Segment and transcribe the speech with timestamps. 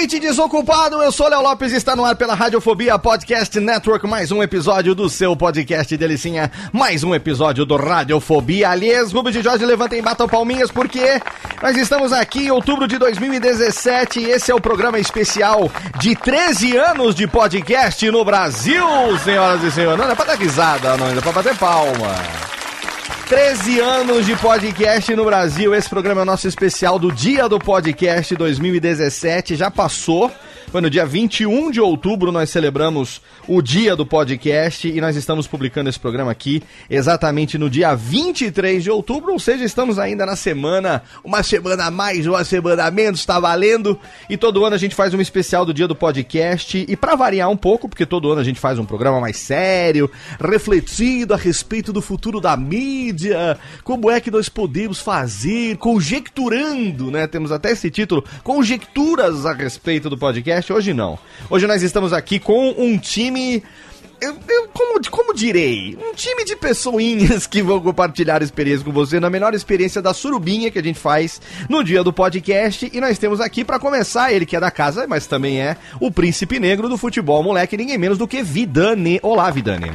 [0.00, 1.02] Ouvinte desocupado!
[1.02, 4.06] Eu sou Léo Lopes e está no ar pela Radiofobia Podcast Network.
[4.06, 6.50] Mais um episódio do seu podcast Delicinha.
[6.72, 8.70] Mais um episódio do Radiofobia.
[8.70, 11.20] Aliás, Rubens de Jorge, levantem e batam palminhas porque
[11.60, 16.78] nós estamos aqui em outubro de 2017 e esse é o programa especial de 13
[16.78, 18.82] anos de podcast no Brasil,
[19.22, 20.02] senhoras e senhores.
[20.02, 22.59] Não é pra dar risada, não, é pra bater palma.
[23.30, 25.72] 13 anos de podcast no Brasil.
[25.72, 29.54] Esse programa é o nosso especial do Dia do Podcast 2017.
[29.54, 30.32] Já passou.
[30.70, 35.48] Foi no dia 21 de outubro nós celebramos o dia do podcast e nós estamos
[35.48, 40.36] publicando esse programa aqui exatamente no dia 23 de outubro, ou seja, estamos ainda na
[40.36, 43.98] semana, uma semana a mais, uma semana a menos, tá valendo.
[44.28, 47.50] E todo ano a gente faz um especial do dia do podcast e para variar
[47.50, 50.08] um pouco, porque todo ano a gente faz um programa mais sério,
[50.38, 57.26] refletindo a respeito do futuro da mídia, como é que nós podemos fazer, conjecturando, né?
[57.26, 60.59] Temos até esse título, conjecturas a respeito do podcast.
[60.68, 61.18] Hoje não.
[61.48, 63.62] Hoje nós estamos aqui com um time.
[64.20, 65.96] Eu, eu- como, como direi?
[66.00, 70.70] Um time de pessoinhas que vão compartilhar experiência com você na melhor experiência da surubinha
[70.70, 72.90] que a gente faz no dia do podcast.
[72.92, 76.10] E nós temos aqui para começar ele que é da casa, mas também é o
[76.10, 79.18] príncipe negro do futebol, moleque, ninguém menos do que Vidane.
[79.22, 79.90] Olá, Vidane.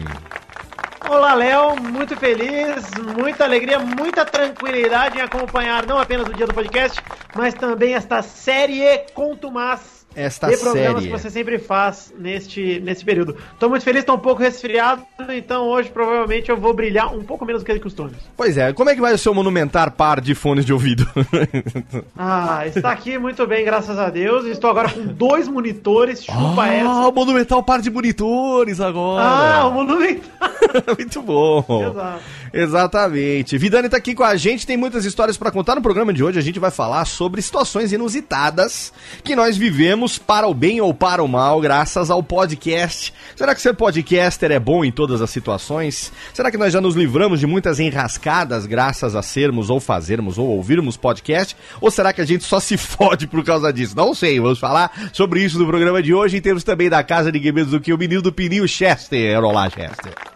[1.08, 2.84] Olá, Léo, muito feliz,
[3.16, 7.00] muita alegria, muita tranquilidade em acompanhar não apenas o dia do podcast,
[7.36, 8.82] mas também esta série
[9.14, 11.06] contumaz Esta de programas série.
[11.12, 13.36] que você sempre faz neste, nesse período.
[13.60, 17.46] Tô muito feliz, tô um pouco resfriado, então hoje provavelmente eu vou brilhar um pouco
[17.46, 18.12] menos do que de costume.
[18.38, 21.06] Pois é, como é que vai o seu monumentar par de fones de ouvido?
[22.18, 24.46] Ah, está aqui muito bem, graças a Deus.
[24.46, 26.90] Estou agora com dois monitores, chupa essa.
[26.90, 29.24] ah, o monumental par de monitores agora.
[29.24, 30.26] Ah, o monumental.
[30.98, 31.64] Muito bom.
[31.90, 32.20] Exato.
[32.56, 33.58] Exatamente.
[33.58, 35.76] Vidani tá aqui com a gente, tem muitas histórias pra contar.
[35.76, 38.94] No programa de hoje a gente vai falar sobre situações inusitadas
[39.26, 43.14] que nós vivemos para o bem ou para o mal, graças ao podcast.
[43.36, 46.14] Será que ser podcaster é bom em todas as situações?
[46.34, 50.48] Será que nós já nos livramos de muitas enrascadas graças a sermos ou fazermos ou
[50.48, 51.58] ouvirmos podcast?
[51.82, 53.98] Ou será que a gente só se fode por causa disso?
[53.98, 57.30] Não sei, vamos falar sobre isso no programa de hoje e temos também da casa
[57.34, 59.44] de menos do que o menino do Pininho Chester.
[59.44, 60.35] Olá, Chester.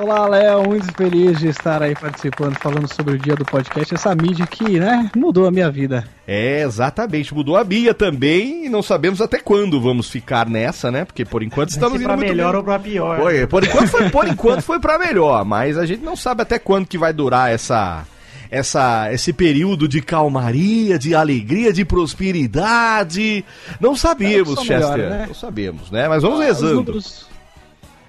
[0.00, 4.14] Olá, Léo, muito feliz de estar aí participando, falando sobre o dia do podcast, essa
[4.14, 6.04] mídia que, né, mudou a minha vida.
[6.24, 7.34] É, exatamente.
[7.34, 11.04] Mudou a Bia também e não sabemos até quando vamos ficar nessa, né?
[11.04, 12.58] Porque por enquanto estamos Se pra muito melhor bem.
[12.58, 13.18] ou pra pior.
[13.18, 16.60] Foi, por enquanto foi, por enquanto foi para melhor, mas a gente não sabe até
[16.60, 18.06] quando que vai durar essa
[18.50, 23.44] essa esse período de calmaria, de alegria, de prosperidade.
[23.80, 24.76] Não sabemos, É, Chester.
[24.78, 25.24] melhora, né?
[25.26, 26.08] Não sabemos, né?
[26.08, 26.74] Mas vamos Os rezando.
[26.76, 27.26] números,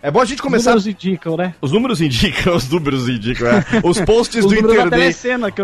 [0.02, 1.54] É bom a gente os começar números indicam, né?
[1.62, 3.64] Os números indicam, os números indicam, é.
[3.84, 5.18] Os posts Os do internet.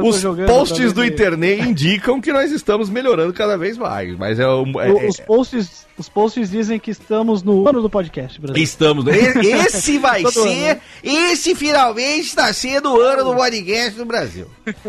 [0.04, 4.16] Os posts do internet indicam que nós estamos melhorando cada vez mais.
[4.18, 8.40] Mas é, é- O- os, posts, os posts dizem que estamos no ano do podcast,
[8.42, 8.62] Brasil.
[8.64, 9.06] estamos.
[9.08, 9.10] e-
[9.66, 10.40] Esse vai ser.
[10.40, 10.82] ano, né?
[11.04, 14.48] Esse finalmente está sendo o ano do podcast no Brasil.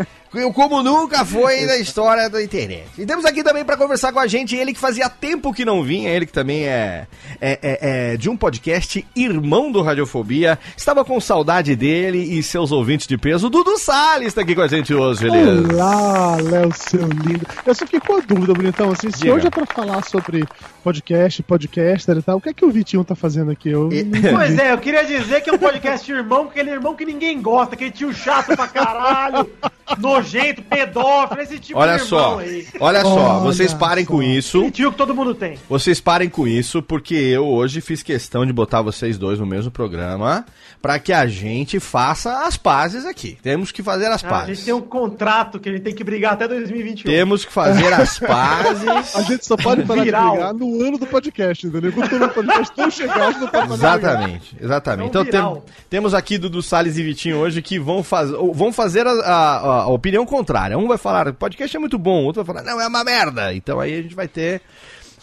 [0.54, 2.84] Como nunca foi na história da internet.
[2.98, 5.82] E temos aqui também para conversar com a gente ele que fazia tempo que não
[5.82, 7.06] vinha, ele que também é,
[7.40, 7.78] é, é-
[8.12, 10.58] é de um podcast irmão do Radiofobia.
[10.76, 13.46] Estava com saudade dele e seus ouvintes de peso.
[13.46, 15.72] O Dudu Salles está aqui com a gente hoje, beleza?
[15.72, 17.46] Olá, Léo, seu lindo.
[17.64, 18.90] Eu só fiquei com a dúvida, bonitão.
[18.90, 19.32] Assim, se Diga.
[19.36, 20.44] hoje é pra falar sobre
[20.84, 20.95] podcast,
[21.42, 23.70] podcaster e tal, o que é que o Vitinho tá fazendo aqui?
[23.70, 24.04] Eu E-.
[24.32, 27.74] Pois é, eu queria dizer que é um podcast irmão, aquele irmão que ninguém gosta,
[27.74, 29.48] aquele tio chato pra caralho,
[29.98, 32.66] nojento, pedófilo, esse tipo Olha de irmão só, aí.
[32.80, 34.10] olha só, Olha vocês parem só.
[34.12, 34.70] com isso.
[34.70, 35.58] Tio que todo mundo tem.
[35.68, 39.70] Vocês parem com isso, porque eu hoje fiz questão de botar vocês dois no mesmo
[39.70, 40.44] programa
[40.82, 43.38] para que a gente faça as pazes aqui.
[43.42, 44.56] Temos que fazer as Ah, a pazes.
[44.58, 47.10] gente tem um contrato que a gente tem que brigar até 2021.
[47.10, 49.16] Temos que fazer as pazes.
[49.16, 50.24] A gente só pode parar Viral.
[50.24, 51.92] de brigar no ano do podcast, entendeu?
[51.92, 53.72] Quando o podcast tão chegado, a gente não pode.
[53.72, 55.04] Exatamente, exatamente.
[55.06, 59.06] É Então tem- temos aqui Dudu Salles e Vitinho hoje que vão, faz, vão fazer
[59.06, 60.78] a, a- a opinião contrária.
[60.78, 63.52] Um vai falar, podcast é muito bom, o outro vai falar, não, é uma merda.
[63.54, 64.60] Então aí a gente vai ter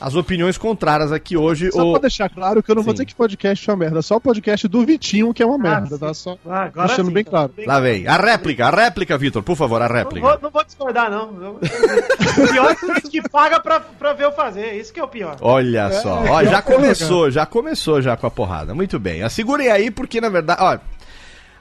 [0.02, 1.72] as opiniões contrárias aqui hoje.
[1.72, 2.96] Só O- pra deixar claro que eu não vou Sim.
[2.96, 5.96] dizer que podcast é uma merda, só o podcast do Vitinho que é uma merda,
[5.96, 5.98] sim.
[5.98, 6.14] tá?
[6.14, 7.54] Só Ah, agora deixando sim, bem tá claro.
[7.56, 10.28] bem Lá vem, a réplica, a réplica, Vitor, por favor, a Não réplica.
[10.28, 11.30] vou, não vou discordar, não.
[11.30, 14.74] O pior é que que paga pra, pra ver eu fazer.
[14.74, 15.38] Isso que é o pior.
[15.40, 18.74] Olha só, É, ó, já é começou, já começou já com a porrada.
[18.74, 19.28] Muito bem.
[19.30, 20.78] Segurem aí, porque na verdade, ó.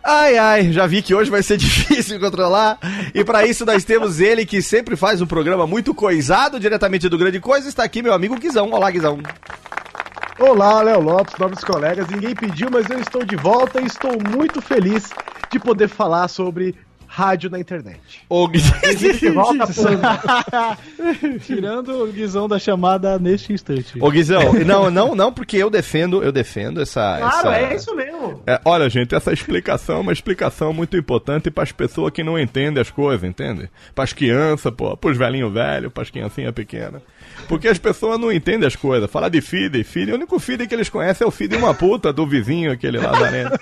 [0.05, 2.79] Ai, ai, já vi que hoje vai ser difícil controlar.
[3.15, 7.17] E pra isso nós temos ele que sempre faz um programa muito coisado, diretamente do
[7.17, 7.69] Grande Coisa.
[7.69, 8.71] Está aqui meu amigo Guizão.
[8.71, 9.21] Olá, Guizão.
[10.39, 12.09] Olá, Léo Lopes, novos colegas.
[12.09, 15.11] Ninguém pediu, mas eu estou de volta e estou muito feliz
[15.53, 16.75] de poder falar sobre
[17.15, 18.01] rádio na internet.
[18.27, 18.73] Ô, Guizão.
[21.45, 24.03] Tirando o guizão da chamada neste instante.
[24.03, 27.19] Ô, Guizão, não, não, não, porque eu defendo, eu defendo essa.
[27.19, 27.59] Claro, essa...
[27.59, 28.43] é isso mesmo.
[28.47, 32.39] É, olha, gente, essa explicação é uma explicação muito importante para as pessoas que não
[32.39, 33.69] entendem as coisas, entende?
[33.95, 37.03] Para as crianças, pô, para os velhinhos velhos, para as criancinhas pequenas.
[37.49, 39.11] Porque as pessoas não entendem as coisas.
[39.11, 41.75] Falar de feed, feed, o único feed que eles conhecem é o feed de uma
[41.75, 43.59] puta do vizinho, aquele lazarento.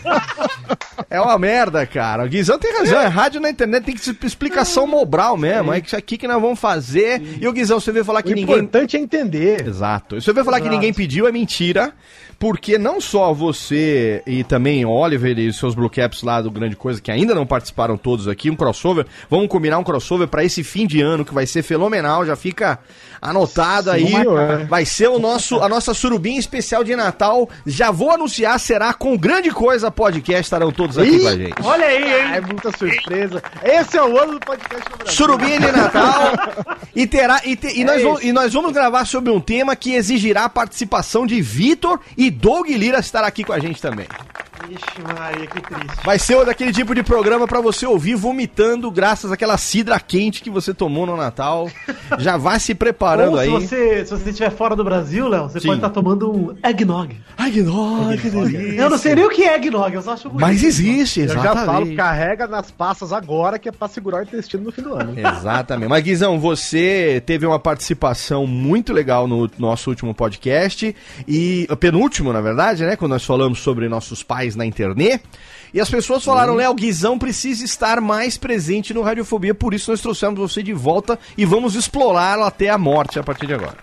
[1.08, 2.24] É uma merda, cara.
[2.24, 5.72] O Guizão tem razão, é rádio na internet, tem que ser explicação mobral mesmo.
[5.72, 7.20] É isso aqui que nós vamos fazer.
[7.40, 8.54] E o Guizão, você veio falar que o ninguém.
[8.56, 9.66] importante é entender.
[9.66, 10.20] Exato.
[10.20, 10.76] Se você vai falar que Exato.
[10.76, 11.92] ninguém pediu, é mentira.
[12.40, 16.98] Porque não só você e também Oliver e seus Blue Caps lá do Grande Coisa,
[16.98, 19.04] que ainda não participaram todos aqui, um crossover.
[19.28, 22.24] Vamos combinar um crossover pra esse fim de ano que vai ser fenomenal.
[22.24, 22.78] Já fica
[23.20, 24.10] anotado aí.
[24.14, 24.64] é.
[24.64, 27.46] Vai ser o nosso, a nossa surubinha especial de Natal.
[27.66, 30.40] Já vou anunciar, será com Grande Coisa Podcast.
[30.44, 31.20] Estarão todos aqui Ih!
[31.20, 31.54] com a gente.
[31.62, 32.34] Olha aí, hein?
[32.36, 33.42] É muita surpresa.
[33.62, 35.14] Esse é o ano do podcast no Brasil.
[35.14, 36.32] Surubinha de Natal.
[36.96, 37.42] e terá.
[37.44, 40.48] E, te- e nós vamos, e nós vamos gravar sobre um tema que exigirá a
[40.48, 44.06] participação de Vitor e Doug Lira estar aqui com a gente também.
[44.68, 46.04] Ixi, Maria, que triste.
[46.04, 50.50] Vai ser daquele tipo de programa pra você ouvir vomitando graças àquela cidra quente que
[50.50, 51.68] você tomou no Natal.
[52.20, 53.48] Já vai se preparando Ou se aí.
[53.50, 55.68] você, se você estiver fora do Brasil, Léo, você Sim.
[55.68, 57.16] pode estar tomando um eggnog.
[57.38, 58.58] Ai, que delícia.
[58.82, 60.42] Eu não sei nem o que é eggnog, eu só acho bonito.
[60.42, 61.96] Mas existe, Eu já falo, exatamente.
[61.96, 65.14] carrega nas passas agora que é pra segurar o intestino no fim do ano.
[65.18, 65.88] Exatamente.
[65.88, 70.94] Mas, Guizão, você teve uma participação muito legal no nosso último podcast.
[71.26, 72.96] E penúltimo, na verdade, né?
[72.96, 75.22] Quando nós falamos sobre nossos pais na internet.
[75.72, 80.00] E as pessoas falaram, Léo, Guizão precisa estar mais presente no Radiofobia, por isso nós
[80.00, 83.76] trouxemos você de volta e vamos explorá-lo até a morte a partir de agora.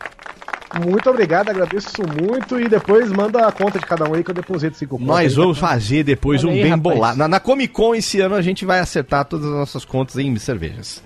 [0.86, 4.36] Muito obrigado, agradeço muito e depois manda a conta de cada um aí que eu
[4.36, 6.96] deposito cinco contas Nós vamos fazer depois Olha um aí, bem rapaz.
[6.96, 7.18] bolado.
[7.18, 10.36] Na, na Comic Con esse ano a gente vai acertar todas as nossas contas em
[10.38, 11.02] cervejas.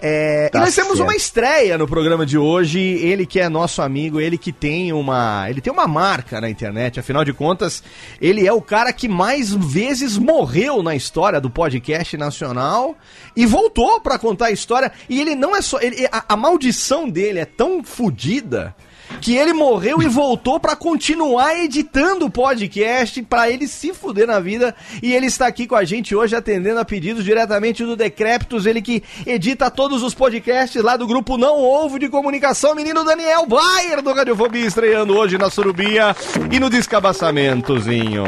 [0.00, 1.02] É, Tá e nós temos certo.
[1.08, 2.78] uma estreia no programa de hoje.
[2.80, 7.00] Ele que é nosso amigo, ele que tem uma, ele tem uma marca na internet.
[7.00, 7.82] Afinal de contas,
[8.20, 12.96] ele é o cara que mais vezes morreu na história do podcast nacional
[13.36, 14.92] e voltou pra contar a história.
[15.08, 18.74] E ele não é só, ele- a, a maldição dele é tão fodida
[19.20, 24.40] que ele morreu e voltou pra continuar editando o podcast, pra ele se fuder na
[24.40, 24.74] vida.
[25.02, 28.82] E ele está aqui com a gente hoje atendendo a pedidos diretamente do Decréptos, ele
[28.82, 34.02] que edita todos os podcasts lá do grupo Não Ovo de Comunicação, menino Daniel Bayer
[34.02, 36.14] do Radiofobia, estreando hoje na Surubia
[36.50, 38.24] e no Descabaçamentozinho.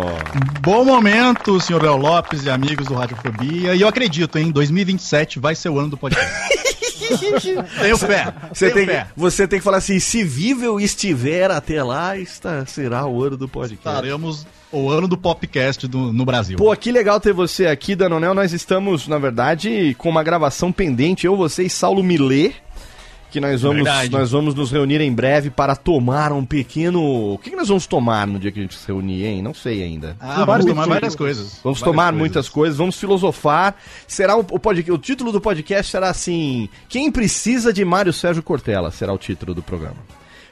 [0.60, 3.74] Bom momento, senhor Léo Lopes e amigos do Radiofobia.
[3.74, 4.50] E eu acredito, hein?
[4.50, 6.30] 2027 vai ser o ano do podcast.
[7.80, 8.32] Tenho fé.
[8.52, 9.06] Você tenho tem, fé.
[9.16, 13.48] você tem que falar assim: se vivo estiver até lá, está, será o ano do
[13.48, 13.88] podcast.
[13.88, 16.56] Estaremos o ano do podcast do- no Brasil.
[16.56, 18.34] Pô, que legal ter você aqui, Danonel.
[18.34, 22.52] Nós estamos, na verdade, com uma gravação pendente, eu, você e Saulo Milê.
[23.30, 24.10] Que nós vamos, Verdade.
[24.10, 27.32] nós vamos nos reunir em breve para tomar um pequeno.
[27.34, 29.40] O que, que nós vamos tomar no dia que a gente se reunir, hein?
[29.42, 30.16] Não sei ainda.
[30.20, 31.60] ah, vamos tomar várias coisas.
[31.62, 32.18] Vamos Várias tomar coisas.
[32.18, 33.76] muitas coisas, vamos filosofar.
[34.06, 38.42] Será o, o, podcast, o título do podcast será assim: Quem precisa de Mário Sérgio
[38.42, 38.90] Cortella?
[38.90, 39.96] Será o título do programa.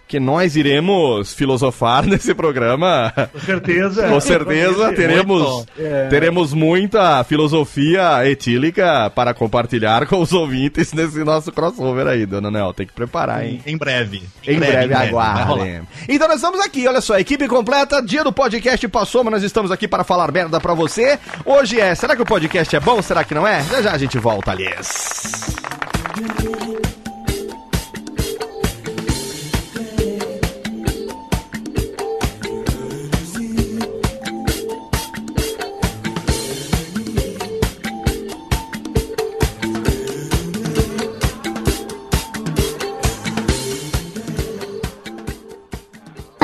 [0.08, 3.12] Porque nós iremos filosofar nesse programa.
[3.30, 4.08] Com certeza.
[4.08, 6.08] Com certeza teremos, Muito.
[6.08, 12.72] teremos muita filosofia etílica para compartilhar com os ouvintes nesse nosso crossover aí, dona Nel.
[12.72, 13.60] Tem que preparar, hein?
[13.66, 14.22] Em breve.
[14.46, 15.42] Em breve, vai rolar.
[15.42, 15.82] aguardem.
[16.08, 19.70] Então nós estamos aqui, olha só, equipe completa, dia do podcast passou, mas nós estamos
[19.70, 21.18] aqui para falar merda pra você.
[21.44, 23.02] Hoje é, será que o podcast é bom?
[23.02, 23.62] Será que não é?
[23.64, 25.54] Já já a gente volta, aliás.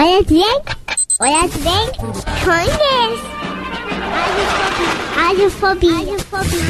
[0.06, 0.76] Hola Frank.
[1.18, 1.96] Hola Frank.
[2.44, 3.20] Coines.
[5.16, 5.88] Adiós, Fobi.
[5.88, 6.60] Adiós, Fobi.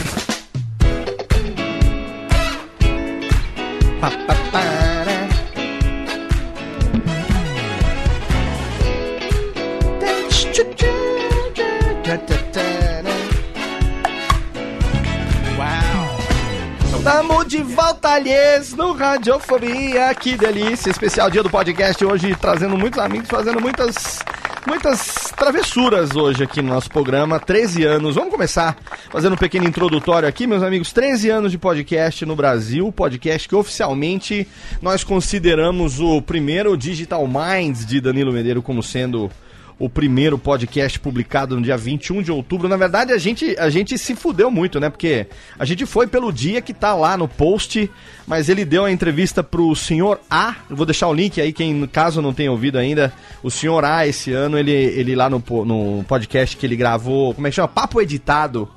[18.04, 20.14] De volta, aliás, no Radiofobia.
[20.14, 20.90] Que delícia!
[20.90, 24.18] Especial dia do podcast hoje, trazendo muitos amigos, fazendo muitas,
[24.66, 27.40] muitas travessuras hoje aqui no nosso programa.
[27.40, 28.14] 13 anos.
[28.14, 28.76] Vamos começar
[29.10, 30.92] fazendo um pequeno introdutório aqui, meus amigos.
[30.92, 32.92] 13 anos de podcast no Brasil.
[32.92, 34.46] Podcast que oficialmente
[34.82, 39.30] nós consideramos o primeiro Digital Minds de Danilo Medeiro como sendo
[39.78, 42.68] o primeiro podcast publicado no dia 21 de outubro.
[42.68, 44.88] Na verdade, a gente, a gente se fudeu muito, né?
[44.88, 45.26] Porque
[45.58, 47.90] a gente foi pelo dia que tá lá no post,
[48.26, 50.56] mas ele deu a entrevista pro senhor A.
[50.70, 53.12] Eu vou deixar o link aí, quem caso não tenha ouvido ainda.
[53.42, 57.46] O senhor A, esse ano, ele, ele lá no, no podcast que ele gravou, como
[57.46, 57.68] é que chama?
[57.68, 58.68] Papo Editado.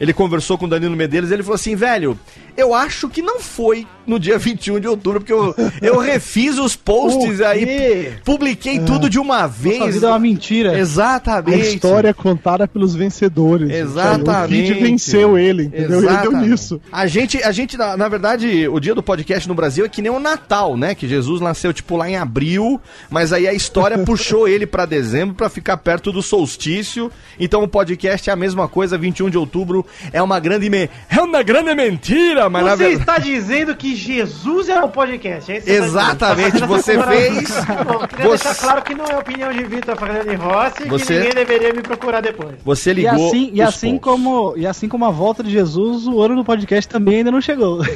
[0.00, 2.18] Ele conversou com o Danilo Medeiros ele falou assim, velho,
[2.56, 6.76] eu acho que não foi no dia 21 de outubro, porque eu, eu refiz os
[6.76, 9.78] posts aí, publiquei tudo de uma vez.
[9.78, 10.72] Nossa vida é uma mentira.
[10.72, 11.74] A Exatamente.
[11.74, 13.70] história é contada pelos vencedores.
[13.70, 14.72] Exatamente.
[14.72, 15.98] O venceu ele, entendeu?
[15.98, 16.48] Ele deu Exatamente.
[16.50, 16.80] nisso.
[16.92, 20.02] A gente, a gente na, na verdade, o dia do podcast no Brasil é que
[20.02, 20.94] nem o Natal, né?
[20.94, 25.34] Que Jesus nasceu, tipo, lá em abril, mas aí a história puxou ele pra dezembro
[25.34, 27.10] pra ficar perto do solstício.
[27.38, 30.88] Então o podcast é a mesma coisa, 21 de outubro é uma grande me...
[31.08, 33.00] é uma grande mentira, mas Você verdade...
[33.00, 37.54] está dizendo que Jesus é o podcast, é isso tá Exatamente, você fez-
[37.86, 41.12] Bom, queria você- deixar claro que não é opinião de Vitor Fernando Rossi Você- que
[41.20, 42.54] ninguém deveria me procurar depois.
[42.64, 46.20] Você E ligou assim, e, assim como, e assim como a volta de Jesus, o
[46.20, 47.80] ano do podcast também ainda não chegou.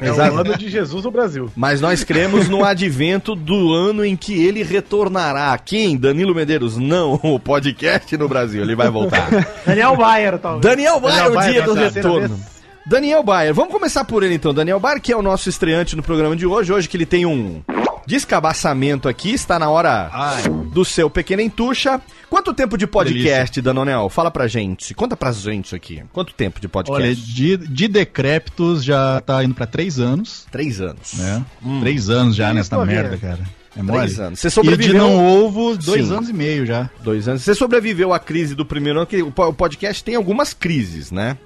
[0.00, 0.34] É Exato.
[0.34, 1.50] o ano de Jesus no Brasil.
[1.54, 5.56] Mas nós cremos no advento do ano em que ele retornará.
[5.58, 5.96] Quem?
[5.96, 6.76] Danilo Medeiros?
[6.76, 8.62] Não, o podcast no Brasil.
[8.62, 9.28] Ele vai voltar.
[9.66, 10.62] Daniel Bayer, talvez.
[10.62, 12.28] Daniel Bayer, Daniel o Bayer, dia do retorno.
[12.36, 12.50] vez.
[12.86, 14.52] Daniel Bayer, vamos começar por ele então.
[14.54, 16.72] Daniel Bayer, que é o nosso estreante no programa de hoje.
[16.72, 17.62] Hoje que ele tem um
[18.06, 22.00] descabaçamento aqui, está na hora Ai, do seu pequeno entuxa.
[22.28, 24.08] Quanto tempo de podcast, Danonel?
[24.08, 24.94] Fala pra gente.
[24.94, 26.02] Conta pra gente isso aqui.
[26.12, 27.02] Quanto tempo de podcast?
[27.02, 31.14] olha, de, de decrépitos já tá indo pra três anos, Três anos.
[31.14, 31.44] né?
[31.80, 33.40] Três anos já nessa merda, cara.
[33.76, 33.98] É mole.
[34.00, 34.40] Três anos.
[34.40, 34.98] Você E de sobreviveu...
[34.98, 36.12] não ovo, dois Sim.
[36.14, 36.90] anos e meio já.
[37.02, 37.42] Dois anos.
[37.42, 41.10] Você sobreviveu à crise do primeiro ano, que o po- o podcast tem algumas crises,
[41.12, 41.36] né?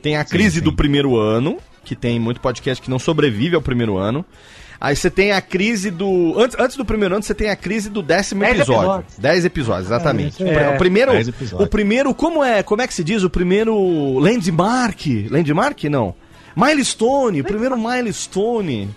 [0.00, 0.64] Tem a crise sim.
[0.64, 4.24] do primeiro ano, que tem muito podcast que não sobrevive ao primeiro ano.
[4.80, 6.34] Aí você tem a crise do.
[6.36, 8.82] Antes, antes do primeiro ano, você tem a crise do décimo Dez episódio.
[8.82, 9.14] episódios.
[9.18, 10.42] Dez episódios, exatamente.
[10.42, 11.12] É, o, primeiro.
[11.12, 11.66] Dez episódios.
[11.66, 12.62] O primeiro, como é?
[12.64, 13.22] Como é que se diz?
[13.22, 15.06] O primeiro landmark.
[15.30, 15.84] Landmark?
[15.84, 16.14] Não.
[16.56, 18.90] Milestone, o primeiro milestone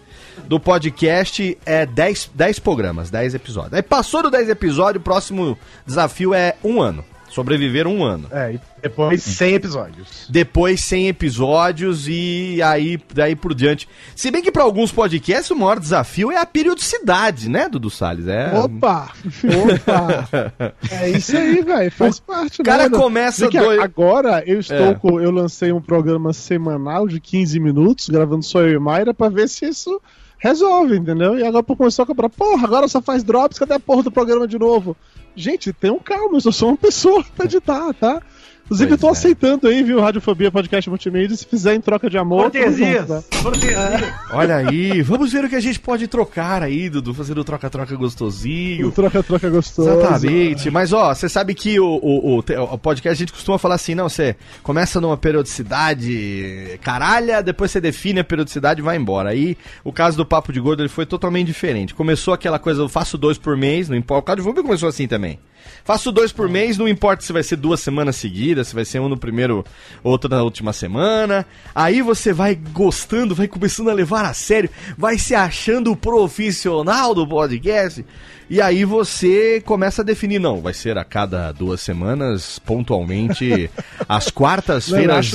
[0.47, 3.73] do podcast é 10, 10 programas, 10 episódios.
[3.73, 7.03] Aí passou do 10 episódios, o próximo desafio é um ano.
[7.29, 8.27] Sobreviver um ano.
[8.31, 10.25] É, e depois 100 episódios.
[10.29, 13.89] Depois 100 episódios e aí daí por diante.
[14.15, 18.25] Se bem que para alguns podcasts o maior desafio é a periodicidade, né, Dudu Salles?
[18.27, 18.53] É...
[18.57, 19.11] Opa!
[19.43, 20.53] Opa!
[20.91, 21.91] é isso aí, velho.
[21.91, 22.97] Faz parte, O cara né?
[22.97, 24.93] começa Vê que dois- Agora eu estou É.
[24.95, 25.19] com.
[25.19, 29.49] Eu lancei um programa semanal de 15 minutos, gravando só eu e Mayra, pra ver
[29.49, 30.01] se isso
[30.45, 31.37] resolve, entendeu?
[31.39, 34.11] E agora pô, começou a cobrar, porra, agora só faz drops, cadê a porra do
[34.11, 34.95] programa de novo?
[35.35, 38.21] Gente, tenham calma, eu só sou uma pessoa pra editar, tá?
[38.65, 39.11] Inclusive, Pois eu tô é.
[39.11, 42.43] aceitando aí, viu, Radiofobia Podcast Multimídia, se fizer em troca de amor.
[42.43, 43.07] Cortesias.
[43.07, 43.23] tá?
[43.43, 44.13] Cortesias.
[44.31, 47.97] Olha aí, vamos ver o que a gente pode trocar aí, Dudu, fazendo troca-troca O
[47.97, 48.91] gostosinho.
[48.91, 49.89] troca-troca gostoso.
[49.89, 52.43] Exatamente, mas ó, você sabe que o, o, o,
[52.73, 57.79] o podcast a gente costuma falar assim, não, você começa numa periodicidade caralha, depois você
[57.81, 59.29] define a periodicidade e vai embora.
[59.29, 61.93] Aí o caso do Papo de Gordo ele foi totalmente diferente.
[61.93, 64.33] Começou aquela coisa, eu faço dois por mês, não importa.
[64.39, 65.39] O Vumbi começou assim também.
[65.83, 68.99] Faço dois por mês, não importa se vai ser duas semanas seguidas, se vai ser
[68.99, 69.63] um no primeiro,
[70.03, 71.45] outro na última semana.
[71.73, 77.27] Aí você vai gostando, vai começando a levar a sério, vai se achando profissional do
[77.27, 78.05] podcast.
[78.49, 83.69] E aí você começa a definir, não, vai ser a cada duas semanas, pontualmente,
[84.07, 85.33] às quartas-feiras,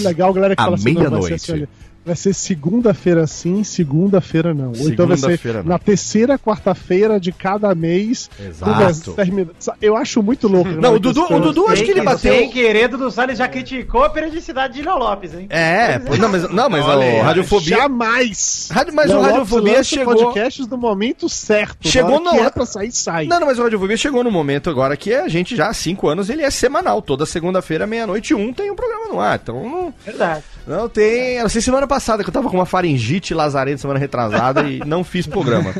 [0.57, 1.69] à assim, meia-noite.
[2.05, 4.73] Vai ser segunda-feira sim, segunda-feira não.
[4.79, 5.63] Ou então vai ser não.
[5.65, 8.31] na terceira quarta-feira de cada mês.
[8.39, 9.13] Exato.
[9.13, 10.71] termina- Eu acho muito louco.
[10.71, 12.33] Não, o Dudu, o Dudu acho que ele bateu.
[12.33, 15.47] Sem querer, Dudu Salles já criticou a periodicidade de Léo Lopes, hein?
[15.51, 17.77] É, pô, não, mas, não, mas Olha a Radiofobia.
[17.77, 18.69] Jamais!
[18.73, 20.15] Rádio- mas Léo o Radiofobia chegou.
[20.17, 21.87] podcasts no momento certo.
[21.89, 23.27] Chegou na hora que no- é pra sair, sai.
[23.27, 26.09] Não, não, mas o Radiofobia chegou no momento agora que a gente já há cinco
[26.09, 27.03] anos ele é semanal.
[27.03, 29.39] Toda segunda-feira, meia-noite e um, tem um programa no ar.
[29.43, 30.43] Então não, Verdade.
[30.67, 31.35] não tem.
[31.37, 34.79] Eu não sei semana passada que eu tava com uma faringite lazarenta semana retrasada e
[34.87, 35.75] não fiz programa.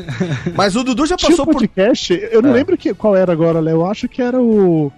[0.55, 1.53] Mas o Dudu já Tinha passou um por.
[1.61, 2.53] podcast, eu não É.
[2.53, 3.77] lembro que, qual era agora, Léo.
[3.77, 4.91] Eu acho que era o.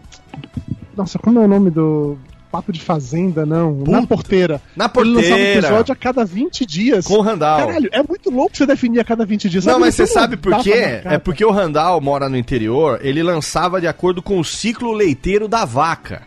[0.97, 2.17] Nossa, como é o nome do.
[2.51, 3.77] Papo de Fazenda, não.
[3.87, 4.07] Na Puta.
[4.07, 4.61] porteira.
[4.75, 5.67] Na Ele lançava um porteira.
[5.67, 7.05] episódio a cada 20 dias.
[7.07, 7.65] Com o Randall.
[7.65, 9.65] Caralho, é muito louco você definir a cada 20 dias.
[9.65, 11.01] Não, Sabe, mas você sabe por quê?
[11.03, 15.47] É porque o Randall mora no interior, ele lançava de acordo com o ciclo leiteiro
[15.47, 16.21] da vaca.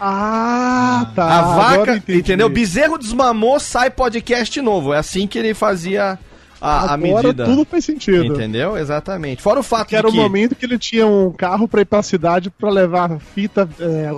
[0.00, 1.24] Ah, tá.
[1.38, 2.48] A vaca, entendeu?
[2.48, 4.94] Bezerro desmamou, sai podcast novo.
[4.94, 6.18] É assim que ele fazia
[6.60, 7.44] a, a Agora medida.
[7.44, 8.24] tudo faz sentido.
[8.24, 8.76] Entendeu?
[8.76, 9.42] Exatamente.
[9.42, 10.22] Fora o fato Que era o de que...
[10.22, 14.10] momento que ele tinha um carro pra ir pra cidade pra levar a fita, é,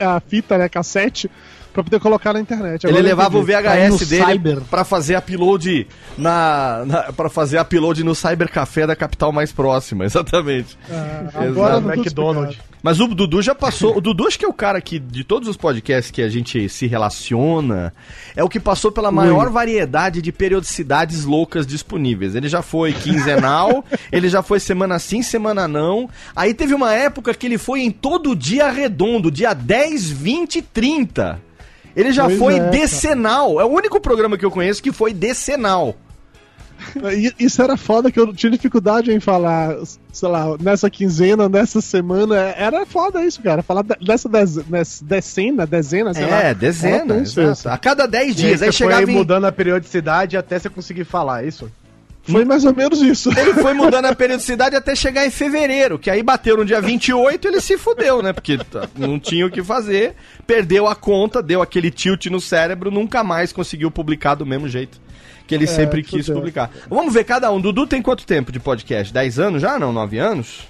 [0.00, 1.30] a, a fita, né, cassete,
[1.72, 2.84] pra poder colocar na internet.
[2.84, 3.42] Ele Agora eu levava o.
[3.42, 4.60] VHS no dele Cyber.
[4.70, 5.86] pra fazer upload
[6.18, 10.76] na, na para fazer upload no Cybercafé da capital mais próxima, exatamente.
[10.88, 11.38] Exato.
[11.38, 12.69] agora tá tudo McDonald's.
[12.82, 13.96] Mas o Dudu já passou.
[13.96, 16.68] O Dudu acho que é o cara que, de todos os podcasts que a gente
[16.68, 17.92] se relaciona,
[18.34, 22.34] é o que passou pela maior variedade de periodicidades loucas disponíveis.
[22.34, 26.08] Ele já foi quinzenal, ele já foi semana sim, semana não.
[26.34, 30.62] Aí teve uma época que ele foi em todo dia redondo, dia 10, 20 e
[30.62, 31.42] 30.
[31.94, 33.60] Ele já Pois foi é, decenal.
[33.60, 35.96] É o único programa que eu conheço que foi decenal.
[37.38, 39.76] Isso era foda que eu tinha dificuldade em falar,
[40.12, 42.36] sei lá, nessa quinzena, nessa semana.
[42.36, 43.62] Era foda isso, cara.
[43.62, 46.42] Falar de- dessa dez, nessa decena, dezena, sei lá.
[46.42, 47.22] É, dezena.
[47.66, 48.62] A cada 10 E aí dias.
[48.62, 49.14] Aí você foi chegava em...
[49.14, 51.70] mudando a periodicidade até você conseguir falar, é isso?
[52.22, 53.30] Foi mais ou menos isso.
[53.36, 57.48] Ele foi mudando a periodicidade até chegar em fevereiro, que aí bateu no dia 28
[57.48, 58.32] ele se fudeu, né?
[58.32, 60.14] Porque tá, não tinha o que fazer,
[60.46, 65.00] perdeu a conta, deu aquele tilt no cérebro, nunca mais conseguiu publicar do mesmo jeito
[65.50, 66.36] que ele sempre quis fudeu.
[66.36, 66.70] publicar.
[66.88, 67.60] Vamos ver cada um.
[67.60, 69.12] Dudu tem quanto tempo de podcast?
[69.12, 69.78] 10 anos já?
[69.78, 70.60] Não, 9 anos?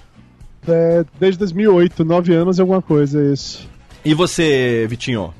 [0.67, 3.67] É, desde 2008, nove anos e alguma coisa, é isso.
[4.05, 5.33] E você, Vitinho?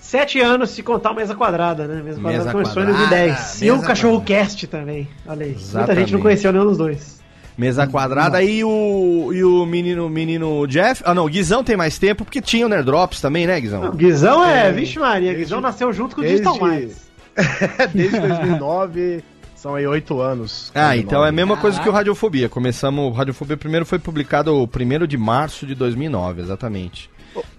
[0.00, 2.02] Sete anos se contar o mesa quadrada, né?
[2.02, 3.62] Mesa quadrada Mesa começou em quadrada, 2010.
[3.62, 5.08] E o Cachorro Cast também.
[5.26, 5.50] Olha aí.
[5.52, 5.98] Muita Exatamente.
[6.00, 7.20] gente não conheceu nenhum dos dois.
[7.58, 11.02] Mesa quadrada e o, e o menino, menino Jeff.
[11.04, 13.90] Ah, não, o Guizão tem mais tempo porque tinha o Nerdrops também, né, Guizão?
[13.92, 17.04] Guizão é, É, vixe Maria, desde- Guizão nasceu junto com o desde- Digital Mais.
[17.94, 19.22] Desde 2009,
[19.56, 20.70] são aí oito anos.
[20.74, 21.32] Ah, então é a 2009.
[21.32, 22.48] mesma coisa que o Radiofobia.
[22.48, 27.10] Começamos, o Radiofobia primeiro foi publicado o 1 de março de 2009, exatamente.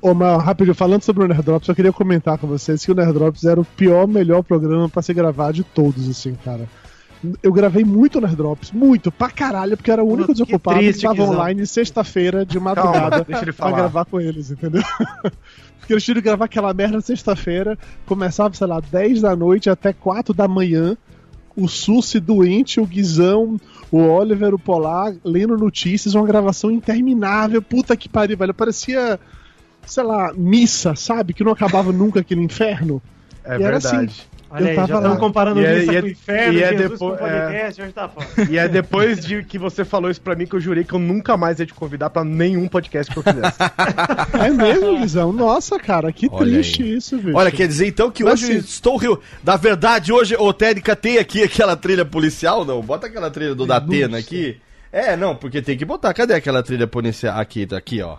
[0.02, 3.44] Ô, mas rápido, falando sobre o Nerdrops, eu queria comentar com vocês que o Nerdrops
[3.44, 6.70] era o pior, melhor programa pra se gravar de todos, assim, cara.
[7.42, 11.00] Eu gravei muito Nerdrops, muito, pra caralho, porque era o único que desocupado que triste,
[11.00, 11.34] estava Guizão.
[11.34, 14.84] online sexta-feira de madrugada deixa ele pra gravar com eles, entendeu?
[15.80, 19.94] porque eles tinham que gravar aquela merda sexta-feira, começava, sei lá, 10 da noite até
[19.94, 20.98] 4 da manhã,
[21.56, 23.60] o Sussi doente, o Guizão,
[23.92, 29.20] o Oliver, o Polar, lendo notícias, uma gravação interminável, puta que pariu, velho, parecia
[29.86, 31.34] sei lá, missa, sabe?
[31.34, 33.02] Que não acabava nunca aquele inferno.
[33.44, 34.28] É E era verdade.
[34.56, 36.68] Olha aí, tava já comparando E é- missa e é- com o inferno, e é
[36.70, 38.28] Jesus depois- com podcast, hoje tá foda.
[38.50, 41.00] E é depois de que você falou isso pra mim que eu jurei que eu
[41.00, 43.58] nunca mais ia te convidar pra nenhum podcast que eu fizesse.
[44.46, 45.32] É mesmo, Guizão?
[45.34, 46.96] Nossa, cara, que Olha triste aí.
[46.98, 47.38] isso, bicho.
[47.38, 49.20] Olha, quer dizer então que Mas hoje assim- estou rio.
[49.44, 52.64] Da verdade, hoje, ô Térica, tem aqui aquela trilha policial?
[52.66, 54.58] Não, bota aquela trilha do Datena aqui.
[54.92, 56.14] É, não, porque tem que botar.
[56.14, 57.38] Cadê aquela trilha policial?
[57.40, 58.18] Aqui, tá aqui, ó.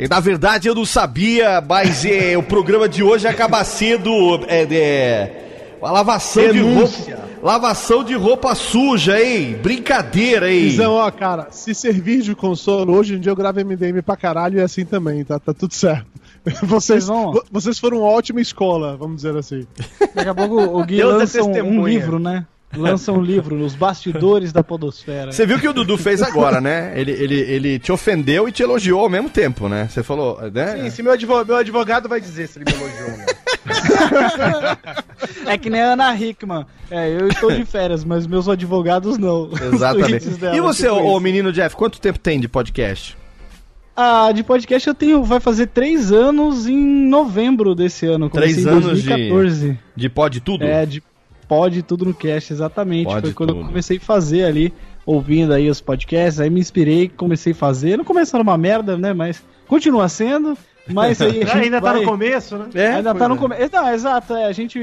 [0.00, 4.40] E, na verdade, eu não sabia, mas é, o programa de hoje acaba sendo.
[4.48, 7.04] É, é, uma lavação Denúncia.
[7.04, 7.30] de roupa.
[7.42, 9.58] Lavação de roupa suja, hein?
[9.62, 10.64] Brincadeira, hein?
[10.64, 14.58] Guizão, ó, cara, se servir de consolo, hoje em dia eu gravo MDM pra caralho
[14.58, 16.06] e é assim também, tá, tá tudo certo.
[16.62, 19.66] Vocês, vão- vocês foram uma ótima escola, vamos dizer assim.
[20.14, 22.46] Daqui a pouco o Gui Deus é lança um, um livro, né?
[22.76, 25.32] Lança um livro nos bastidores da podosfera.
[25.32, 26.92] Você viu o que o Dudu fez agora, né?
[26.94, 29.88] Ele, ele, ele te ofendeu e te elogiou ao mesmo tempo, né?
[29.90, 30.76] Você falou, né?
[30.84, 33.26] Sim, se meu advogado, meu advogado vai dizer se ele me elogiou ou não.
[35.46, 36.64] É que nem a Ana Hickman.
[36.90, 39.50] É, eu estou de férias, mas meus advogados não.
[39.72, 40.28] Exatamente.
[40.38, 41.20] dela, E você, tipo ô, isso.
[41.20, 43.16] menino Jeff, quanto tempo tem de podcast?
[43.96, 45.22] Ah, de podcast eu tenho.
[45.22, 46.76] Vai fazer três anos em
[47.08, 48.30] novembro desse ano.
[48.30, 49.78] Três Comecei anos de- 2014.
[49.96, 50.64] De pod tudo?
[50.64, 51.02] É, de
[51.50, 53.06] pod tudo no cast, exatamente.
[53.06, 53.62] Pode Foi quando tudo.
[53.62, 54.72] eu comecei a fazer ali,
[55.04, 57.98] ouvindo aí os podcasts, aí me inspirei, comecei a fazer.
[57.98, 59.12] Não começou uma merda, né?
[59.12, 60.56] Mas continua sendo.
[60.92, 62.66] Mas aí a gente Ainda tá vai- no começo, né?
[62.74, 63.38] É, ainda pois tá no é.
[63.38, 63.70] começo.
[63.72, 64.78] Não, exato, é, a gente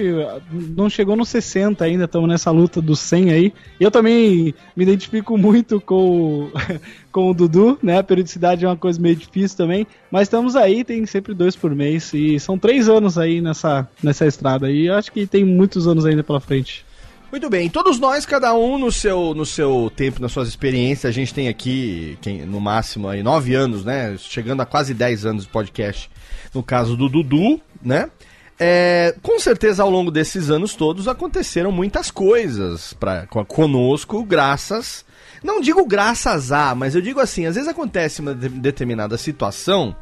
[0.76, 3.54] não chegou no 60 ainda, estamos nessa luta do 100 aí.
[3.80, 6.52] E eu também me identifico muito com, o-
[7.12, 7.98] com o Dudu, né?
[8.00, 9.86] A periodicidade é uma coisa meio difícil também.
[10.12, 12.14] Mas estamos aí, tem sempre dois por mês.
[12.14, 14.72] E são três anos aí nessa, nessa estrada.
[14.72, 16.86] E eu acho que tem muitos anos ainda pela frente.
[17.30, 21.14] Muito bem, todos nós, cada um no seu, no seu tempo, nas suas experiências, a
[21.14, 24.16] gente tem aqui, quem, no máximo, aí, nove anos, né?
[24.18, 26.10] Chegando a quase 10 anos de podcast.
[26.54, 28.10] No caso do Dudu, né?
[28.58, 35.06] É, com certeza, ao longo desses anos todos, aconteceram muitas coisas pra, co- conosco, graças.
[35.44, 39.96] Não digo graças a, mas eu digo assim: às vezes acontece uma de- determinada situação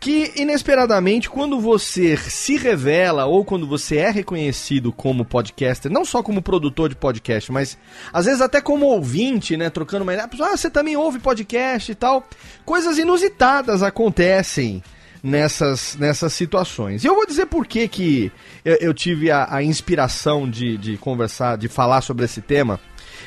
[0.00, 6.22] que inesperadamente, quando você se revela ou quando você é reconhecido como podcaster, não só
[6.22, 7.76] como produtor de podcast, mas
[8.10, 11.94] às vezes até como ouvinte, né, trocando uma ideia, ah, você também ouve podcast e
[11.94, 12.26] tal,
[12.64, 14.82] coisas inusitadas acontecem
[15.22, 17.04] nessas, nessas situações.
[17.04, 18.32] E eu vou dizer por que que
[18.64, 22.80] eu, eu tive a, a inspiração de, de conversar, de falar sobre esse tema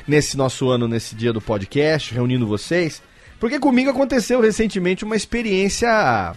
[0.07, 2.99] nesse nosso ano, nesse dia do podcast, reunindo vocês,
[3.39, 6.33] porque comigo aconteceu recentemente uma experiência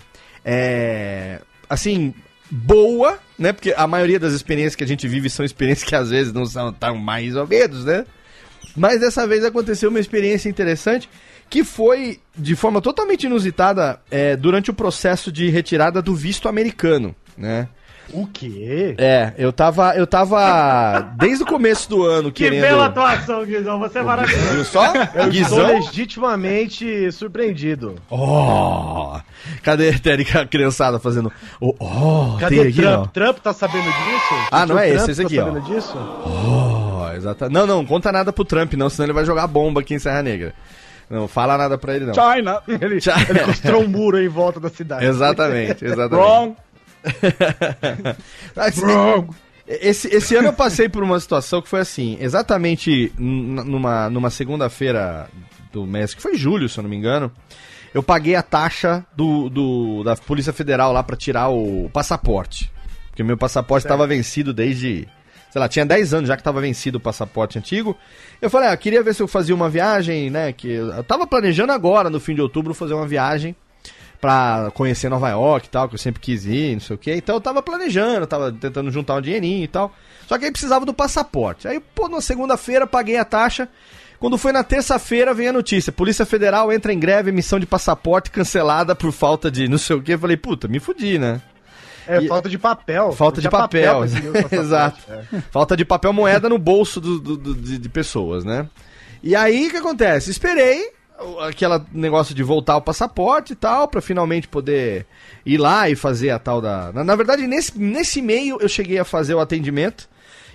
[0.49, 2.15] é, assim,
[2.49, 3.53] boa, né?
[3.53, 6.47] Porque a maioria das experiências que a gente vive são experiências que às vezes não
[6.47, 8.07] são tão mais ou menos, né?
[8.77, 11.11] Mas dessa vez aconteceu uma experiência interessante
[11.51, 17.15] que foi de forma totalmente inusitada é, durante o processo de retirada do visto americano,
[17.37, 17.69] né?
[18.13, 18.95] O quê?
[18.99, 22.63] É, eu tava, eu tava desde o começo do ano Que querendo.
[22.63, 23.79] bela atuação, Guizão.
[23.81, 24.49] Você é maravilhoso.
[24.55, 24.95] Viu só?
[24.95, 25.67] Eu estou Guizão.
[25.67, 27.97] legitimamente surpreendido.
[28.11, 29.19] Oh!
[29.63, 31.33] Cadê a criançada fazendo?
[31.61, 33.01] Oh, oh Cadê tem aqui, Trump?
[33.01, 33.07] ó.
[33.07, 34.35] Trump tá sabendo disso?
[34.51, 35.45] Ah, não é Trump esse, esse tá aqui, ó.
[35.45, 35.97] sabendo disso?
[35.97, 37.49] Oh, exata.
[37.49, 40.23] Não, não, conta nada pro Trump, não, senão ele vai jogar bomba aqui em Serra
[40.23, 40.55] Negra.
[41.09, 42.15] Não, fala nada pra ele, não.
[42.15, 42.61] China!
[42.67, 43.15] Ele, Tchau.
[43.29, 45.05] ele construiu um muro em volta da cidade.
[45.07, 46.15] Exatamente, exatamente.
[46.17, 46.57] Wrong!
[49.69, 55.29] Esse, esse ano eu passei por uma situação que foi assim, exatamente numa, numa segunda-feira
[55.73, 57.33] do mês, que foi julho, se eu não me engano,
[57.93, 62.71] eu paguei a taxa do, do- da Polícia Federal lá pra tirar o passaporte.
[63.09, 65.09] Porque meu passaporte estava vencido desde.
[65.51, 67.97] Sei lá, tinha 10 anos já que estava vencido o passaporte antigo.
[68.43, 70.53] Eu falei, ah, queria ver se eu fazia uma viagem, né?
[70.53, 73.57] Que eu tava planejando agora, no fim de outubro, fazer uma viagem
[74.21, 77.15] pra conhecer Nova York e tal, que eu sempre quis ir, não sei o que.
[77.15, 79.95] Então eu tava planejando, tava tentando juntar um dinheirinho e tal.
[80.27, 81.69] Só que aí precisava do passaporte.
[81.69, 83.69] Aí, pô, na segunda-feira paguei a taxa.
[84.19, 88.31] Quando foi na terça-feira, vem a notícia: Polícia Federal entra em greve, emissão de passaporte
[88.31, 90.15] cancelada por falta de não sei o que.
[90.15, 91.41] Eu falei, puta, me fudi, né?
[92.09, 93.13] É, E- falta de papel.
[93.13, 94.01] Falta de papel.
[94.09, 94.55] passaporte.
[94.55, 94.99] Exato.
[95.11, 95.23] É.
[95.51, 98.67] Falta de papel moeda no bolso do- do- do- de, de pessoas, né?
[99.23, 100.31] E aí o que acontece?
[100.31, 100.91] Esperei
[101.47, 105.07] aquele negócio de voltar o passaporte e tal, pra finalmente poder
[105.45, 106.93] ir lá e fazer a tal da.
[106.93, 110.09] Na, na verdade, nesse, nesse meio eu cheguei a fazer o atendimento.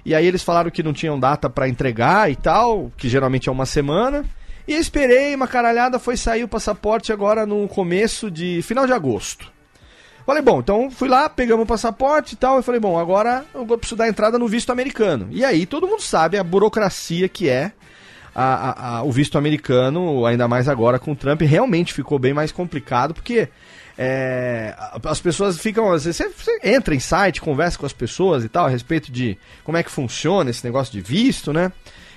[0.03, 3.51] E aí eles falaram que não tinham data pra entregar e tal, que geralmente é
[3.51, 4.25] uma semana.
[4.67, 8.61] E eu esperei, uma caralhada, foi sair o passaporte agora no começo de.
[8.61, 9.51] final de agosto.
[10.25, 12.57] Falei, bom, então fui lá, pegamos o passaporte e tal.
[12.57, 15.27] Eu falei, bom, agora eu vou precisar dar entrada no visto americano.
[15.31, 17.73] E aí todo mundo sabe a burocracia que é
[18.35, 22.33] a- a- a- o visto americano, ainda mais agora com o Trump, realmente ficou bem
[22.33, 23.49] mais complicado, porque
[23.97, 25.85] é, as pessoas ficam.
[25.89, 29.77] Você, você entra em site, conversa com as pessoas e tal, a respeito de como
[29.77, 31.71] é que funciona esse negócio de visto, né?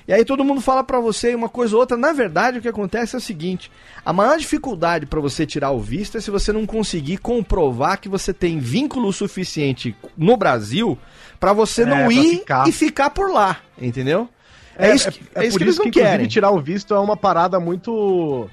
[0.06, 1.96] E aí todo mundo fala pra você uma coisa ou outra.
[1.96, 3.70] Na verdade, o que acontece é o seguinte:
[4.04, 8.08] a maior dificuldade pra você tirar o visto é se você não conseguir comprovar que
[8.08, 10.98] você tem vínculo suficiente no Brasil
[11.40, 12.68] pra você É, não ir ficar.
[12.68, 14.28] e ficar por lá, entendeu?
[14.78, 16.26] É, isso que, é isso que eles não inclusive, querem.
[16.26, 18.48] tirar o visto é uma parada muito.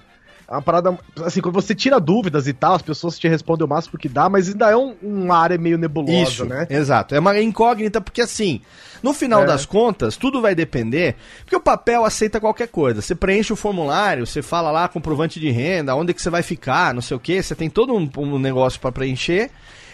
[0.47, 0.97] É uma parada.
[1.23, 4.27] Assim, quando você tira dúvidas e tal, as pessoas te respondem o máximo que dá,
[4.27, 6.67] mas ainda é um, uma área meio nebulosa, Isso, né?
[6.69, 7.15] exato.
[7.15, 8.60] É uma incógnita, porque assim,
[9.01, 9.45] no final É.
[9.45, 13.01] das contas, tudo vai depender, porque o papel aceita qualquer coisa.
[13.01, 16.93] Você preenche o formulário, você fala lá comprovante de renda, onde que você vai ficar,
[16.93, 19.49] não sei o que, você tem todo um, um negócio pra preencher.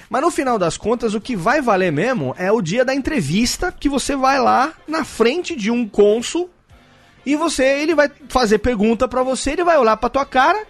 [0.09, 3.73] Mas no final das contas, o que vai valer mesmo é o dia da entrevista,
[3.77, 6.49] que você vai lá na frente de um cônsul
[7.25, 10.65] e você, ele vai fazer pergunta pra você, ele vai olhar pra tua cara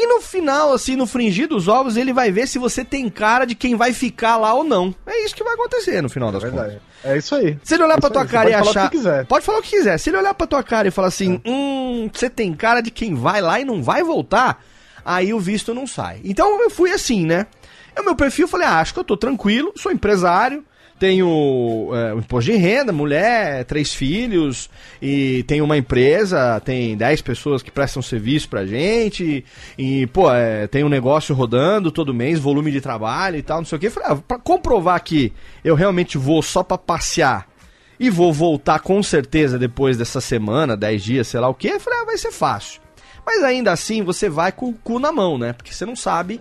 [0.00, 3.44] e no final, assim, no fringir dos ovos, ele vai ver se você tem cara
[3.44, 4.94] de quem vai ficar lá ou não.
[5.04, 6.56] É isso que vai acontecer no final das contas.
[6.60, 6.80] Verdade.
[7.02, 7.58] É isso aí.
[7.64, 8.86] Se ele olhar É pra tua aí, você cara e pode falar achar.
[8.86, 9.20] o que quiser.
[9.20, 9.24] É.
[9.24, 9.98] Pode falar o que quiser.
[9.98, 13.16] Se ele olhar pra tua cara e falar assim, hum, você tem cara de quem
[13.16, 14.64] vai lá e não vai voltar,
[15.04, 16.20] aí o visto não sai.
[16.24, 17.48] Então eu fui assim, né?
[17.98, 20.64] É o meu perfil, eu falei, ah, acho que eu tô tranquilo, sou empresário,
[21.00, 24.70] tenho é, um imposto de renda, mulher, três filhos,
[25.02, 29.44] e tenho uma empresa, tem 10 pessoas que prestam serviço pra gente,
[29.76, 33.64] e, pô, é, tem um negócio rodando todo mês, volume de trabalho e tal, não
[33.64, 33.88] sei o quê.
[33.88, 35.32] Eu Falei, ah, pra comprovar que
[35.64, 37.48] eu realmente vou só pra passear
[37.98, 41.80] e vou voltar com certeza depois dessa semana, 10 dias, sei lá o quê, eu
[41.80, 42.80] falei, ah, vai ser fácil.
[43.26, 45.52] Mas ainda assim, você vai com o cu na mão, né?
[45.52, 46.40] Porque você não sabe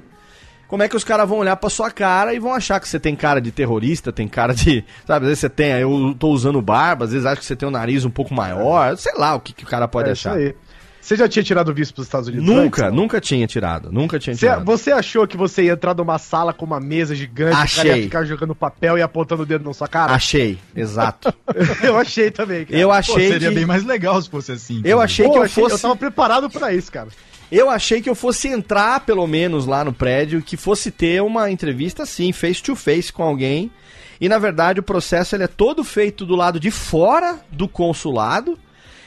[0.67, 2.99] como é que os caras vão olhar pra sua cara e vão achar que você
[2.99, 4.83] tem cara de terrorista, tem cara de.
[5.05, 5.71] Sabe, às vezes você tem.
[5.79, 8.95] Eu tô usando barba, às vezes acho que você tem um nariz um pouco maior,
[8.97, 10.37] sei lá o que, que o cara pode É isso achar.
[10.37, 10.53] aí.
[10.99, 12.45] Você já tinha tirado visto pros Estados Unidos?
[12.45, 12.95] Nunca, antes?
[12.97, 13.89] nunca tinha tirado.
[13.89, 14.65] Nunca tinha Você, tirado.
[14.65, 17.95] você achou que você ia entrar numa sala com uma mesa gigante, o cara Achei.
[17.95, 20.11] ia ficar jogando papel e apontando o dedo na sua cara?
[20.11, 21.33] Achei, exato.
[21.81, 22.77] eu achei também, cara.
[22.77, 23.55] Eu Pô, achei seria que.
[23.55, 24.81] bem mais legal se fosse assim.
[24.83, 25.75] Eu achei Pô, que eu achei- fosse.
[25.75, 27.07] Eu tava preparado pra isso, cara.
[27.51, 31.49] Eu achei que eu fosse entrar, pelo menos, lá no prédio, que fosse ter uma
[31.49, 33.71] entrevista assim, face to face com alguém.
[34.19, 38.57] E na verdade o processo ele é todo feito do lado de fora do consulado.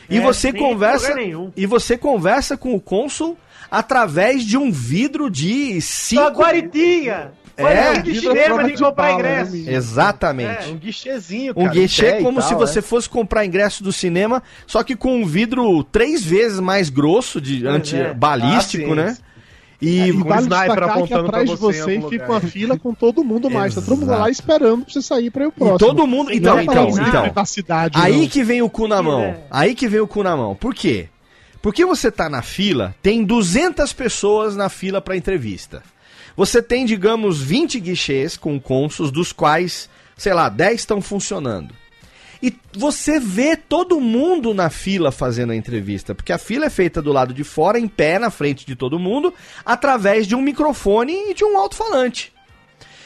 [0.08, 1.14] E É, você sem conversa
[1.56, 3.36] e você conversa com o cônsul
[3.70, 7.32] através de um vidro de Só 5 guaritinha!
[7.60, 9.56] É, Olha, um guichê pra gente de comprar bala, ingresso.
[9.56, 9.72] né?
[9.74, 10.70] Exatamente.
[10.70, 11.74] Um guichezinho, Um cara.
[11.74, 12.56] guichê em pé e como tal, se é.
[12.56, 17.40] você fosse comprar ingresso do cinema, só que com um vidro três vezes mais grosso
[17.40, 18.94] de anti-balístico, Ah, sim.
[18.94, 19.18] né?
[19.82, 22.26] E, E com um vale sniper apontando pra atrás de você em você algum fica
[22.30, 23.74] uma fila com todo mundo mais.
[23.74, 25.78] Tá todo mundo lá esperando pra você sair pra ir o e próximo.
[25.78, 26.30] todo mundo.
[26.30, 27.22] Então, Não é então, então.
[27.22, 28.28] privacidade, Aí não.
[28.28, 29.22] que vem o cu na mão.
[29.22, 29.38] É.
[29.50, 30.54] Aí que vem o cu na mão.
[30.54, 31.08] Por quê?
[31.62, 35.82] Porque você tá na fila, tem 200 pessoas na fila pra entrevista.
[36.40, 41.74] Você tem, digamos, 20 guichês com cônsuls, dos quais, sei lá, 10 estão funcionando.
[42.42, 47.02] E você vê todo mundo na fila fazendo a entrevista, porque a fila é feita
[47.02, 49.34] do lado de fora, em pé, na frente de todo mundo,
[49.66, 52.32] através de um microfone e de um alto-falante.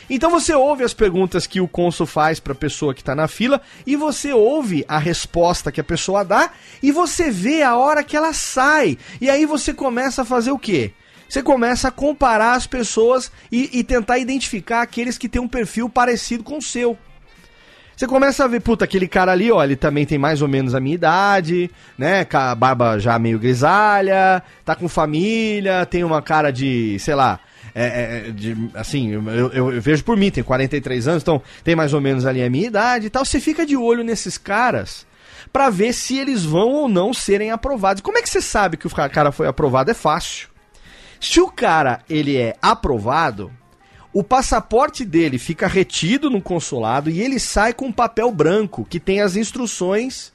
[0.09, 3.27] Então você ouve as perguntas que o cônsul faz para a pessoa que está na
[3.27, 8.05] fila e você ouve a resposta que a pessoa dá e você vê a hora
[8.05, 8.97] que ela sai.
[9.21, 10.93] E aí você começa a fazer o quê?
[11.35, 15.89] Você começa a comparar as pessoas e, e tentar identificar aqueles que têm um perfil
[15.89, 16.97] parecido com o seu.
[17.97, 20.77] Você começa a ver, puta, aquele cara ali, ó, ele também tem mais ou menos
[20.77, 21.69] a minha idade,
[21.99, 22.25] né?
[22.25, 27.41] Com a barba já meio grisalha, tá com família, tem uma cara de, sei lá,
[27.75, 31.75] é, é, de, assim, eu, eu- eu vejo por mim, tem 43 anos, então tem
[31.75, 33.25] mais ou menos ali a minha idade e tal.
[33.25, 35.05] Você fica de olho nesses caras
[35.53, 38.03] pra ver se eles vão ou não serem aprovados.
[38.03, 39.91] Como é que você sabe que o cara foi aprovado?
[39.91, 40.54] É fácil.
[41.25, 43.51] Se o cara ele é aprovado,
[44.13, 49.01] o passaporte dele fica retido no consulado e ele sai com um papel branco que
[49.01, 50.35] tem as instruções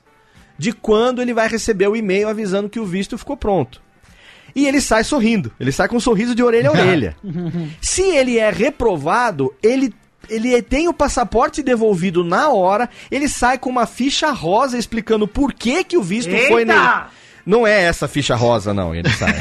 [0.58, 3.82] de quando ele vai receber o e-mail avisando que o visto ficou pronto.
[4.56, 7.15] E ele sai sorrindo, ele sai com um sorriso de orelha a orelha.
[7.80, 9.93] Se ele é reprovado, ele
[10.28, 15.54] ele tem o passaporte devolvido na hora, ele sai com uma ficha rosa explicando por
[15.54, 16.80] que, que o visto foi nele.
[17.45, 19.34] Não é essa ficha rosa, não, ele sai.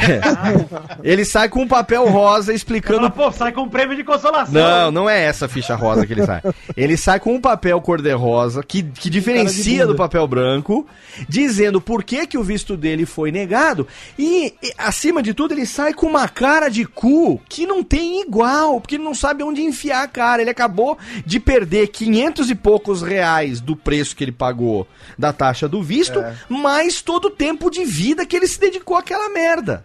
[1.02, 4.52] ele sai com um papel rosa explicando Fala, pô, sai com um prêmio de consolação.
[4.52, 6.42] não, não é essa ficha rosa que ele sai.
[6.76, 10.86] Ele sai com um papel cor-de-rosa que, que diferencia do papel branco,
[11.28, 13.86] dizendo por que, que o visto dele foi negado.
[14.18, 18.22] E, e, acima de tudo, ele sai com uma cara de cu que não tem
[18.22, 20.42] igual, porque ele não sabe onde enfiar a cara.
[20.42, 24.86] Ele acabou de perder 500 e poucos reais do preço que ele pagou
[25.18, 29.28] da taxa do visto, mais todo o tempo de vida que ele se dedicou àquela
[29.30, 29.84] merda.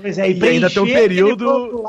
[0.00, 1.84] Pois é, E ainda tem um período-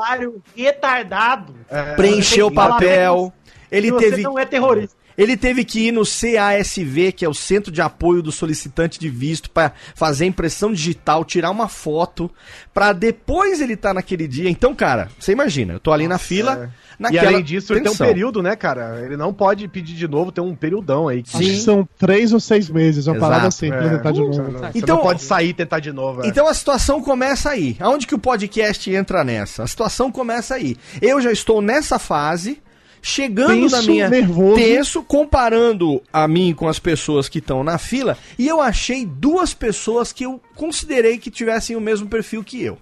[0.54, 1.54] retardado.
[1.96, 3.32] Preencheu o papel.
[3.70, 4.94] Ele teve, não é terrorista.
[5.16, 9.08] Ele teve que ir no CASV, que é o Centro de Apoio do Solicitante de
[9.08, 12.30] Visto, pra fazer impressão digital, tirar uma foto,
[12.72, 14.48] pra depois ele tá naquele dia.
[14.50, 17.90] Então, cara, você imagina, eu tô ali na fila, E naquela além disso, ele tem
[17.92, 19.00] um período, né, cara?
[19.04, 21.22] Ele não pode pedir de novo, tem um periodão aí.
[21.22, 23.88] Que são três ou seis meses, uma Exato, parada assim, pra É.
[23.96, 24.42] tentar de novo.
[24.52, 26.22] não- Então- não pode sair e tentar de novo.
[26.24, 26.28] é.
[26.28, 27.76] Então a situação começa aí.
[27.80, 29.64] Aonde que o podcast entra nessa?
[29.64, 30.76] A situação começa aí.
[31.00, 32.60] Eu já estou nessa fase,
[33.02, 34.54] chegando Tenso, na minha nervoso.
[34.54, 39.52] tenso, comparando a mim com as pessoas que estão na fila, e eu achei duas
[39.52, 42.78] pessoas que eu considerei que tivessem o mesmo perfil que eu.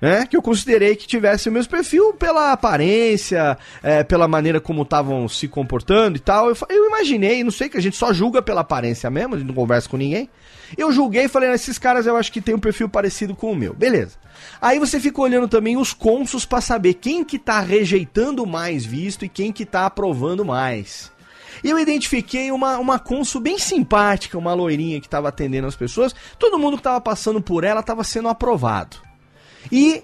[0.00, 0.26] Né?
[0.26, 5.28] Que eu considerei que tivessem o mesmo perfil pela aparência, é, pela maneira como estavam
[5.28, 6.48] se comportando e tal.
[6.48, 9.46] Eu, eu imaginei, não sei que a gente só julga pela aparência mesmo, a gente
[9.46, 10.28] não conversa com ninguém.
[10.76, 13.52] Eu julguei e falei, "Ah, esses caras eu acho que tem um perfil parecido com
[13.52, 13.74] o meu.
[13.74, 14.16] Beleza.
[14.60, 19.24] Aí você fica olhando também os consos pra saber quem que tá rejeitando mais visto
[19.24, 21.12] e quem que tá aprovando mais.
[21.62, 26.14] E eu identifiquei uma, uma consul bem simpática, uma loirinha que tava atendendo as pessoas.
[26.38, 28.96] Todo mundo que tava passando por ela tava sendo aprovado.
[29.70, 30.02] E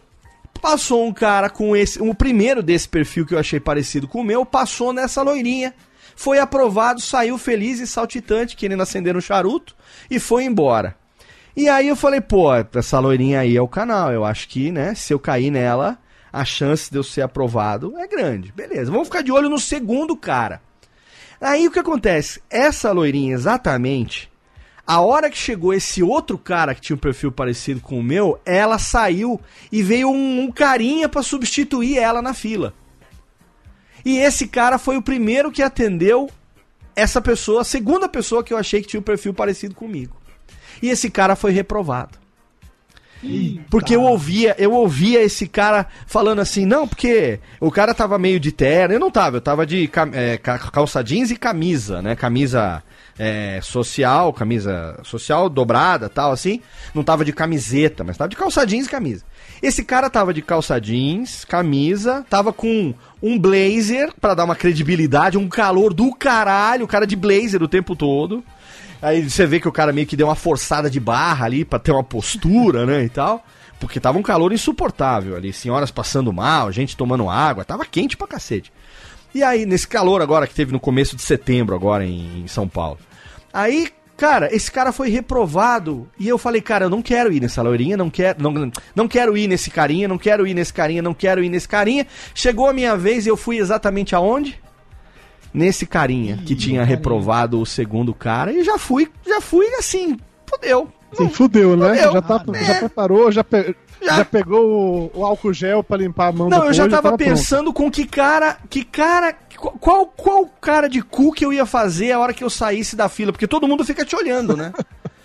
[0.60, 4.24] passou um cara com esse, o primeiro desse perfil que eu achei parecido com o
[4.24, 5.74] meu, passou nessa loirinha.
[6.18, 9.76] Foi aprovado, saiu feliz e saltitante, querendo acender um charuto,
[10.10, 10.96] e foi embora.
[11.56, 14.12] E aí eu falei, pô, essa loirinha aí é o canal.
[14.12, 15.96] Eu acho que, né, se eu cair nela,
[16.32, 18.50] a chance de eu ser aprovado é grande.
[18.50, 20.60] Beleza, vamos ficar de olho no segundo cara.
[21.40, 22.42] Aí o que acontece?
[22.50, 24.28] Essa loirinha, exatamente,
[24.84, 28.40] a hora que chegou esse outro cara que tinha um perfil parecido com o meu,
[28.44, 32.74] ela saiu e veio um, um carinha pra substituir ela na fila.
[34.08, 36.30] E esse cara foi o primeiro que atendeu
[36.96, 40.16] essa pessoa, a segunda pessoa que eu achei que tinha um perfil parecido comigo.
[40.80, 42.18] E esse cara foi reprovado.
[43.70, 48.38] Porque eu ouvia, eu ouvia esse cara falando assim, não, porque o cara tava meio
[48.38, 52.14] de terno, eu não tava, eu tava de é, ca- calça jeans e camisa, né?
[52.14, 52.82] Camisa
[53.18, 56.60] é, social, camisa social dobrada tal, assim.
[56.94, 59.24] Não tava de camiseta, mas tava de calça jeans e camisa.
[59.60, 65.36] Esse cara tava de calça jeans, camisa, tava com um blazer pra dar uma credibilidade,
[65.36, 68.44] um calor do caralho, o cara de blazer o tempo todo.
[69.00, 71.78] Aí você vê que o cara meio que deu uma forçada de barra ali pra
[71.78, 73.44] ter uma postura, né, e tal.
[73.78, 78.26] Porque tava um calor insuportável ali, senhoras passando mal, gente tomando água, tava quente pra
[78.26, 78.72] cacete.
[79.34, 82.66] E aí, nesse calor agora que teve no começo de setembro, agora em, em São
[82.66, 82.98] Paulo.
[83.52, 86.08] Aí, cara, esse cara foi reprovado.
[86.18, 89.36] E eu falei, cara, eu não quero ir nessa loirinha, não quero, não, não quero
[89.36, 92.06] ir nesse carinha, não quero ir nesse carinha, não quero ir nesse carinha.
[92.34, 94.58] Chegou a minha vez e eu fui exatamente aonde?
[95.52, 98.52] Nesse carinha que tinha reprovado o segundo cara.
[98.52, 100.88] E já fui, já fui assim, fodeu.
[101.14, 101.94] Sim, fudeu, né?
[101.96, 102.12] Fudeu.
[102.12, 102.64] Já, tá, É.
[102.64, 104.16] já preparou, já, pe- Já.
[104.18, 107.18] já pegou o, o álcool gel pra limpar a mão Não, eu já tava pronto.
[107.24, 109.32] pensando com que cara, que cara,
[109.80, 113.08] qual, qual cara de cu que eu ia fazer a hora que eu saísse da
[113.08, 114.70] fila, porque todo mundo fica te olhando, né?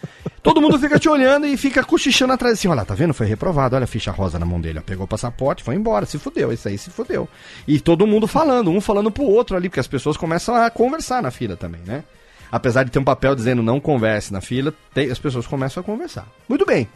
[0.44, 3.14] todo mundo fica te olhando e fica cochichando atrás assim, olha, tá vendo?
[3.14, 6.06] Foi reprovado, olha a ficha rosa na mão dele, ó, pegou o passaporte, foi embora,
[6.06, 7.28] se fudeu, esse aí se fudeu.
[7.68, 11.22] E todo mundo falando, um falando pro outro ali, porque as pessoas começam a conversar
[11.24, 12.04] na fila também, né?
[12.52, 15.84] Apesar de ter um papel dizendo não converse na fila, tem- as pessoas começam a
[15.84, 16.28] conversar.
[16.48, 16.88] Muito bem.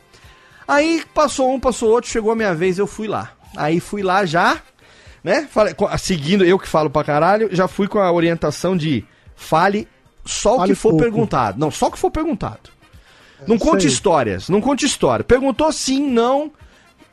[0.68, 3.32] Aí passou um, passou outro, chegou a minha vez, eu fui lá.
[3.56, 4.62] Aí fui lá já,
[5.24, 5.48] né?
[5.50, 9.04] Falei, seguindo eu que falo pra caralho, já fui com a orientação de
[9.36, 9.88] fale
[10.26, 11.04] só o Fale que for pouco.
[11.04, 11.58] perguntado.
[11.60, 12.70] Não, só o que for perguntado.
[13.46, 15.24] Não conte histórias, não conte história.
[15.24, 16.52] Perguntou sim, não,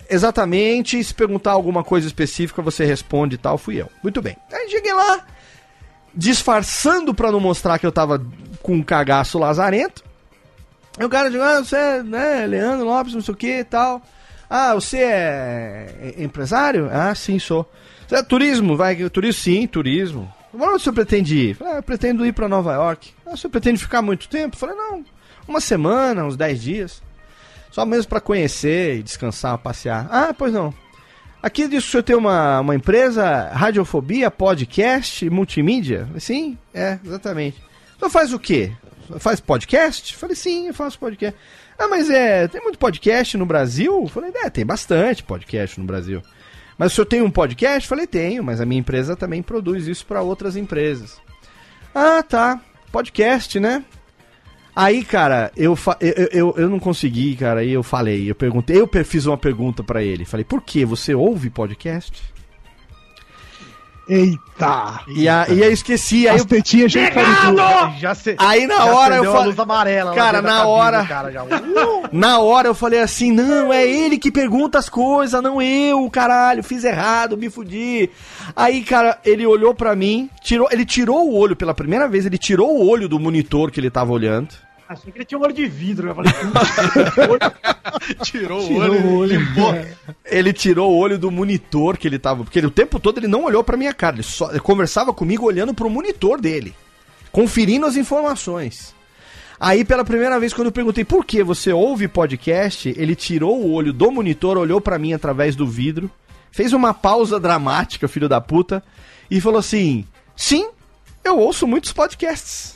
[0.08, 1.02] exatamente.
[1.02, 3.58] Se perguntar alguma coisa específica, você responde e tal.
[3.58, 3.90] Fui eu.
[4.02, 4.37] Muito bem.
[4.52, 5.26] Aí cheguei lá,
[6.14, 8.24] disfarçando pra não mostrar que eu tava
[8.62, 10.02] com um cagaço lazarento.
[10.98, 13.64] Aí o cara diz, ah, você é, né, Leandro Lopes, não sei o que e
[13.64, 14.00] tal.
[14.48, 16.88] Ah, você é é empresário?
[16.92, 17.68] Ah, sim, sou.
[18.06, 18.76] Você é turismo?
[18.76, 19.42] Vai, turismo?
[19.42, 20.32] Sim, turismo.
[20.52, 21.54] Onde o senhor pretende ir?
[21.56, 23.12] Falei, ah, eu pretendo ir pra Nova York.
[23.26, 24.56] Ah, o senhor pretende ficar muito tempo?
[24.56, 25.04] Falei, não,
[25.46, 27.02] uma semana, uns 10 dias.
[27.70, 30.07] Só mesmo pra conhecer e descansar, passear.
[30.11, 30.72] Ah, pois não.
[31.42, 36.09] Aqui diz que o senhor tem uma, uma empresa, radiofobia, podcast, multimídia?
[36.18, 37.59] Sim, é, exatamente.
[37.96, 38.72] O senhor faz o quê?
[39.18, 40.16] Faz podcast?
[40.16, 41.38] Falei, sim, eu faço podcast.
[41.78, 44.07] Ah, mas é, tem muito podcast no Brasil?
[44.09, 46.22] Falei, é, tem bastante podcast no Brasil.
[46.78, 47.88] Mas o senhor tem um podcast?
[47.88, 51.20] Falei, tenho, mas a minha empresa também produz isso para outras empresas.
[51.94, 52.61] Ah, tá.
[52.90, 53.85] Podcast, né?
[54.76, 58.88] Aí, cara, eu, eu, eu, eu não consegui, cara, aí eu falei, eu perguntei, eu
[59.04, 60.24] fiz uma pergunta pra ele.
[60.24, 62.34] Falei, por que você ouve podcast?
[64.09, 65.01] Eita!
[65.09, 66.93] E, a, e eu esqueci, aí As eu tetinhas.
[67.99, 71.42] Já se, Aí na já hora eu falei- luz amarela Cara, na hora- cara, já.
[71.44, 72.09] Uh!
[72.13, 76.63] Na hora eu falei assim, não, é ele que pergunta as coisas, não eu, caralho,
[76.63, 78.09] fiz errado, me fudi.
[78.55, 82.38] Aí, cara, ele olhou pra mim, tirou, ele tirou o olho pela primeira vez, ele
[82.38, 84.48] tirou o olho do monitor que ele tava olhando.
[84.88, 86.08] Achei que ele tinha um olho de vidro.
[86.08, 86.32] Eu falei,
[88.22, 89.06] Tirou, Tirou o olho.
[89.06, 89.38] o olho.
[89.38, 89.74] limpou.
[90.24, 93.26] Ele tirou o olho do monitor que ele tava, porque ele, o tempo todo ele
[93.28, 96.74] não olhou pra minha cara, ele só ele conversava comigo olhando pro monitor dele,
[97.32, 98.94] conferindo as informações.
[99.58, 103.72] Aí, pela primeira vez, quando eu perguntei por que você ouve podcast, ele tirou o
[103.72, 106.10] olho do monitor, olhou pra mim através do vidro,
[106.50, 108.82] fez uma pausa dramática, filho da puta,
[109.30, 110.04] e falou assim:
[110.37, 110.68] Sim,
[111.24, 112.74] eu ouço muitos podcasts.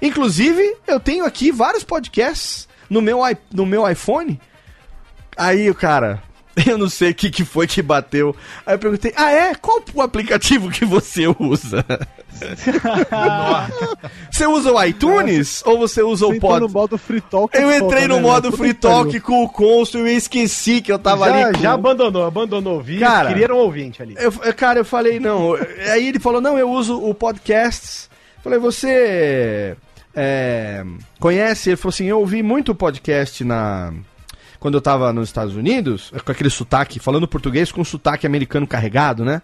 [0.00, 3.20] Inclusive, eu tenho aqui vários podcasts no meu,
[3.52, 4.40] no meu iPhone.
[5.36, 6.22] Aí o cara,
[6.66, 8.34] eu não sei o que, que foi que bateu.
[8.66, 9.54] Aí eu perguntei: Ah, é?
[9.54, 11.84] Qual o aplicativo que você usa?
[14.30, 16.72] você usa o iTunes ou você usa o Você no Pod?
[16.72, 17.56] modo Free Talk.
[17.56, 18.52] Eu é entrei foda, no né, modo?
[18.56, 21.62] Free Talk com o Consul e eu esqueci que eu tava já, ali com...
[21.62, 23.06] já abandonou, abandonou o vídeo.
[23.06, 24.14] Cara, queria um ouvinte ali.
[24.18, 25.54] Eu, eu- cara, eu falei, não.
[25.92, 28.08] Aí ele falou, não, eu uso o podcast.
[28.42, 29.76] Falei, você
[30.18, 30.84] é,
[31.20, 31.70] conhece?
[31.70, 33.92] Ele falou assim, eu ouvi muito podcast na.
[34.58, 39.24] Quando eu tava nos Estados Unidos, com aquele sotaque, falando português com sotaque americano carregado,
[39.24, 39.40] né?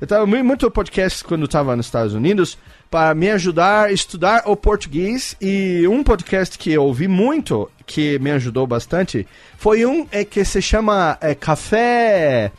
[0.00, 2.56] Eu tava mu- muito podcast quando eu tava nos Estados Unidos
[2.88, 8.18] para me ajudar a estudar o português e um podcast que eu ouvi muito que
[8.20, 12.52] me ajudou bastante foi um é, que se chama é, Café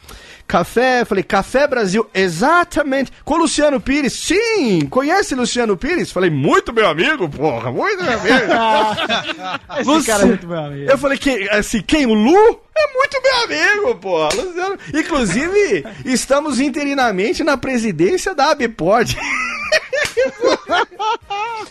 [0.48, 6.12] Café, falei, Café Brasil, exatamente, com Luciano Pires, sim, conhece Luciano Pires?
[6.12, 8.36] Falei, muito meu amigo, porra, muito meu amigo.
[9.80, 10.92] Esse Luci- cara é muito meu amigo.
[10.92, 12.60] Eu falei, que, assim, quem, o Lu?
[12.76, 14.78] É muito meu amigo, porra, Luciano.
[14.94, 19.16] Inclusive, estamos interinamente na presidência da Abpod.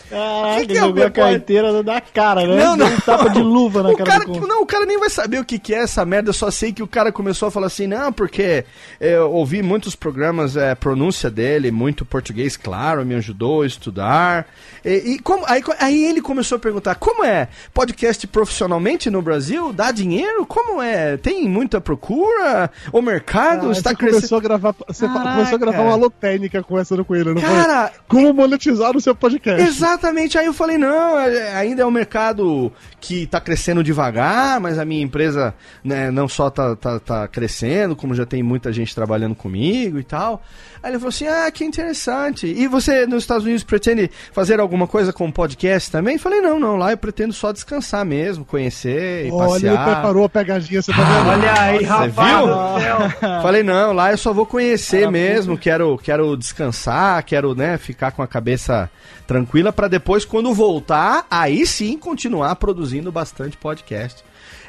[0.09, 2.63] Caraca, Que que é jogou meu a carteira da cara, né?
[2.63, 2.87] Não, não.
[2.87, 4.47] um tapa de luva na o cara, cara.
[4.47, 6.29] Não, o cara nem vai saber o que, que é essa merda.
[6.29, 8.65] Eu só sei que o cara começou a falar assim, não, porque
[8.99, 14.47] é, eu ouvi muitos programas, é, pronúncia dele, muito português, claro, me ajudou a estudar.
[14.85, 19.73] E, e como, aí, aí ele começou a perguntar, como é podcast profissionalmente no Brasil?
[19.73, 20.45] Dá dinheiro?
[20.45, 20.92] Como é?
[21.21, 22.69] Tem muita procura?
[22.91, 24.17] O mercado Ah, está crescendo?
[24.19, 25.31] começou a gravar, você Caraca.
[25.31, 27.99] começou a gravar uma alô técnica conversando com ele, não Cara, foi?
[28.07, 29.61] Como monetizar o seu podcast?
[29.61, 32.71] Exatamente, aí eu falei, não, é- ainda é um mercado
[33.03, 37.97] que tá crescendo devagar, mas a minha empresa né, não só tá, tá, tá crescendo,
[37.97, 40.41] como já tem muita gente trabalhando comigo e tal.
[40.81, 42.47] Aí ele falou assim, ah, que interessante.
[42.47, 46.17] E você nos Estados Unidos pretende fazer alguma coisa com podcast também?
[46.17, 49.85] Falei, não, não, lá eu pretendo só descansar mesmo, conhecer e Olha, ele passear.
[49.95, 51.27] preparou a pegadinha, você tá vendo?
[51.27, 53.29] olha aí, Você rapaz viu?
[53.43, 58.21] Falei, não, lá eu só vou conhecer mesmo, quero, quero descansar, quero, né, ficar com
[58.21, 58.89] a cabeça
[59.27, 64.23] tranquila pra depois, quando voltar, aí sim continuar produzindo bastante podcast.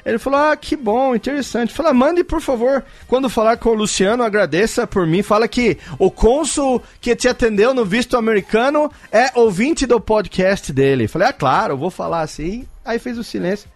[0.05, 1.73] Ele falou, ah, que bom, interessante.
[1.73, 5.23] Fala, mande, por favor, quando falar com o Luciano, agradeça por mim.
[5.23, 11.09] Fala que o cônsul que te atendeu no visto americano é ouvinte do podcast dele.
[11.09, 12.67] Falei, ah, claro, vou falar assim.
[12.85, 13.69] Aí fez o silêncio.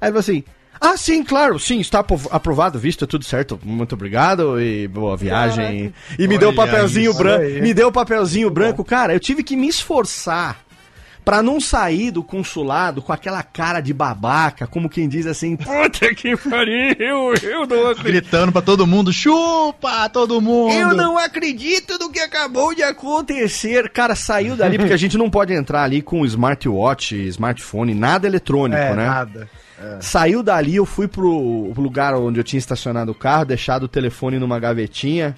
[0.00, 0.44] Aí ele falou assim,
[0.80, 5.92] ah, sim, claro, sim, está apro- aprovado, visto, tudo certo, muito obrigado e boa viagem.
[6.18, 9.42] E me deu o Olha papelzinho branco, me deu o papelzinho branco, cara, eu tive
[9.42, 10.58] que me esforçar
[11.24, 16.14] pra não sair do consulado com aquela cara de babaca, como quem diz assim, puta
[16.14, 18.02] que pariu, eu não acredito.
[18.02, 20.72] Gritando pra todo mundo, chupa todo mundo.
[20.74, 23.88] Eu não acredito no que acabou de acontecer.
[23.90, 28.80] Cara, saiu dali, porque a gente não pode entrar ali com smartwatch, smartphone, nada eletrônico,
[28.80, 29.06] É, né?
[29.06, 29.48] nada.
[30.00, 34.38] Saiu dali, eu fui pro lugar onde eu tinha estacionado o carro, deixado o telefone
[34.38, 35.34] numa gavetinha.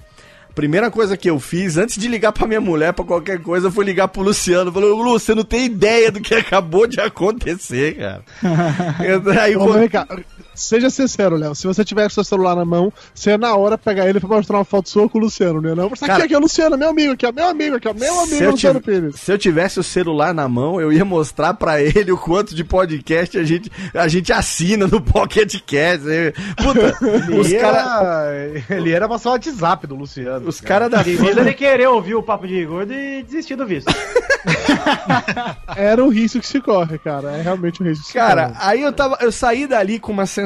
[0.55, 3.85] Primeira coisa que eu fiz, antes de ligar pra minha mulher, pra qualquer coisa, foi
[3.85, 4.71] ligar pro Luciano.
[4.73, 8.23] Falei, Lu, você não tem ideia do que acabou de acontecer, cara.
[9.05, 10.07] Eu- aí, Ô, quando- cá,
[10.55, 11.55] seja sincero, Léo.
[11.55, 14.59] Se você tiver seu celular na mão, você ia na hora pegar ele pra mostrar
[14.59, 15.89] uma foto sua com o Luciano, não é não?
[15.89, 17.95] Você Cara- aqui, aqui é o Luciano, meu amigo, aqui, ó, meu amigo, aqui, ó,
[17.95, 19.17] meu se, amigo eu Luciano Pires.
[19.21, 22.65] se eu tivesse o celular na mão, eu ia mostrar pra ele o quanto de
[22.65, 26.05] podcast a gente, a gente assina no Pocket Cast.
[26.57, 26.97] Puta,
[27.29, 30.49] Ele os caras era, ele era passar o WhatsApp do Luciano.
[30.49, 33.93] os cara da Fiz ele querer ouvir o papo de gordo e desistir do visto.
[35.77, 37.33] Era o risco que se corre, cara.
[37.33, 38.59] É realmente o risco que se Cara, corre.
[38.61, 40.42] aí eu tava, eu saí dali com uma sensação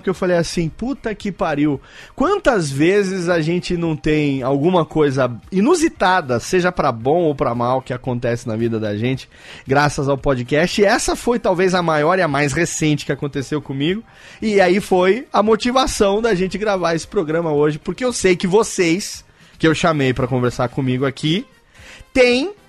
[0.00, 1.80] que eu falei assim, puta que pariu.
[2.14, 7.82] Quantas vezes a gente não tem alguma coisa inusitada, seja pra bom ou pra mal,
[7.82, 9.28] que acontece na vida da gente,
[9.66, 10.80] graças ao podcast?
[10.80, 14.02] E essa foi talvez a maior e a mais recente que aconteceu comigo.
[14.40, 18.46] E aí foi a motivação da gente gravar esse programa hoje, porque eu sei que
[18.46, 19.24] vocês
[19.58, 21.46] que eu chamei pra conversar comigo aqui,
[22.12, 22.65] tem e-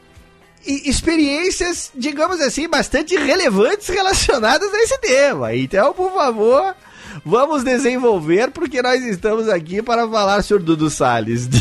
[0.68, 5.55] experiências, digamos assim, bastante relevantes relacionadas a esse tema.
[5.55, 6.76] Então, por favor,
[7.26, 11.47] vamos desenvolver, porque nós estamos aqui para falar sobre Dudu Salles.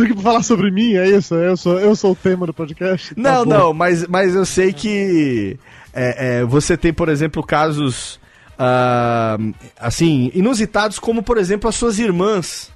[0.00, 1.34] Aqui pra falar sobre mim, é isso?
[1.34, 3.14] Eu sou, eu sou o tema do podcast?
[3.16, 3.50] Tá Não, bom.
[3.50, 5.58] não, mas, mas eu sei que
[5.92, 8.20] é, é, você tem, por exemplo, casos
[8.58, 9.36] ah,
[9.78, 12.70] assim, inusitados, como, por exemplo, as suas irmãs,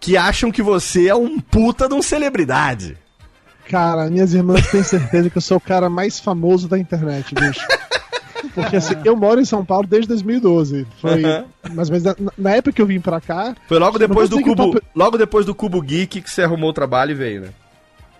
[0.00, 2.96] que acham que você é um puta de um celebridade.
[3.68, 7.64] Cara, minhas irmãs têm certeza que eu sou o cara mais famoso da internet, bicho.
[8.54, 10.86] Porque assim, eu moro em São Paulo desde 2012.
[11.00, 11.44] Foi Aham.
[11.74, 13.54] mais ou menos na, na época que eu vim pra cá.
[13.68, 16.72] Foi logo depois do Cubo, papo- logo depois do Cubo Geek que você arrumou o
[16.72, 17.48] trabalho e veio, né?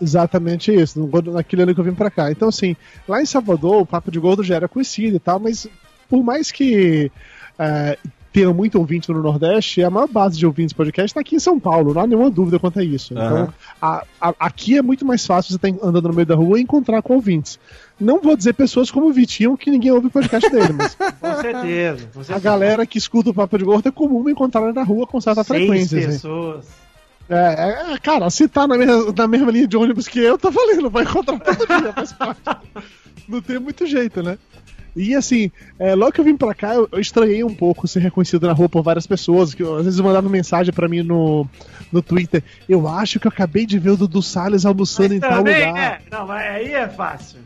[0.00, 2.30] Exatamente isso, naquele ano que eu vim pra cá.
[2.30, 2.74] Então, assim,
[3.08, 5.66] lá em Salvador, o Papo de Gordo já era conhecido e tal, mas
[6.08, 7.10] por mais que
[7.58, 7.98] é,
[8.32, 11.58] tenha muito ouvinte no Nordeste, a maior base de ouvintes podcast tá aqui em São
[11.58, 13.12] Paulo, não há nenhuma dúvida quanto a isso.
[13.18, 13.42] Aham.
[13.42, 16.58] Então, a- a- aqui é muito mais fácil você estar andando no meio da rua
[16.58, 17.58] e encontrar com ouvintes.
[17.98, 21.40] Não vou dizer pessoas como o Vitinho, que ninguém ouve o podcast dele, mas Com
[21.40, 22.06] certeza.
[22.14, 22.36] Com certeza.
[22.36, 25.42] a galera que escuta o Papo de Gordo é comum encontrar na rua com certa
[25.42, 25.98] Seis frequência.
[25.98, 26.08] assim.
[26.08, 26.66] pessoas.
[27.28, 30.50] É, é, cara, se tá na mesma, na mesma linha de ônibus que eu, tá
[30.50, 32.40] valendo, vai encontrar todo dia, faz parte.
[33.28, 34.36] Não tem muito jeito, né?
[34.94, 38.00] E assim, é, logo que eu vim pra cá, eu, eu estranhei um pouco ser
[38.00, 41.46] reconhecido na rua por várias pessoas, que às vezes mandavam mensagem pra mim no,
[41.92, 42.42] no Twitter.
[42.68, 45.72] Eu acho que eu acabei de ver o Dudu Salles almoçando Mas em tal lugar.
[45.72, 45.98] né?
[46.10, 47.38] Não, mas aí é fácil.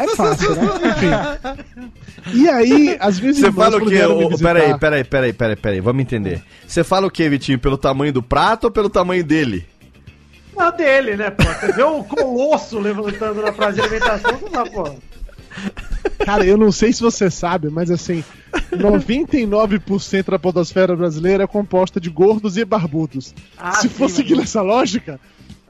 [0.00, 0.62] É fácil, né?
[0.90, 2.38] Enfim.
[2.38, 3.42] E aí, às vezes.
[3.42, 3.98] Você fala o quê?
[4.40, 6.42] Peraí, peraí, peraí, peraí, peraí, vamos entender.
[6.66, 7.58] Você fala o quê, Vitinho?
[7.58, 9.66] Pelo tamanho do prato ou pelo tamanho dele?
[10.56, 11.42] Não dele, né, pô?
[11.42, 14.94] Você vê o colosso levantando na praça de alimentação, você fala, pô.
[16.24, 18.24] Cara, eu não sei se você sabe, mas assim,
[18.72, 23.34] 99% da podosfera brasileira é composta de gordos e barbudos.
[23.58, 25.20] Ah, se sim, for seguir essa lógica,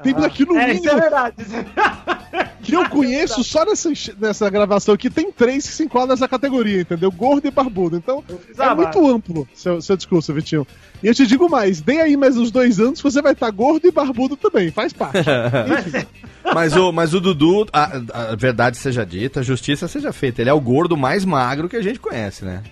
[0.02, 1.34] temos aqui no É, isso é mínimo verdade.
[1.38, 6.10] isso é- que eu conheço só nessa, nessa gravação aqui, tem três que se enquadram
[6.10, 7.10] nessa categoria, entendeu?
[7.12, 7.96] Gordo e barbudo.
[7.96, 8.24] Então,
[8.58, 10.66] é muito amplo seu, seu discurso, Vitinho.
[11.02, 13.50] E eu te digo mais, dê aí mais uns dois anos que você vai estar
[13.50, 15.18] gordo e barbudo também, faz parte.
[16.54, 20.42] Mas o, mas o Dudu, a, a verdade seja dita, a justiça seja feita.
[20.42, 22.62] Ele é o gordo mais magro que a gente conhece, né?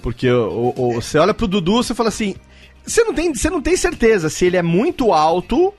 [0.00, 2.34] Porque o, o- o- você olha pro Dudu, você fala assim.
[2.86, 5.74] Você não, tem, você não tem certeza se ele é muito alto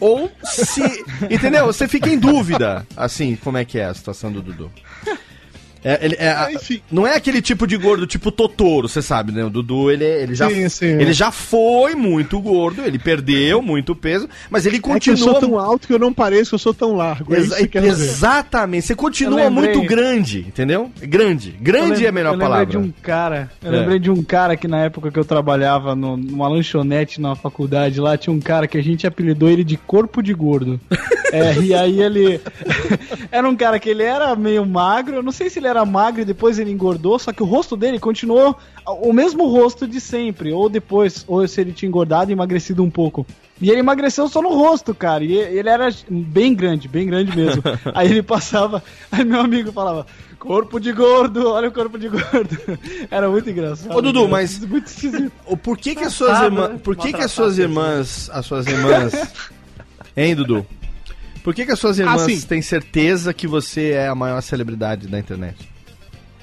[0.00, 0.82] ou se.
[1.30, 1.66] entendeu?
[1.66, 4.72] Você fica em dúvida, assim, como é que é a situação do Dudu.
[5.82, 6.80] É, ele, é, Enfim.
[6.90, 9.44] não é aquele tipo de gordo tipo Totoro, você sabe, né?
[9.44, 10.86] O Dudu, ele, ele, já, Sim, sim.
[10.86, 15.16] ele já foi muito gordo, ele perdeu muito peso, mas ele É que eu continua
[15.18, 17.34] sou tão alto que eu não pareço que eu sou tão largo.
[17.34, 18.04] É isso que Exa- dizer.
[18.04, 18.86] exatamente.
[18.86, 20.90] Você continua lembrei- muito grande, entendeu?
[21.00, 21.50] Grande.
[21.60, 22.66] Grande é a melhor eu lembrei palavra.
[22.66, 23.50] de um cara.
[23.62, 23.76] Eu É.
[23.78, 28.00] lembrei de um cara que na época que eu trabalhava no- numa lanchonete na faculdade,
[28.00, 30.78] lá tinha um cara que a gente apelidou ele de corpo de gordo.
[31.32, 32.40] É, e aí ele.
[33.30, 36.20] era um cara que ele era meio magro, eu não sei se ele era magro
[36.22, 38.56] e depois ele engordou, só que o rosto dele continuou
[38.86, 42.90] o mesmo rosto de sempre, ou depois, ou se ele tinha engordado e emagrecido um
[42.90, 43.26] pouco.
[43.60, 45.22] E ele emagreceu só no rosto, cara.
[45.22, 47.62] E ele era bem grande, bem grande mesmo.
[47.94, 50.06] Aí ele passava, aí meu amigo falava:
[50.38, 52.58] Corpo de gordo, olha o corpo de gordo.
[53.10, 53.94] Era muito engraçado.
[53.94, 54.30] Ô, Dudu, cara.
[54.30, 55.30] mas- Muito esquisito.
[55.62, 59.12] Por que que as suas irmãs, por que que as suas irmãs, as suas irmãs,
[60.16, 60.66] hein, Dudu?
[61.42, 62.40] Por que que as suas irmãs Assim.
[62.42, 65.56] têm certeza que você é a maior celebridade da internet?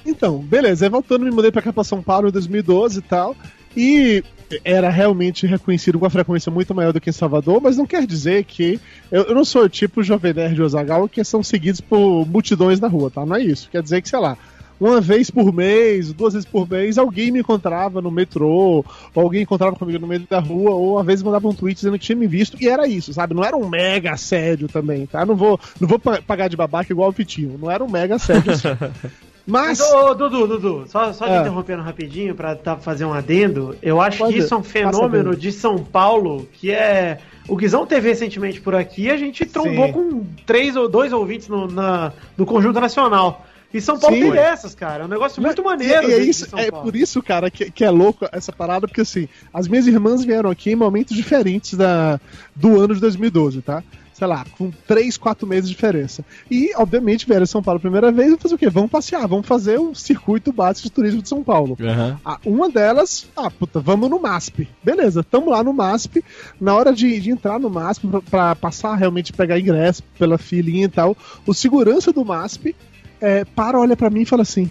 [0.04, 0.86] Então, beleza.
[0.86, 3.36] Aí voltando, me mudei pra cá pra São Paulo em 2012 e tal.
[3.76, 4.24] E
[4.64, 8.06] era realmente reconhecido com uma frequência muito maior do que em Salvador, mas não quer
[8.06, 8.80] dizer que.
[9.10, 12.88] Eu, eu não sou o tipo Jovem Nerd Ozagal que são seguidos por multidões na
[12.88, 13.24] rua, tá?
[13.26, 13.68] Não é isso.
[13.70, 14.36] Quer dizer que, sei lá.
[14.80, 19.42] Uma vez por mês, duas vezes por mês, alguém me encontrava no metrô, ou alguém
[19.42, 22.16] encontrava comigo no meio da rua, ou às vezes mandava um tweet dizendo que tinha
[22.16, 23.34] me visto, e era isso, sabe?
[23.34, 25.26] Não era um mega assédio também, tá?
[25.26, 28.14] Não vou, não vou pa- pagar de babaca igual o Vitinho, não era um mega
[28.16, 28.68] assédio assim.
[29.50, 29.80] Mas.
[29.80, 31.40] Ô, Dudu, Dudu, só, só te É.
[31.40, 33.74] interrompendo rapidinho pra tá, fazer um adendo.
[33.82, 37.18] Eu acho Pode, que isso é um fenômeno de São Paulo que é.
[37.48, 39.92] O Guizão teve recentemente por aqui, a gente trombou Sim.
[39.92, 43.46] com três ou dois ouvintes no, na, no Conjunto Nacional.
[43.72, 44.22] E São Paulo Sim.
[44.22, 45.02] tem dessas, cara.
[45.02, 46.08] É um negócio muito maneiro.
[46.08, 48.26] E, e é, de- isso, de São é por isso, cara, que, que é louco
[48.32, 52.18] essa parada, porque assim, as minhas irmãs vieram aqui em momentos diferentes da,
[52.56, 53.82] do ano de 2012, tá?
[54.14, 56.24] Sei lá, com 3, 4 meses de diferença.
[56.50, 58.68] E, obviamente, vieram em São Paulo a primeira vez e fazer o quê?
[58.68, 61.76] Vamos passear, vamos fazer o circuito básico de turismo de São Paulo.
[62.24, 64.66] Ah, uma delas, ah, puta, vamos no MASP.
[64.82, 66.24] Beleza, tamo lá no MASP.
[66.60, 70.86] Na hora de, de entrar no MASP, pra, pra passar realmente pegar ingresso pela filinha
[70.86, 71.16] e tal,
[71.46, 72.74] o segurança do MASP
[73.20, 74.70] é, para, olha pra mim e fala assim: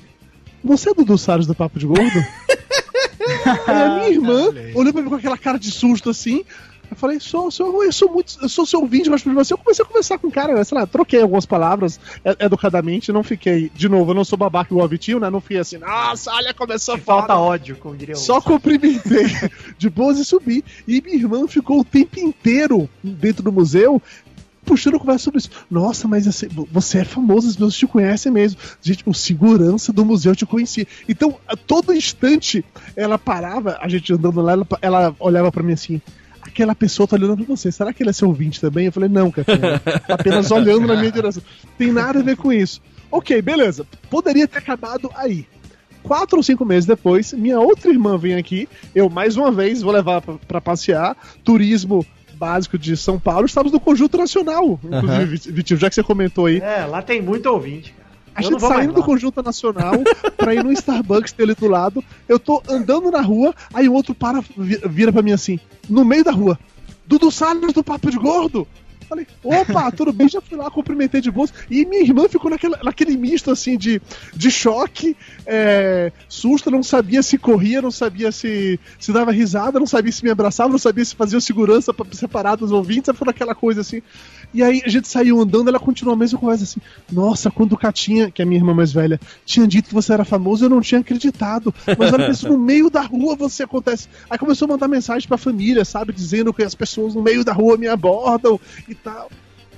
[0.63, 2.03] Você é Dudu Salles do Papo de Gordo?
[3.67, 6.43] Aí a minha irmã olhou pra mim com aquela cara de susto assim.
[6.89, 9.53] Eu falei, sou, sou, eu sou muito, eu sou seu ouvinte, mas você.
[9.53, 13.11] Eu comecei a conversar com o cara, né, sei lá, troquei algumas palavras é, educadamente,
[13.11, 15.29] não fiquei, de novo, eu não sou babaca igual o Vitinho, né?
[15.29, 17.19] Não fiquei assim, nossa, olha, começou a falar.
[17.19, 18.17] Falta ódio, como diria o.
[18.17, 19.25] Só cumprimentei
[19.77, 20.63] de boas e subi.
[20.87, 24.01] E minha irmã ficou o tempo inteiro dentro do museu
[24.67, 25.49] puxando conversa sobre isso.
[25.71, 26.25] Nossa, mas
[26.71, 28.59] você é famoso, as pessoas te conhecem mesmo.
[28.81, 30.85] Gente, o segurança do museu te conhecia.
[31.07, 32.63] Então, a todo instante,
[32.95, 36.01] ela parava, a gente andando lá, ela, ela olhava pra mim assim.
[36.41, 37.71] Aquela pessoa tá olhando pra você.
[37.71, 38.85] Será que ele é seu ouvinte também?
[38.85, 39.79] Eu falei, não, Catarina.
[39.79, 41.43] Tá apenas olhando na minha direção.
[41.77, 42.81] Tem nada a ver com isso.
[43.11, 43.85] Ok, beleza.
[44.09, 45.45] Poderia ter acabado aí
[46.03, 49.91] quatro ou cinco meses depois, minha outra irmã vem aqui, eu mais uma vez vou
[49.91, 52.05] levar pra passear, turismo
[52.37, 56.59] básico de São Paulo, estamos no Conjunto Nacional, inclusive, Vitinho, já que você comentou aí.
[56.59, 58.07] É, lá tem muito ouvinte, cara.
[58.35, 59.05] A gente saindo do lá.
[59.05, 59.93] Conjunto Nacional
[60.37, 64.13] pra ir no Starbucks dele do lado, eu tô andando na rua, aí o outro
[64.13, 65.59] para, vi- vira pra mim assim,
[65.89, 66.59] no meio da rua,
[67.07, 68.67] Dudu Salles do Papo de Gordo!
[69.07, 71.53] Falei, opa, tudo bem, já fui lá, cumprimentei de boas.
[71.69, 74.01] E minha irmã ficou naquela, naquele misto assim de,
[74.35, 79.87] de choque, é, susto, não sabia se corria, não sabia se, se dava risada, não
[79.87, 83.55] sabia se me abraçava, não sabia se fazia segurança pra separar dos ouvintes, foi aquela
[83.55, 84.01] coisa assim.
[84.53, 86.79] E aí a gente saiu andando, ela continuou a mesma conversa assim.
[87.11, 90.13] Nossa, quando o Catinha, que é a minha irmã mais velha, tinha dito que você
[90.13, 91.73] era famoso, eu não tinha acreditado.
[91.97, 94.07] Mas olha isso, no meio da rua você acontece.
[94.29, 96.13] Aí começou a mandar mensagem pra família, sabe?
[96.13, 99.29] Dizendo que as pessoas no meio da rua me abordam e tal.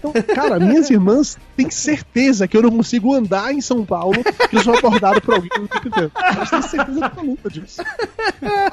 [0.01, 4.55] Então, cara, minhas irmãs têm certeza que eu não consigo andar em São Paulo que
[4.55, 6.11] eu sou abordado por alguém no tempo inteiro.
[6.15, 7.81] Elas têm certeza absoluta disso.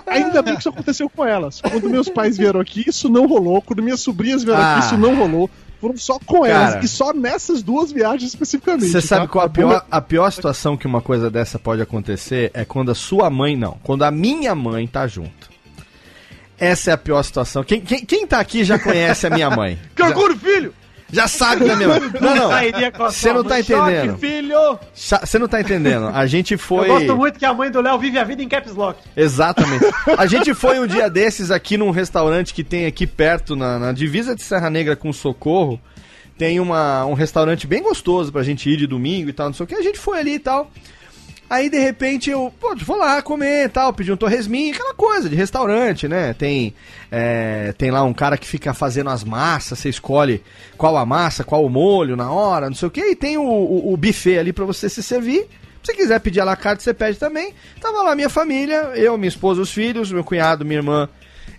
[0.07, 1.61] Ainda bem que isso aconteceu com elas.
[1.61, 3.61] Quando meus pais vieram aqui, isso não rolou.
[3.61, 4.77] Quando minhas sobrinhas vieram Ah.
[4.77, 5.51] aqui, isso não rolou.
[5.81, 6.75] Foram só com elas.
[6.75, 6.85] Cara.
[6.85, 8.89] E só nessas duas viagens especificamente.
[8.89, 9.33] Você sabe tá?
[9.33, 12.51] qual a pior, a pior situação que uma coisa dessa pode acontecer?
[12.55, 15.51] É quando a sua mãe, não, quando a minha mãe tá junto.
[16.59, 17.63] Essa é a pior situação.
[17.63, 19.79] Quem, quem, quem tá aqui já conhece a minha mãe.
[19.95, 20.75] Que orgulho, filho!
[21.11, 22.01] Já sabe da minha mãe.
[22.21, 22.49] Não, não.
[22.49, 24.11] Sairia com a Você não tá entendendo.
[24.11, 24.79] Choque, filho!
[24.95, 26.09] Você não tá entendendo.
[26.09, 26.91] A gente foi.
[26.91, 29.01] Eu gosto muito que a mãe do Léo vive a vida em caps lock.
[29.17, 29.85] Exatamente.
[30.17, 33.93] A gente foi um dia desses aqui num restaurante que tem aqui perto, na, na
[33.93, 35.81] divisa de Serra Negra com Socorro.
[36.37, 39.65] Tem uma, um restaurante bem gostoso pra gente ir de domingo e tal, não sei
[39.65, 39.75] o que.
[39.75, 40.71] A gente foi ali e tal.
[41.49, 45.29] Aí de repente eu, pô, vou lá comer e tal, pedi um torresminho, aquela coisa
[45.29, 46.35] de restaurante, né?
[46.35, 46.75] Tem,
[47.11, 50.43] é, tem lá um cara que fica fazendo as massas, você escolhe
[50.77, 53.01] qual a massa, qual o molho na hora, não sei o que.
[53.01, 55.47] E tem o, o, o buffet ali pra você se servir.
[55.85, 57.55] Se quiser pedir a la carte, você pede também.
[57.81, 61.09] Tava lá minha família, eu, minha esposa, os filhos, meu cunhado, minha irmã,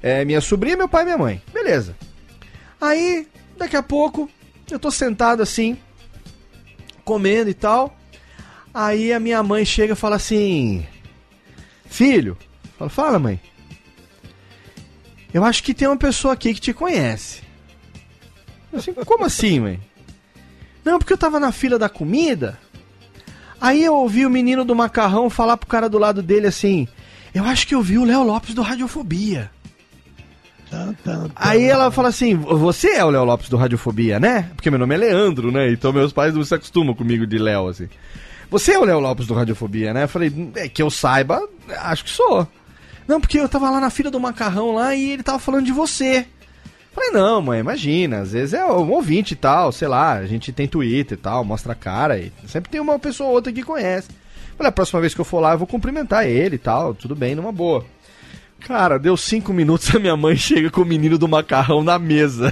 [0.04, 1.42] é, minha sobrinha, meu pai e minha mãe.
[1.54, 1.96] Beleza.
[2.80, 3.26] Aí,
[3.58, 4.30] daqui a pouco,
[4.70, 5.78] eu tô sentado assim,
[7.06, 7.97] comendo e tal.
[8.80, 10.86] Aí a minha mãe chega e fala assim:
[11.88, 12.38] Filho,
[12.78, 13.42] fala, fala mãe.
[15.34, 17.42] Eu acho que tem uma pessoa aqui que te conhece.
[18.72, 19.80] Eu assim, como assim, mãe?
[20.86, 22.60] Não, porque eu tava na fila da comida.
[23.60, 26.88] Aí eu ouvi o menino do macarrão falar pro cara do lado dele assim:
[27.34, 29.50] Eu acho que eu vi o Léo Lopes do Radiofobia.
[31.36, 34.52] Aí ela fala assim: Você é o Léo Lopes do Radiofobia, né?
[34.56, 35.72] Porque meu nome é Leandro, né?
[35.72, 37.90] Então meus pais não se acostumam comigo de Léo, assim.
[38.50, 40.04] Você é o Léo Lopes do Radiofobia, né?
[40.04, 42.48] Eu falei: É que eu saiba, acho que sou.
[43.08, 45.72] Não, porque eu tava lá na fila do macarrão lá e ele tava falando de
[45.72, 46.26] você.
[46.98, 50.52] Falei, não, mãe, imagina, às vezes é um ouvinte e tal, sei lá, a gente
[50.52, 53.62] tem Twitter e tal, mostra a cara e sempre tem uma pessoa ou outra que
[53.62, 54.10] conhece.
[54.58, 57.16] Falei, a próxima vez que eu for lá eu vou cumprimentar ele e tal, tudo
[57.16, 57.86] bem, numa boa.
[58.62, 62.52] Cara, deu cinco minutos, a minha mãe chega com o menino do macarrão na mesa.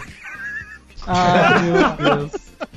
[1.07, 2.31] Ah, meu Deus.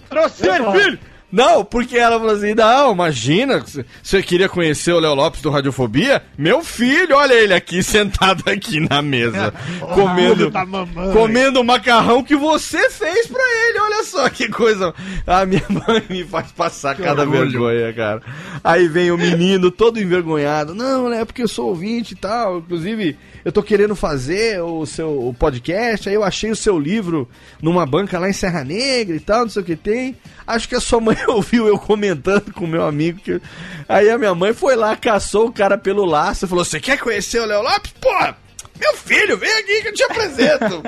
[0.08, 0.98] Trouxe ele, filho!
[1.30, 3.62] Não, porque ela falou assim: não, imagina,
[4.02, 6.22] você queria conhecer o Léo Lopes do Radiofobia?
[6.38, 9.52] Meu filho, olha ele aqui, sentado aqui na mesa,
[9.94, 11.12] comendo, mamãe.
[11.12, 14.94] comendo o macarrão que você fez pra ele, olha só que coisa.
[15.26, 18.22] A minha mãe me faz passar cada vergonha, cara.
[18.64, 23.18] Aí vem o menino todo envergonhado: não, né, porque eu sou ouvinte e tal, inclusive
[23.44, 27.28] eu tô querendo fazer o seu o podcast, aí eu achei o seu livro
[27.60, 30.16] numa banca lá em Serra Negra e tal, não sei o que tem.
[30.46, 33.20] Acho que a sua mãe ouviu eu comentando com o meu amigo.
[33.20, 33.40] Que...
[33.88, 36.98] Aí a minha mãe foi lá, caçou o cara pelo laço e falou: Você quer
[36.98, 37.92] conhecer o Léo Lopes?
[38.00, 38.36] Porra!
[38.78, 40.82] Meu filho, vem aqui que eu te apresento.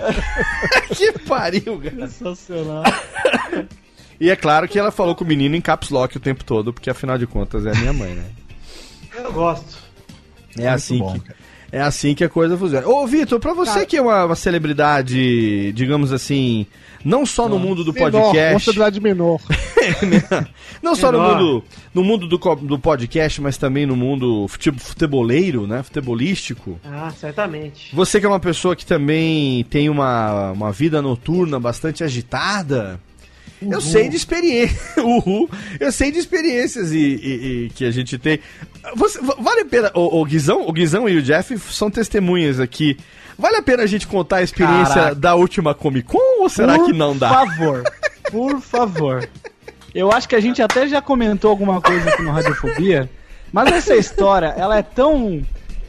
[0.96, 2.08] que pariu, cara.
[2.08, 2.84] Sensacional.
[4.18, 6.72] E é claro que ela falou com o menino em caps lock o tempo todo,
[6.72, 8.24] porque afinal de contas é a minha mãe, né?
[9.14, 9.76] Eu gosto.
[10.58, 11.32] É assim bom, que.
[11.70, 11.82] Cara.
[11.82, 12.86] É assim que a coisa funciona.
[12.86, 16.66] Ô, Vitor, pra você que é uma, uma celebridade, digamos assim,
[17.04, 18.52] não só no mundo do Menor, podcast.
[18.54, 19.40] possibilidade menor.
[20.82, 21.36] não só no Menor.
[21.36, 21.64] mundo,
[21.94, 25.82] no mundo do, do podcast, mas também no mundo tipo futeboleiro, né?
[25.82, 26.80] Futebolístico.
[26.84, 27.94] Ah, certamente.
[27.94, 33.00] Você que é uma pessoa que também tem uma, uma vida noturna bastante agitada.
[33.62, 34.78] Eu sei de experiência.
[35.02, 35.48] Uhul.
[35.80, 38.38] Eu sei de experiências e, e- e que a gente tem.
[38.94, 39.90] Você- va- vale a pena.
[39.94, 42.96] O, o, Guizão, o Guizão e o Jeff são testemunhas aqui.
[43.38, 45.14] Vale a pena a gente contar a experiência Caraca.
[45.14, 47.28] da última Comic Con ou será que não dá?
[47.28, 47.82] Por favor,
[48.30, 49.28] por favor.
[49.94, 53.10] Eu acho que a gente até já comentou alguma coisa aqui no Radiofobia,
[53.52, 55.42] mas essa história, ela é tão.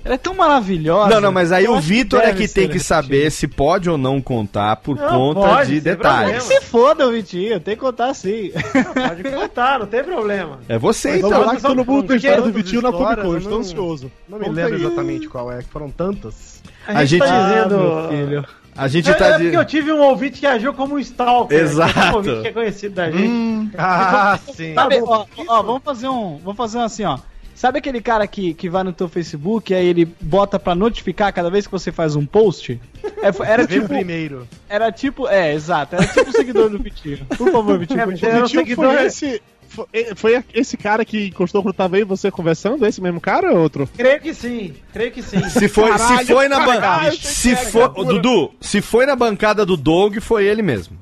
[0.07, 1.09] Ela é tão maravilhosa.
[1.13, 2.83] Não, não, mas aí eu o Vitor é que tem que repetida.
[2.83, 6.43] saber se pode ou não contar por Não, conta pode, de detalhes.
[6.43, 8.51] Se foda, Vitinho, tem que contar sim.
[8.93, 10.59] Pode contar, não tem problema.
[10.69, 11.45] É você Vamos então.
[11.45, 14.11] lá que todo mundo tem história do Vitinho na Comic Con, estou eu não- ansioso.
[14.29, 16.61] Não me lembro exatamente qual é, que foram tantas.
[16.87, 17.77] A gente- tá Ah, dizendo.
[17.77, 18.45] meu filho.
[18.79, 21.59] A gente É, tá é porque eu tive um ouvinte que agiu como um stalker.
[21.59, 21.99] Exato.
[21.99, 23.71] Um ouvinte que é conhecido da gente.
[23.77, 24.73] Ah, sim.
[24.75, 26.37] Sabe, ó, ó, vamos fazer um.
[26.37, 27.17] Vamos fazer um assim, ó.
[27.57, 31.33] Sabe aquele cara que, que vai no teu Facebook e aí ele bota pra notificar
[31.33, 32.79] cada vez que você faz um post?
[33.19, 33.87] É, era tipo.
[33.87, 34.47] primeiro.
[34.69, 35.27] Era tipo.
[35.27, 35.95] É, exato.
[35.95, 37.25] Era tipo o seguidor do Vitinho.
[37.35, 37.99] Por favor, Vitinho.
[37.99, 39.41] É, era um Vitinho seguidor- foi esse.
[39.69, 42.85] Foi, foi esse cara que encostou quando tava aí você conversando?
[42.85, 43.89] Esse mesmo cara ou outro?
[43.97, 45.41] Creio que sim, creio que sim.
[45.49, 47.11] Se foi, se Caralho, foi na bancada.
[47.11, 47.89] Se foi.
[48.05, 50.95] Dudu, se foi na bancada do Doug, foi ele mesmo.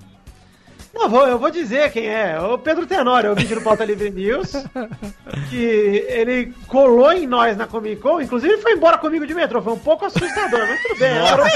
[0.95, 2.39] Não, vou, eu vou dizer quem é.
[2.39, 4.53] O Pedro Tenório, o vídeo do Pauta Livre News.
[5.49, 8.21] Que ele colou em nós na Comic Con.
[8.21, 9.61] Inclusive, ele foi embora comigo de metrô.
[9.61, 11.09] Foi um pouco assustador, mas tudo bem.
[11.09, 11.47] Era um-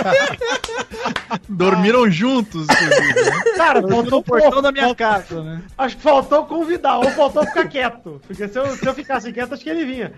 [1.47, 3.29] Dormiram juntos, inclusive.
[3.29, 3.31] né?
[3.55, 5.61] Cara, Faltou faltou o portão da minha casa, né?
[5.77, 8.21] Acho que faltou convidar, ou faltou ficar quieto.
[8.27, 10.11] Porque se eu, se eu ficasse quieto, acho que ele vinha.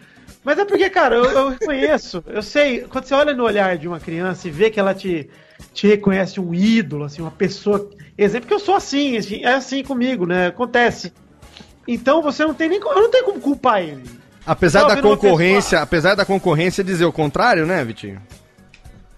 [0.44, 3.88] Mas é porque, cara, eu, eu reconheço, eu sei, quando você olha no olhar de
[3.88, 5.30] uma criança e vê que ela te,
[5.74, 7.90] te reconhece um ídolo, assim, uma pessoa.
[8.18, 10.48] Exemplo que eu sou assim, assim, é assim comigo, né?
[10.48, 11.14] Acontece.
[11.88, 12.80] Então você não tem nem.
[12.80, 14.04] como- Eu não tenho como culpar ele.
[14.46, 18.22] Apesar da concorrência, apesar da concorrência dizer o contrário, né, Vitinho?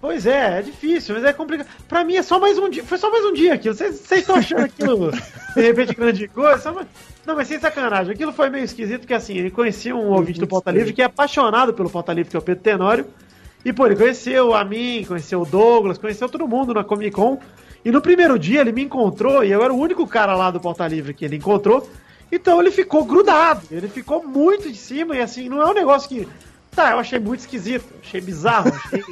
[0.00, 1.66] Pois é, é difícil, mas é complicado.
[1.88, 2.84] Pra mim é só mais um dia.
[2.84, 3.74] Foi só mais um dia aquilo.
[3.74, 6.58] Vocês vocês estão achando aquilo de repente grande coisa?
[6.60, 6.86] Só mais-
[7.26, 8.12] Não, mas sem sacanagem.
[8.12, 11.06] Aquilo foi meio esquisito, porque assim, ele conhecia um ouvinte do Pauta Livre que é
[11.06, 13.06] apaixonado pelo Pauta Livre, que é o Pedro Tenório.
[13.64, 17.40] E, pô, ele conheceu a mim, conheceu o Douglas, conheceu todo mundo na Comic Con.
[17.84, 20.60] E no primeiro dia ele me encontrou, e eu era o único cara lá do
[20.60, 21.88] Pauta Livre que ele encontrou.
[22.30, 26.08] Então ele ficou grudado, ele ficou muito de cima, e assim, não é um negócio
[26.08, 26.28] que.
[26.74, 29.04] Tá, eu achei muito esquisito, achei bizarro, achei.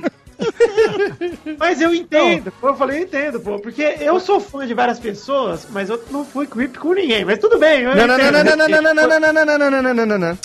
[1.58, 4.98] Mas eu entendo, pô, eu falei, eu entendo, pô, porque eu sou fã de várias
[4.98, 7.82] pessoas, mas eu não fui creep com ninguém, mas tudo bem.
[7.82, 9.94] eu Não, não, não, não, não, não, não, não, não, não, não, não, não, não,
[9.94, 10.38] não, não, não.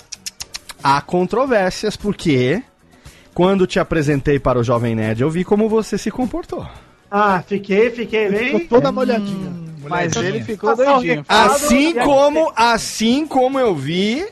[0.84, 2.62] Há controvérsias, porque
[3.38, 6.68] quando te apresentei para o Jovem Nerd, eu vi como você se comportou.
[7.12, 8.68] Ah, fiquei, fiquei Ficou bem.
[8.68, 9.54] toda molhadinha.
[9.88, 11.24] Mas ele ficou o doidinho.
[11.30, 14.28] Assim como, assim como eu vi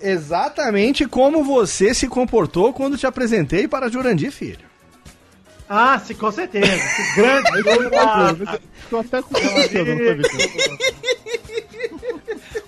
[0.00, 4.66] exatamente como você se comportou quando te apresentei para Jurandir Filho.
[5.68, 6.66] Ah, sim, com certeza.
[6.66, 7.48] Que grande.
[8.74, 9.86] Ficou até com Vitinho?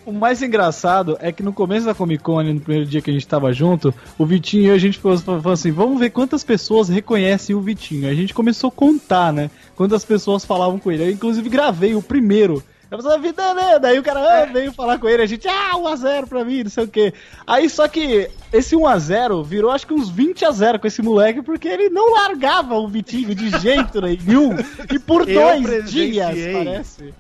[0.07, 3.13] O mais engraçado é que no começo da Comic Con, no primeiro dia que a
[3.13, 6.45] gente tava junto, o Vitinho e eu, a gente falou, falou assim: vamos ver quantas
[6.45, 8.09] pessoas reconhecem o Vitinho.
[8.09, 9.51] A gente começou a contar, né?
[9.75, 11.05] Quantas pessoas falavam com ele.
[11.05, 12.63] Eu, inclusive, gravei o primeiro.
[12.91, 13.79] Eu falei, vida, né?
[13.79, 16.71] Daí o cara ah, veio falar com ele, a gente, ah, 1x0 pra mim, não
[16.71, 17.13] sei o quê.
[17.47, 21.89] Aí só que esse 1x0 virou acho que uns 20x0 com esse moleque, porque ele
[21.89, 24.55] não largava o Vitinho de jeito nenhum.
[24.93, 27.15] E por Eu dois dias, parece.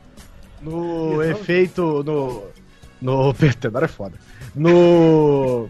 [0.62, 2.02] No efeito.
[2.04, 2.44] No.
[3.04, 3.34] No.
[3.60, 4.14] Tenório é foda.
[4.54, 5.68] No.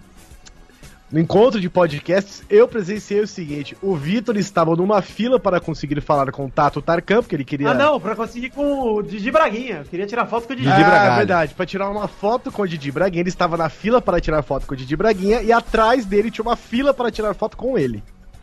[1.10, 6.00] No encontro de podcasts, eu presenciei o seguinte: o Vitor estava numa fila para conseguir
[6.00, 7.70] falar com o Tato Tarkan, porque ele queria.
[7.70, 9.78] Ah, não, pra conseguir com o Didi Braguinha.
[9.78, 10.68] Eu queria tirar foto com o Didi.
[10.68, 11.16] Didi ah, Bragalho.
[11.16, 11.54] verdade.
[11.54, 14.66] Pra tirar uma foto com o Didi Braguinha, ele estava na fila para tirar foto
[14.66, 18.02] com o Didi Braguinha e atrás dele tinha uma fila para tirar foto com ele.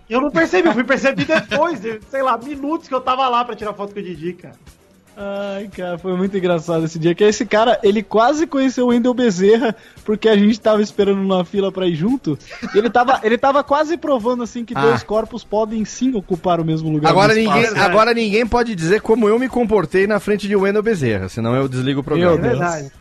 [0.10, 3.44] Eu não percebi, eu fui perceber depois, de, sei lá, minutos que eu tava lá
[3.46, 4.56] pra tirar foto com o Didi, cara.
[5.16, 7.14] Ai, cara, foi muito engraçado esse dia.
[7.14, 11.44] Que esse cara, ele quase conheceu o Wendel Bezerra, porque a gente tava esperando na
[11.44, 12.40] fila pra ir junto.
[12.74, 14.82] E ele tava, ele tava quase provando assim que Ah.
[14.82, 17.10] dois corpos podem sim ocupar o mesmo lugar.
[17.10, 17.60] Agora espaço.
[17.62, 21.56] ninguém, agora ninguém pode dizer como eu me comportei na frente de Wendel Bezerra, senão
[21.56, 22.32] eu desligo o programa.
[22.36, 22.60] É Meu Deus.
[22.60, 22.92] verdade.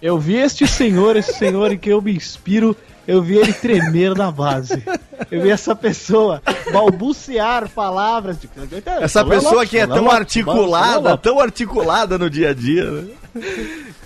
[0.00, 2.76] Eu vi este senhor, esse senhor em que eu me inspiro,
[3.06, 4.82] eu vi ele tremer na base.
[5.30, 6.42] Eu vi essa pessoa
[6.72, 8.38] balbuciar palavras.
[8.38, 8.48] De...
[9.00, 13.08] Essa pessoa que é tão articulada, articulada tão articulada no dia a dia, né?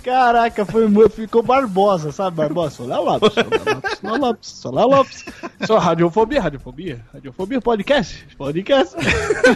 [0.03, 0.83] Caraca, foi.
[1.09, 2.37] Ficou Barbosa, sabe?
[2.37, 2.75] Barbosa.
[2.75, 5.25] Sou Léo Lopes, sou Léo Lopes, sou Léo Lopes, sou Léo Lopes.
[5.65, 8.95] Sou radiofobia, radiofobia, radiofobia, podcast, podcast.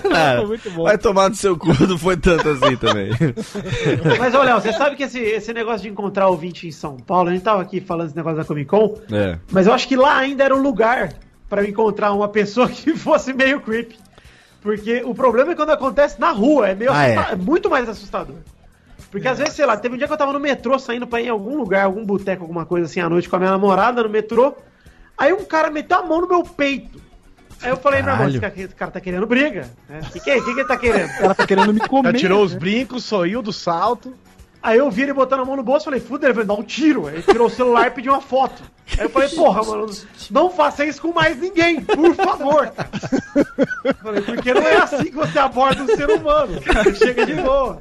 [0.10, 0.84] Cara, Foi muito bom.
[0.84, 3.10] Vai tomar no seu cu, não foi tanto assim também.
[4.20, 7.34] Mas, olha, você sabe que esse, esse negócio de encontrar ouvinte em São Paulo, a
[7.34, 9.38] gente tava aqui falando esse negócio da Comic Con, É.
[9.52, 11.14] mas eu acho que lá ainda era um lugar
[11.50, 13.98] pra eu encontrar uma pessoa que fosse meio creepy.
[14.62, 17.16] Porque o problema é quando acontece na rua, é meio Ah, é.
[17.32, 18.36] é muito mais assustador.
[19.12, 21.22] Porque às vezes, sei lá, teve um dia que eu tava no metrô saindo pra
[21.22, 24.04] ir em algum lugar, algum boteco, alguma coisa assim à noite com a minha namorada
[24.04, 24.56] no metrô.
[25.18, 27.02] Aí um cara meteu a mão no meu peito.
[27.62, 28.40] Aí eu falei, meu irmão, esse
[28.76, 29.70] cara, tá querendo briga.
[29.90, 30.02] né?
[30.04, 30.38] O que, que é?
[30.38, 31.10] O que, que ele tá querendo?
[31.10, 32.12] O cara tá querendo me comer.
[32.12, 32.60] Já tirou os né?
[32.60, 34.14] brincos, sorriu do salto.
[34.62, 36.64] Aí eu vi ele botando a mão no bolso falei, fudeu, ele vai dar um
[36.64, 37.08] tiro.
[37.08, 38.62] Aí ele tirou o celular e pediu uma foto.
[38.98, 39.92] Aí eu falei, porra, mano,
[40.32, 42.72] não faça isso com mais ninguém, por favor.
[44.02, 46.54] Falei, porque não é assim que você aborda um ser humano.
[46.96, 47.78] Chega de boa.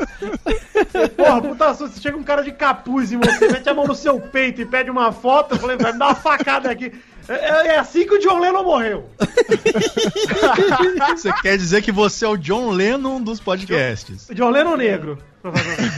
[1.17, 4.21] Porra, puta susto, chega um cara de capuz em você, mete a mão no seu
[4.21, 6.93] peito e pede uma foto, eu falei, vai me dar uma facada aqui.
[7.29, 9.05] É, é assim que o John Lennon morreu.
[11.17, 14.29] Você quer dizer que você é o John Lennon dos podcasts.
[14.29, 15.93] O John Lennon negro, provavelmente.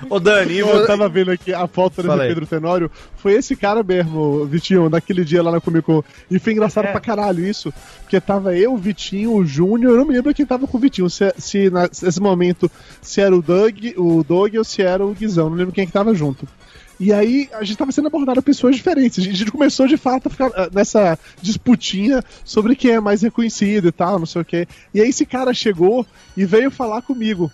[0.08, 2.16] Ô, Dani, Eu tava vendo aqui a foto do.
[2.16, 2.90] Pedro Tenório.
[3.16, 6.02] Foi esse cara mesmo, Vitinho, naquele dia lá na Comic Con.
[6.30, 6.92] E foi engraçado É.
[6.92, 7.72] pra caralho isso.
[8.02, 9.92] Porque tava eu, o Vitinho, o Júnior.
[9.92, 11.10] Eu não me lembro quem tava com o Vitinho.
[11.10, 11.70] Se, se
[12.02, 12.70] nesse momento
[13.02, 15.50] se era o Doug, o Doug ou se era o Guizão.
[15.50, 16.46] Não lembro quem que tava junto.
[16.98, 19.18] E aí a gente tava sendo abordado por pessoas diferentes.
[19.18, 23.88] A gente, começou de fato a ficar ah, nessa disputinha sobre quem é mais reconhecido
[23.88, 24.66] e tal, não sei o quê.
[24.94, 27.50] E aí esse cara chegou e veio falar comigo.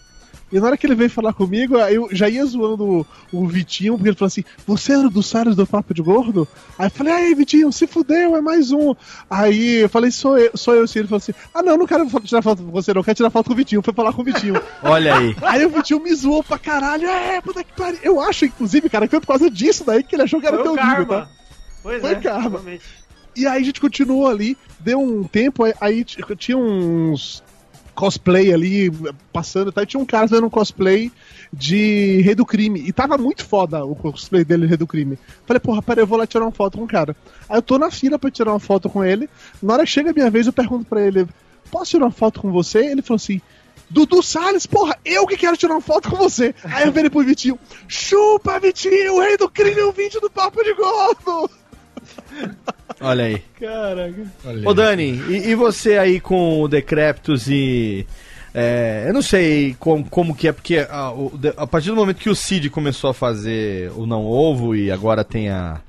[0.52, 3.94] E na hora que ele veio falar comigo, eu já ia zoando o, o Vitinho,
[3.94, 6.46] porque ele falou assim: Você era do Salles do Papo de Gordo?
[6.78, 8.94] Aí eu falei: Aí, Vitinho, se fudeu, é mais um.
[9.30, 10.98] Aí eu falei: Sou eu, sou eu sim.
[10.98, 13.46] Ele falou assim: Ah, não, não quero tirar foto com você, não, quero tirar foto
[13.46, 13.82] com o Vitinho.
[13.82, 14.60] Foi falar com o Vitinho.
[14.82, 15.34] olha aí.
[15.40, 18.00] aí o Vitinho me zoou pra caralho: É, puta que pariu.
[18.02, 20.56] Eu acho, inclusive, cara, que foi por causa disso daí que ele achou que era
[20.56, 21.26] Foi teu o nível, karma.
[21.26, 21.28] tá?
[21.82, 22.50] Pois Foi é, karma.
[22.50, 22.84] realmente.
[23.34, 27.42] E aí a gente continuou ali, deu um tempo, aí, aí tinha uns
[27.94, 28.90] cosplay ali
[29.32, 29.82] passando, tá?
[29.82, 31.10] e tinha um cara fazendo um cosplay
[31.52, 32.82] de Rei do Crime.
[32.86, 35.18] E tava muito foda o cosplay dele, Rei do Crime.
[35.46, 37.14] Falei, porra, peraí, eu vou lá tirar uma foto com o cara.
[37.48, 39.28] Aí eu tô na fila pra tirar uma foto com ele.
[39.62, 41.26] Na hora que chega a minha vez, eu pergunto pra ele:
[41.70, 42.78] posso tirar uma foto com você?
[42.86, 43.40] Ele falou assim.
[43.90, 46.54] Dudu Salles, porra, eu que quero tirar uma foto com você.
[46.64, 50.64] Aí eu virei pro Vitinho, chupa, Vitinho, o rei do crime, o vídeo do Papo
[50.64, 51.50] de Gordo.
[53.00, 53.42] Olha aí.
[53.58, 54.26] Caraca.
[54.44, 54.74] Olha Ô.
[54.74, 58.06] Dani, e, e você aí com o Decreptus e.
[58.54, 61.96] é, eu não sei como, como que é, porque a, o- de- a partir do
[61.96, 65.80] momento que o Cid começou a fazer o Não Ovo e agora tem a.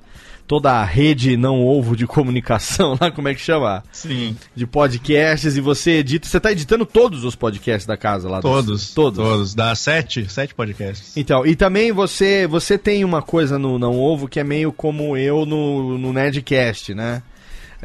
[0.53, 3.83] toda a rede não ovo de comunicação lá, como é que chama?
[3.91, 6.27] Sim, De podcasts, e você edita.
[6.27, 8.39] Você tá editando todos os podcasts da casa lá?
[8.39, 8.93] dos- todos.
[8.93, 9.17] Todos.
[9.25, 9.55] Todos.
[9.55, 11.17] Dá sete, sete podcasts.
[11.17, 15.17] Então, e também você você tem uma coisa no Não Ovo que é meio como
[15.17, 17.23] eu no, no Nerdcast, né?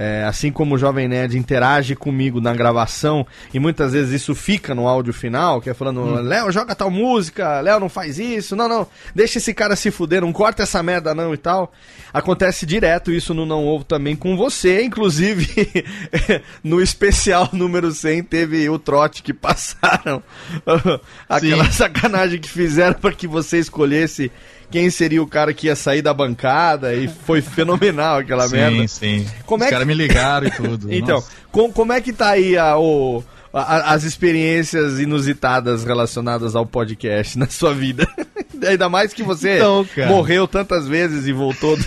[0.01, 4.72] É, assim como o Jovem Nerd interage comigo na gravação, e muitas vezes isso fica
[4.72, 8.68] no áudio final, que é falando, Léo, joga tal música, Léo, não faz isso, não,
[8.68, 11.72] não, deixa esse cara se fuder, não corta essa merda não e tal.
[12.12, 15.84] Acontece direto isso no Não Ovo também com você, inclusive
[16.62, 20.22] no especial número 100 teve o trote que passaram
[21.28, 21.72] aquela Sim.
[21.72, 24.30] sacanagem que fizeram para que você escolhesse
[24.71, 28.89] quem seria o cara que ia sair da bancada e foi fenomenal aquela sim, merda.
[28.89, 29.27] sim.
[29.47, 30.89] Como Os é que- caras me ligaram e tudo.
[30.93, 36.66] Então, com- como é que tá aí a, o- a- as experiências inusitadas relacionadas ao
[36.66, 38.07] podcast na sua vida?
[38.66, 41.79] Ainda mais que você Então, morreu tantas vezes e voltou.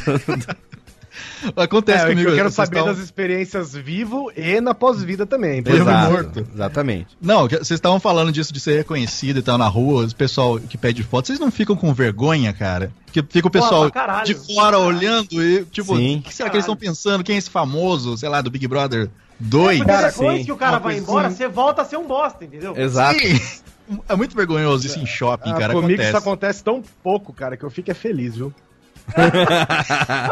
[1.56, 2.30] Acontece É, comigo.
[2.30, 5.64] eu quero vocês saber tão- das experiências vivo e na pós-vida também.
[5.66, 6.12] Exato.
[6.12, 6.48] morto.
[6.54, 7.18] Exatamente.
[7.22, 10.78] Não, vocês estavam falando disso de ser reconhecido e tal na rua, o pessoal que
[10.78, 12.92] pede foto, vocês não ficam com vergonha, cara?
[13.12, 14.26] Que fica o pessoal pra caralho.
[14.26, 16.18] de fora olhando e, tipo, Sim.
[16.18, 17.24] o que será que eles estão pensando?
[17.24, 19.80] Quem é esse famoso, sei lá, do Big Brother 2?
[19.80, 20.46] Porque Cara, depois sim.
[20.46, 21.38] que o cara Uma vai embora, assim.
[21.38, 22.74] você volta a ser um bosta, entendeu?
[22.78, 23.20] Exato.
[23.20, 23.40] Sim.
[24.08, 25.74] É muito vergonhoso isso em shopping, ah, cara.
[25.74, 26.08] comigo acontece.
[26.08, 28.54] isso acontece tão pouco, cara, que eu fico é feliz, viu?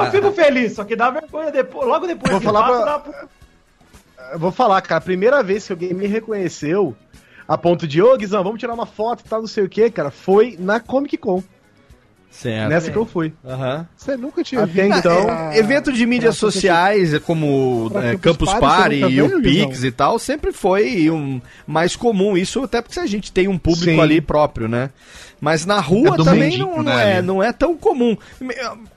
[0.05, 3.27] Eu fico feliz, só que dá vergonha depois, logo depois Vou que falar passa, pra-
[4.31, 6.95] dá vou falar, cara, a primeira vez que alguém me reconheceu,
[7.47, 9.89] a ponto de, ô Guizão, vamos tirar uma foto e tal, não sei o que,
[9.89, 11.43] cara, foi na Comic Con.
[12.31, 12.69] Certo.
[12.69, 13.33] nessa que eu fui.
[13.45, 13.87] Aham.
[13.97, 18.53] Você nunca tinha Até visto então, a- Evento de mídias sociais, é como é, Campus
[18.53, 22.37] Party, e o Pix e tal, sempre foi um, mais comum.
[22.37, 23.99] Isso até porque a gente tem um público Sim.
[23.99, 24.89] ali próprio, né?
[25.41, 27.27] Mas na rua É também mundinho, não, não né, é, ali.
[27.27, 28.15] não é tão comum.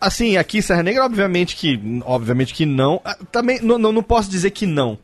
[0.01, 3.01] Assim, aqui em Serra Negra, obviamente que, obviamente que não.
[3.05, 4.99] Ah, Também não, não, não posso dizer que não.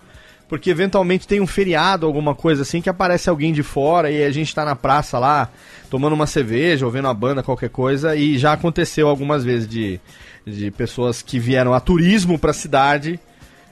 [0.49, 4.31] Porque eventualmente tem um feriado, alguma coisa assim, que aparece alguém de fora e a
[4.31, 5.49] gente tá na praça lá,
[5.91, 10.01] tomando uma cerveja, ouvindo a banda, qualquer coisa, e já aconteceu algumas vezes de,
[10.47, 13.21] de pessoas que vieram a turismo pra cidade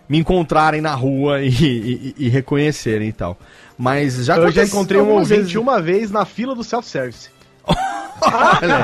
[0.09, 3.37] me encontrarem na rua e, e- e reconhecerem e tal.
[3.77, 5.55] Mas já Eu já aconteceu encontrei um ouvinte vezes.
[5.57, 7.31] uma vez na fila do self-service.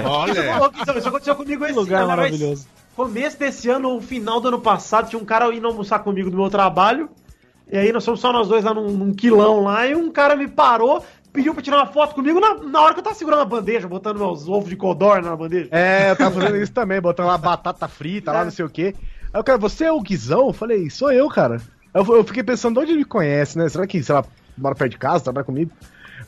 [0.04, 2.66] Olha, que isso, isso aconteceu comigo esse lugar maravilhoso.
[2.94, 6.36] Começo desse ano, ou final do ano passado, tinha um cara indo almoçar comigo do
[6.36, 7.08] meu trabalho.
[7.72, 10.36] E aí nós fomos só nós dois lá num, num quilão lá, e um cara
[10.36, 11.02] me parou,
[11.32, 13.88] pediu pra tirar uma foto comigo na, na hora que eu tava segurando a bandeja,
[13.88, 15.68] botando meus ovos de codorna na bandeja.
[15.72, 18.44] É, eu tava fazendo isso também, botando lá batata frita, lá É.
[18.44, 18.94] não sei o quê.
[19.32, 20.48] Aí o cara, você é o Guizão?
[20.48, 21.62] Eu falei, sou eu, cara.
[21.94, 23.66] Eu, eu fiquei pensando, de onde ele me conhece, né?
[23.70, 24.22] Será que, sei lá,
[24.58, 25.70] mora perto de casa, trabalha comigo?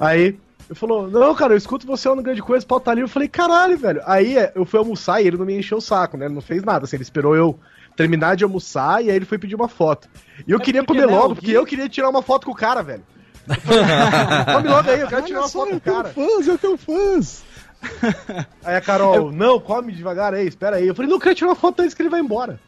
[0.00, 3.04] Aí, ele falou, não, cara, eu escuto você lá no Grande Coisa, pauta livre.
[3.04, 4.00] Eu falei, caralho, velho.
[4.06, 6.24] Aí é, eu fui almoçar e ele não me encheu o saco, né?
[6.24, 7.58] Ele não fez nada, assim, ele esperou eu
[7.96, 10.08] terminar de almoçar e aí ele foi pedir uma foto.
[10.46, 12.52] E eu É queria comer né, logo, o porque eu queria tirar uma foto com
[12.52, 13.02] o cara, velho.
[13.48, 16.08] Eu Come logo aí, eu quero tirar uma foto com o cara.
[16.10, 17.42] fãs, eu tenho fãs.
[18.64, 20.86] Aí a Carol, não, come devagar aí, espera aí.
[20.88, 22.58] Eu falei, não, eu quero tirar uma foto antes que ele vai embora.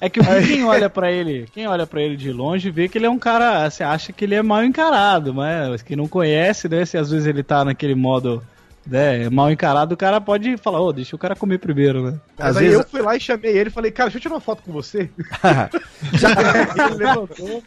[0.00, 3.06] É que quem olha pra ele, quem olha para ele de longe vê que ele
[3.06, 6.84] é um cara, você acha que ele é mal encarado, mas quem não conhece, né,
[6.84, 8.42] se às vezes ele tá naquele modo,
[8.86, 12.20] né, mal encarado, o cara pode falar, ô, deixa o cara comer primeiro, né?
[12.38, 14.22] Mas Às aí vezes- eu fui lá e chamei ele e falei, cara, deixa eu
[14.22, 15.10] tirar uma foto com você.
[16.88, 17.62] ele levantou.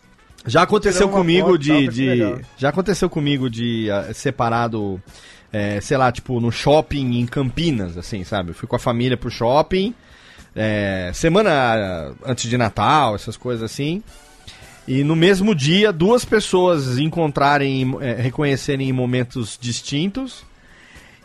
[0.45, 2.41] Já aconteceu comigo foto, de, de-.
[2.57, 5.01] Já aconteceu comigo de ah, separado,
[5.51, 8.51] é, sei lá, tipo, no shopping em Campinas, assim, sabe?
[8.51, 9.93] Eu fui com a família pro shopping,
[10.55, 14.01] é, semana antes de Natal, essas coisas assim.
[14.88, 20.43] E no mesmo dia, duas pessoas encontrarem, é, reconhecerem em momentos distintos.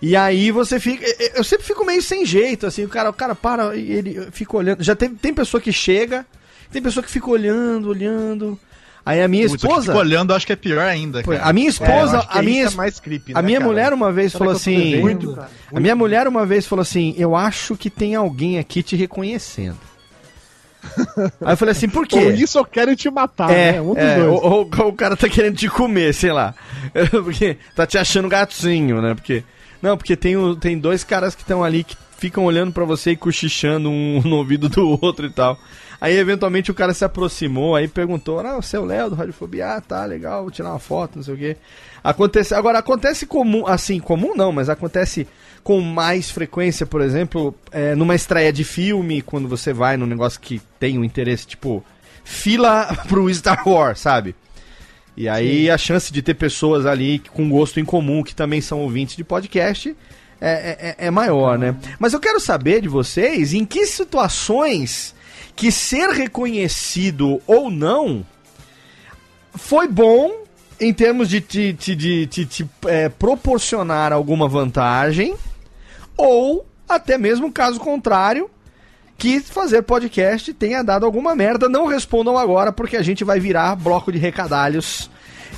[0.06, 1.04] E aí você fica.
[1.34, 4.56] eu- sempre fico meio sem jeito, assim, o cara, o cara para e ele fica
[4.56, 4.82] olhando.
[4.82, 6.26] Já tem, tem pessoa que chega,
[6.70, 8.58] tem pessoa que fica olhando, olhando.
[9.06, 9.86] Aí a minha Putz, eu esposa.
[9.92, 11.42] fico olhando, eu acho que é pior ainda, cara.
[11.42, 13.70] A minha É, esposa, que a minha, é mais creepy, a né, minha cara?
[13.70, 15.02] mulher uma vez Será falou assim, devendo?
[15.02, 15.50] Muito, cara.
[15.74, 19.76] a minha mulher uma vez falou assim, eu acho que tem alguém aqui te reconhecendo.
[21.44, 22.18] Aí eu falei assim, por quê?
[22.18, 23.80] Ou isso eu quero te matar, É, né?
[23.80, 24.28] Um dos é, dois.
[24.28, 26.54] ou, ou- ou o cara tá querendo te comer, sei lá.
[27.10, 29.14] porque tá te achando gatinho, né?
[29.14, 29.42] Porque
[29.84, 33.16] não, porque tem, tem dois caras que estão ali que ficam olhando pra você e
[33.16, 35.58] cochichando um no ouvido do outro e tal.
[36.00, 39.74] Aí eventualmente o cara se aproximou, aí perguntou: "Ah, você é o Léo do Radiofobia?
[39.74, 41.56] Ah, tá, legal, vou tirar uma foto, não sei o quê".
[42.02, 45.28] Acontece, agora acontece comum, assim, comum não, mas acontece
[45.62, 50.40] com mais frequência, por exemplo, é, numa estreia de filme, quando você vai num negócio
[50.40, 51.84] que tem um interesse, tipo,
[52.24, 54.34] fila pro Star Wars, sabe?
[55.16, 58.80] E aí a chance de ter pessoas ali com gosto em comum, que também são
[58.80, 59.94] ouvintes de podcast,
[60.40, 61.76] é, é- é- é maior, né?
[61.98, 65.14] Mas eu quero saber de vocês em que situações
[65.54, 68.26] que ser reconhecido ou não
[69.54, 70.32] foi bom
[70.80, 75.36] em termos de te, te- de- te- te, é, proporcionar alguma vantagem,
[76.16, 78.50] ou até mesmo caso contrário,
[79.16, 81.68] que fazer podcast tenha dado alguma merda.
[81.68, 85.10] Não respondam agora, porque a gente vai virar bloco de recadalhos.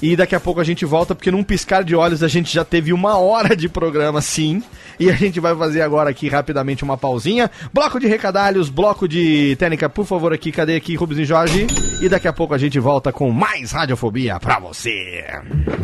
[0.03, 2.65] E daqui a pouco a gente volta, porque num piscar de olhos a gente já
[2.65, 4.63] teve uma hora de programa, sim.
[4.99, 7.51] E a gente vai fazer agora aqui rapidamente uma pausinha.
[7.73, 10.53] Bloco de recadalhos, bloco de técnica, por favor, aqui.
[10.53, 11.67] Cadê aqui, Rubens e Jorge?
[12.01, 15.25] E daqui a pouco a gente volta com mais radiofobia pra você.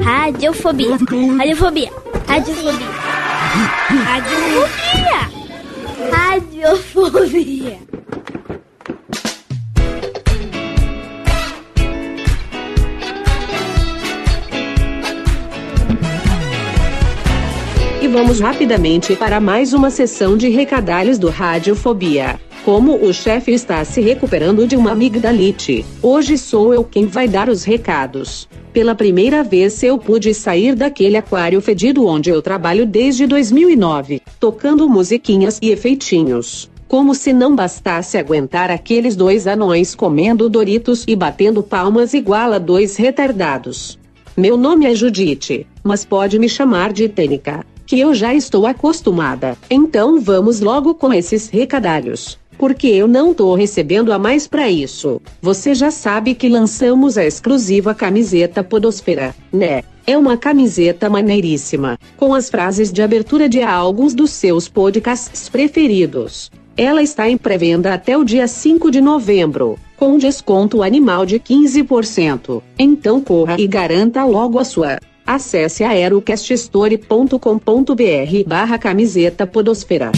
[0.03, 0.91] Radiofobia.
[1.39, 1.93] Radiofobia.
[2.27, 2.89] Radiofobia.
[4.05, 5.42] Radiofobia.
[18.01, 22.39] E vamos rapidamente para mais uma sessão de recadalhos do Radiofobia.
[22.65, 27.49] Como o chefe está se recuperando de uma amigdalite, hoje sou eu quem vai dar
[27.49, 28.49] os recados.
[28.73, 34.89] Pela primeira vez eu pude sair daquele aquário fedido onde eu trabalho desde 2009, tocando
[34.89, 36.72] musiquinhas e efeitinhos.
[36.93, 42.59] Como se não bastasse aguentar aqueles dois anões comendo Doritos e batendo palmas igual a
[42.59, 43.99] dois retardados.
[44.37, 49.57] Meu nome é Judite, mas pode me chamar de Tênica, que eu já estou acostumada.
[49.71, 52.39] Então vamos logo com esses recadalhos.
[52.59, 55.19] Porque eu não tô recebendo a mais pra isso.
[55.41, 59.83] Você já sabe que lançamos a exclusiva camiseta Podosfera, né?
[60.07, 66.51] É uma camiseta maneiríssima, com as frases de abertura de alguns dos seus podcasts preferidos.
[66.77, 72.63] Ela está em pré-venda até o dia 5 de novembro, com desconto animal de 15%.
[72.79, 74.99] Então corra e garanta logo a sua.
[75.27, 80.11] Acesse aerocaststory.com.br barra camiseta podosfera.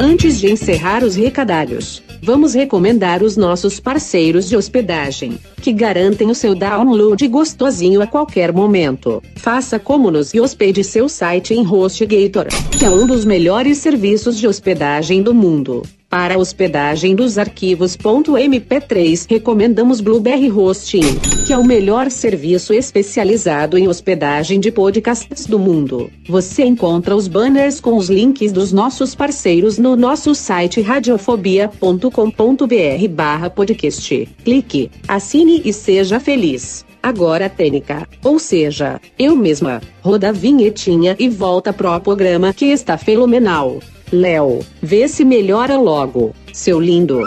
[0.00, 6.34] Antes de encerrar os recadalhos, vamos recomendar os nossos parceiros de hospedagem, que garantem o
[6.34, 9.22] seu download gostosinho a qualquer momento.
[9.36, 14.36] Faça como nos e hospede seu site em HostGator, que é um dos melhores serviços
[14.38, 15.82] de hospedagem do mundo.
[16.10, 23.76] Para a hospedagem dos arquivos .mp3, recomendamos Blueberry Hosting, que é o melhor serviço especializado
[23.76, 26.10] em hospedagem de podcasts do mundo.
[26.26, 33.50] Você encontra os banners com os links dos nossos parceiros no nosso site radiofobia.com.br barra
[33.50, 34.28] podcast.
[34.42, 36.86] Clique, assine e seja feliz.
[37.02, 42.96] Agora Tênica, ou seja, eu mesma, roda a vinhetinha e volta pro programa que está
[42.96, 43.78] fenomenal.
[44.10, 47.22] Léo, vê se melhora logo, seu lindo.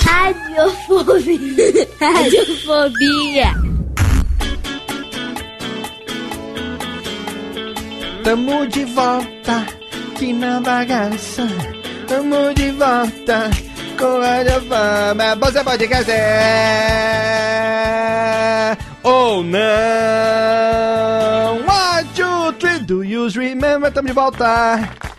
[0.00, 1.88] Radiofobia.
[2.00, 3.52] Radiofobia.
[8.24, 9.66] Tamo de volta,
[10.16, 11.46] que na bagaça.
[12.06, 13.50] Tamo de volta,
[13.98, 15.36] com a fama.
[15.36, 17.02] Você pode é
[19.02, 19.60] ou não?
[21.66, 23.90] One, two, three, do you remember?
[23.90, 25.11] Tamo de volta.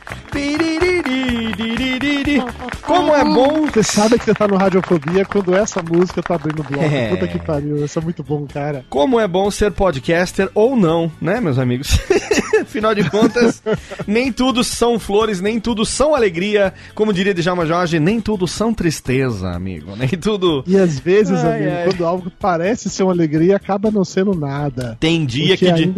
[2.81, 3.65] Como é bom.
[3.67, 6.83] Você sabe que você tá no Radiofobia quando essa música tá abrindo o bloco.
[6.83, 7.09] É.
[7.09, 8.85] Puta que pariu, isso é muito bom, cara.
[8.89, 11.99] Como é bom ser podcaster ou não, né, meus amigos?
[12.61, 13.61] Afinal de contas,
[14.05, 16.73] nem tudo são flores, nem tudo são alegria.
[16.93, 19.95] Como diria Djalma Jorge, nem tudo são tristeza, amigo.
[19.95, 20.63] Nem tudo.
[20.67, 21.85] E às vezes, ai, amigo, ai.
[21.85, 24.97] quando algo parece ser uma alegria, acaba não sendo nada.
[24.99, 25.67] Tem dia que.
[25.67, 25.93] É de...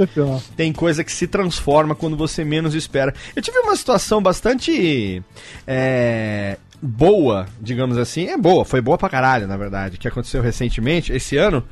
[0.56, 3.14] Tem coisa que se transforma quando você menos espera.
[3.36, 5.24] Eu tive uma situação bastante
[5.68, 8.26] é, boa, digamos assim.
[8.28, 11.64] É boa, foi boa pra caralho, na verdade, que aconteceu recentemente, esse ano.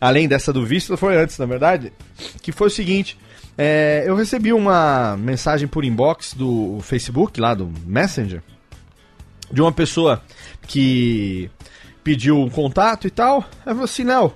[0.00, 1.92] Além dessa do visto, foi antes, na verdade.
[2.40, 3.18] Que foi o seguinte:
[3.58, 8.40] é, eu recebi uma mensagem por inbox do Facebook, lá do Messenger,
[9.50, 10.22] de uma pessoa
[10.68, 11.50] que
[12.04, 13.44] pediu um contato e tal.
[13.64, 14.32] Aí falou assim: não.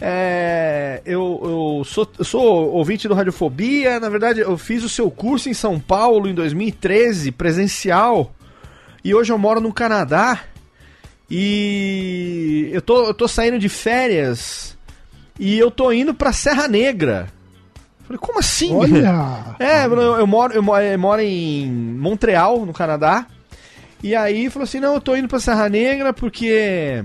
[0.00, 1.40] É, eu,
[1.78, 2.42] eu, sou, eu sou
[2.72, 4.00] ouvinte do Radiofobia.
[4.00, 8.32] Na verdade, eu fiz o seu curso em São Paulo em 2013, presencial.
[9.04, 10.40] E hoje eu moro no Canadá.
[11.30, 14.76] E eu tô, eu tô saindo de férias.
[15.38, 17.28] E eu tô indo pra Serra Negra.
[18.04, 18.74] Falei, como assim?
[18.74, 19.56] Olha!
[19.60, 23.26] É, eu, eu moro, eu, mo- eu moro em Montreal, no Canadá.
[24.02, 27.04] E aí falou assim: não, eu tô indo pra Serra Negra porque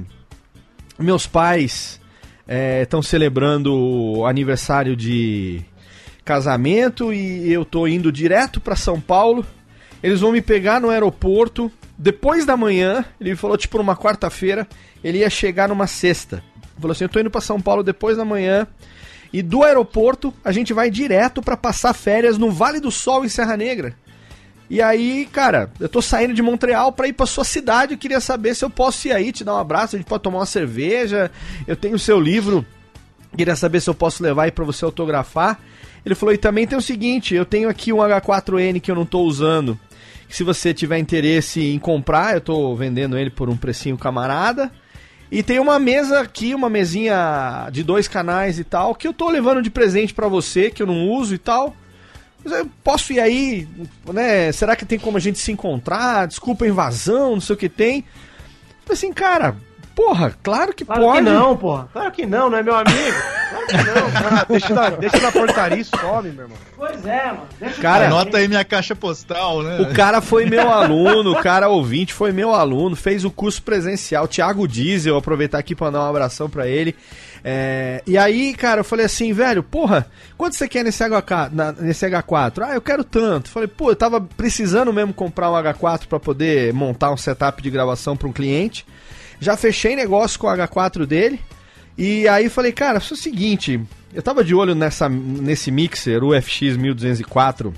[0.97, 1.99] meus pais
[2.47, 5.61] estão celebrando o aniversário de
[6.23, 9.45] casamento e eu tô indo direto pra São Paulo.
[10.01, 13.05] Eles vão me pegar no aeroporto depois da manhã.
[13.19, 14.67] Ele falou, tipo, numa quarta-feira.
[15.03, 16.43] Ele ia chegar numa sexta.
[16.79, 18.67] Falou assim: eu tô indo pra São Paulo depois da manhã.
[19.31, 23.29] E do aeroporto a gente vai direto pra passar férias no Vale do Sol em
[23.29, 23.95] Serra Negra.
[24.69, 27.93] E aí, cara, eu tô saindo de Montreal pra ir pra sua cidade.
[27.93, 30.23] Eu queria saber se eu posso ir aí, te dar um abraço, a gente pode
[30.23, 31.31] tomar uma cerveja.
[31.67, 32.65] Eu tenho o seu livro.
[33.37, 35.59] Queria saber se eu posso levar aí pra você autografar.
[36.05, 39.05] Ele falou: e também tem o seguinte: eu tenho aqui um H4N que eu não
[39.05, 39.79] tô usando.
[40.27, 44.71] Se você tiver interesse em comprar, eu tô vendendo ele por um precinho camarada.
[45.31, 49.29] E tem uma mesa aqui, uma mesinha de dois canais e tal, que eu tô
[49.29, 51.75] levando de presente pra você, que eu não uso e tal.
[52.45, 53.67] Eu posso ir aí,
[54.13, 54.51] né?
[54.51, 56.27] Será que tem como a gente se encontrar?
[56.27, 58.05] Desculpa a invasão, não sei o que tem.
[58.85, 59.55] Falei assim, cara,
[59.95, 61.25] porra, claro que Claro pode.
[61.25, 61.89] que não, porra.
[61.91, 63.17] Claro que não, não é meu amigo.
[63.49, 64.05] Claro que não.
[64.37, 66.57] Ah, deixa, na, deixa na portaria e some, meu irmão.
[66.75, 67.47] Pois é, mano.
[67.59, 69.79] Deixa Cara, Anota aí minha caixa postal, né?
[69.81, 74.27] O cara foi meu aluno, o cara ouvinte foi meu aluno, fez o curso presencial.
[74.27, 76.95] Thiago Diesel, aproveitar aqui pra dar um abração pra ele.
[77.47, 81.71] É, e aí, cara, eu falei assim, velho, porra, quanto você quer nesse, HK, na-
[81.73, 82.63] nesse H4?
[82.63, 83.51] Ah, eu quero tanto.
[83.51, 87.69] Falei, pô, eu tava precisando mesmo comprar um H4 pra poder montar um setup de
[87.69, 88.83] gravação pra um cliente.
[89.39, 91.39] Já fechei negócio com o H4 dele.
[91.95, 93.79] E aí falei, cara, é o seguinte,
[94.11, 97.71] eu tava de olho nessa, nesse mixer, o FX 1204,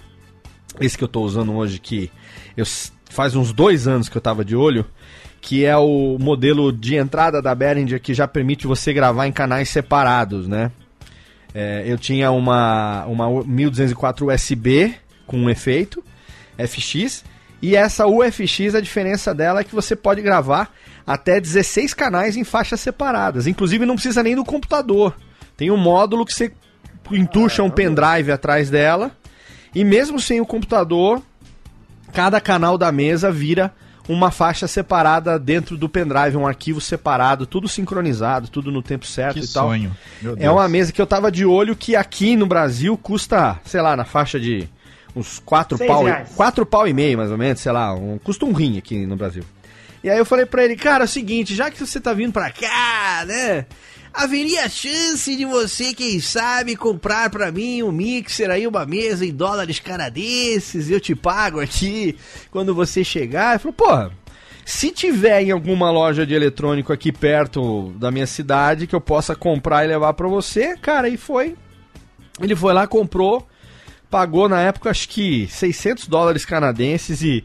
[0.79, 2.09] esse que eu tô usando hoje, que
[2.55, 2.65] eu,
[3.09, 4.85] faz uns dois anos que eu tava de olho,
[5.47, 9.69] que é o modelo de entrada da Behringer que já permite você gravar em canais
[9.69, 10.69] separados, né?
[11.55, 14.93] É, eu tinha uma, uma 1204 USB
[15.25, 16.03] com um efeito
[16.57, 17.23] FX
[17.61, 20.69] e essa UFX a diferença dela é que você pode gravar
[21.05, 23.47] até 16 canais em faixas separadas.
[23.47, 25.15] Inclusive não precisa nem do computador.
[25.55, 26.51] Tem um módulo que você
[27.09, 29.11] entuxa um pendrive atrás dela
[29.73, 31.21] e mesmo sem o computador,
[32.11, 33.73] cada canal da mesa vira
[34.07, 39.39] uma faixa separada dentro do pendrive, um arquivo separado, tudo sincronizado, tudo no tempo certo
[39.39, 39.67] Que e tal.
[39.69, 39.95] sonho.
[40.21, 43.81] Meu É uma mesa que eu tava de olho que aqui no Brasil custa, sei
[43.81, 44.67] lá, na faixa de
[45.15, 46.29] uns 4 Seis pau, reais.
[46.35, 49.15] 4 pau e meio mais ou menos, sei lá, um, custa um rim aqui no
[49.15, 49.43] Brasil.
[50.03, 52.31] E aí eu falei pra ele, cara, é o seguinte, já que você tá vindo
[52.31, 53.65] pra cá, né?
[54.17, 59.31] Haveria chance de você, quem sabe, comprar pra mim um mixer aí, uma mesa em
[59.31, 62.17] dólares canadenses, eu te pago aqui
[62.49, 63.51] quando você chegar.
[63.51, 64.11] Ele falou, porra,
[64.65, 69.35] se tiver em alguma loja de eletrônico aqui perto da minha cidade que eu possa
[69.35, 71.55] comprar e levar pra você, cara, e foi.
[72.41, 73.47] Ele foi lá, comprou,
[74.09, 77.43] pagou na época acho que 600 dólares canadenses e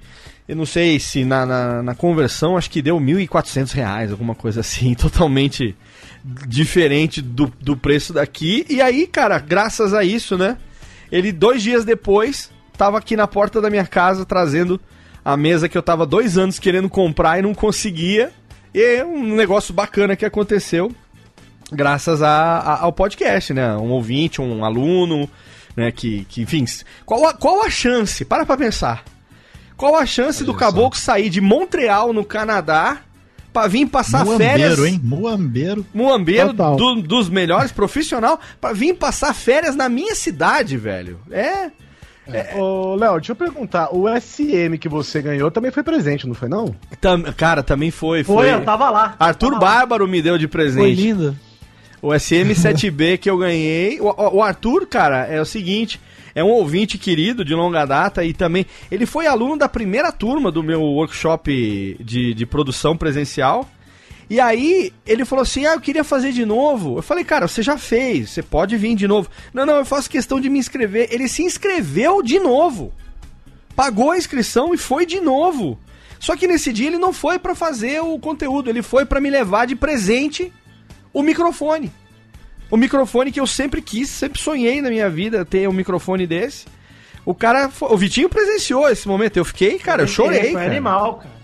[0.48, 4.60] eu não sei se na, na, na conversão acho que deu 1.400 reais, alguma coisa
[4.60, 5.76] assim, totalmente
[6.24, 8.64] diferente do, do preço daqui.
[8.68, 10.56] E aí, cara, graças a isso, né?
[11.10, 14.80] Ele dois dias depois tava aqui na porta da minha casa trazendo
[15.24, 18.32] a mesa que eu tava dois anos querendo comprar e não conseguia.
[18.74, 20.90] E é um negócio bacana que aconteceu
[21.70, 23.76] graças a, a- ao podcast, né?
[23.76, 25.28] Um ouvinte, um aluno,
[25.76, 25.90] né?
[25.92, 26.64] Que, que enfim,
[27.04, 28.24] qual a, qual a chance?
[28.24, 29.04] Para pra pensar.
[29.76, 32.98] Qual a chance do caboclo sair de Montreal, no Canadá,
[33.52, 34.78] pra vir passar férias...
[34.78, 35.00] Muambeiro, hein?
[35.02, 35.86] Muambeiro.
[35.92, 41.18] Muambeiro do- dos melhores profissional pra vir passar férias na minha cidade, velho.
[41.30, 41.70] É.
[42.56, 43.88] Ô, Léo, deixa eu perguntar.
[43.92, 46.74] O SM que você ganhou também foi presente, não foi não?
[47.00, 48.22] Tam- cara, também foi.
[48.22, 48.54] Foi, Foi.
[48.54, 49.16] eu tava lá.
[49.18, 49.70] Arthur Tava lá.
[49.78, 50.94] Bárbaro me deu de Foi presente.
[51.02, 51.36] lindo.
[52.00, 54.00] O SM7B que eu ganhei.
[54.00, 56.00] O, o- o Arthur, cara, é o seguinte:
[56.34, 58.66] é um ouvinte querido de longa data e também.
[58.90, 63.68] Ele foi aluno da primeira turma do meu workshop de, de produção presencial.
[64.30, 66.98] E aí ele falou assim: Ah, eu queria fazer de novo.
[66.98, 69.28] Eu falei, cara, você já fez, você pode vir de novo.
[69.52, 71.08] Não, não, eu faço questão de me inscrever.
[71.10, 72.92] Ele se inscreveu de novo.
[73.76, 75.78] Pagou a inscrição e foi de novo.
[76.18, 79.28] Só que nesse dia ele não foi pra fazer o conteúdo, ele foi pra me
[79.28, 80.52] levar de presente
[81.12, 81.90] o microfone.
[82.72, 86.64] O microfone que eu sempre quis, sempre sonhei na minha vida ter um microfone desse.
[87.22, 89.36] O cara, o Vitinho presenciou esse momento.
[89.36, 90.44] Eu fiquei, cara, eu chorei.
[90.44, 90.66] Foi cara.
[90.70, 91.34] animal, cara.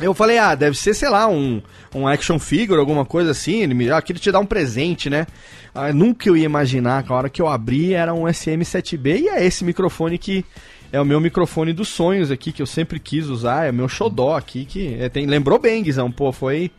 [0.00, 1.60] Eu falei, ah, deve ser, sei lá, um,
[1.92, 3.62] um action figure, alguma coisa assim.
[3.64, 5.26] Ele me ah, queria te dar um presente, né?
[5.74, 9.28] Ah, nunca eu ia imaginar que a hora que eu abri era um SM7B e
[9.28, 10.44] é esse microfone que
[10.92, 13.88] é o meu microfone dos sonhos aqui, que eu sempre quis usar, é o meu
[13.88, 16.70] xodó aqui, que é, tem, lembrou bem, Guizão, pô, foi...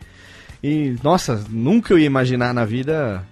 [0.63, 3.25] E, nossa, nunca eu ia imaginar na vida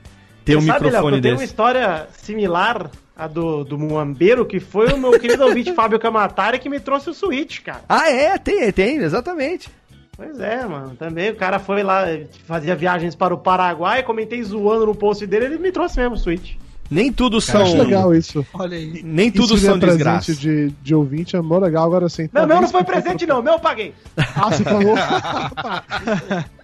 [0.45, 1.51] ter um sabe, Léo, que microfone eu tenho uma desse.
[1.51, 6.69] história similar à do, do Muambeiro, que foi o meu querido ouvinte Fábio Camatari que
[6.69, 7.81] me trouxe o Switch, cara.
[7.87, 9.69] Ah, é, tem, tem, exatamente.
[10.15, 10.95] Pois é, mano.
[10.97, 12.03] Também o cara foi lá,
[12.45, 16.17] fazia viagens para o Paraguai, comentei zoando no post dele, ele me trouxe mesmo o
[16.17, 16.55] Switch.
[16.91, 17.61] Nem tudo Eu são...
[17.61, 18.45] acho legal isso.
[18.53, 19.01] Olha aí.
[19.03, 20.39] Nem tudo isso são presente desgraças.
[20.39, 22.27] de, de ouvinte é mó legal, agora sim.
[22.33, 23.93] Não, meu não foi presente não, meu eu paguei.
[24.17, 24.95] Ah, você falou.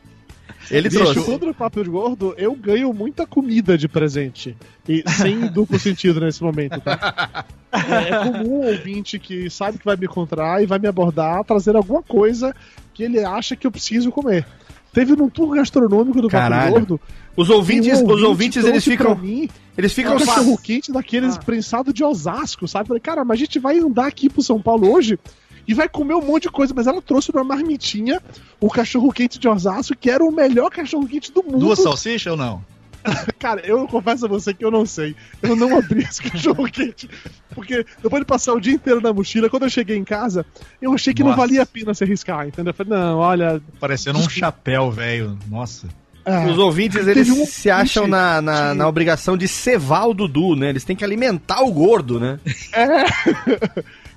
[0.72, 1.22] Ele Bicho, trouxe.
[1.24, 4.56] quando no Papo de Gordo, eu ganho muita comida de presente.
[4.88, 7.46] E sem duplo sentido nesse momento, tá?
[7.72, 11.44] É, é comum um ouvinte que sabe que vai me encontrar e vai me abordar,
[11.44, 12.54] trazer alguma coisa
[12.94, 14.46] que ele acha que eu preciso comer.
[14.94, 16.66] Teve num tour gastronômico do Papo Caralho.
[16.68, 17.02] de Gordo.
[17.36, 21.40] Os ouvintes, um os ouvintes eles ficam, mim eles ficam um cachorro quente daqueles Ah.
[21.42, 22.88] prensado de Osasco, sabe?
[22.88, 25.20] Falei, cara, mas a gente vai andar aqui pro São Paulo hoje
[25.68, 28.22] e vai comer um monte de coisa, mas ela trouxe uma marmitinha
[28.60, 31.60] o cachorro quente de Osasco, que era o melhor cachorro quente do mundo.
[31.60, 32.64] Duas salsichas ou não?
[33.38, 35.16] Cara, eu confesso a você que eu não sei.
[35.44, 37.08] Eu não abri esse cachorro quente.
[37.54, 40.44] Porque depois de passar o dia inteiro na mochila, quando eu cheguei em casa,
[40.82, 41.42] eu achei que não Nossa.
[41.42, 42.72] valia a pena se arriscar, entendeu?
[42.72, 43.62] Eu falei, não, olha.
[43.80, 45.38] Parecendo um chapéu, velho.
[45.48, 45.88] Nossa.
[46.26, 50.14] é, Os ouvintes, eles um se acham na, na, que- na obrigação de cevar o
[50.16, 50.70] Dudu, né?
[50.70, 52.40] Eles têm que alimentar o gordo, né?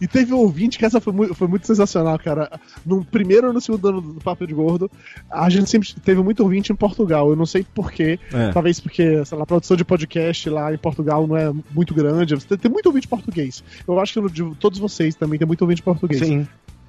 [0.01, 2.51] E teve um ouvinte que essa foi muito, foi muito sensacional, cara.
[2.85, 4.91] No primeiro ou no segundo ano do Papo de Gordo,
[5.31, 7.31] a gente sempre teve muito ouvinte em Portugal.
[7.31, 8.19] Eu não sei porquê.
[8.33, 8.51] É.
[8.53, 12.35] Talvez porque, sei lá, a produção de podcast lá em Portugal não é muito grande.
[12.35, 13.63] Você tem, muito ouvinte português.
[13.87, 16.25] Eu acho que de todos vocês também tem muito ouvinte português.
[16.25, 16.47] Sim.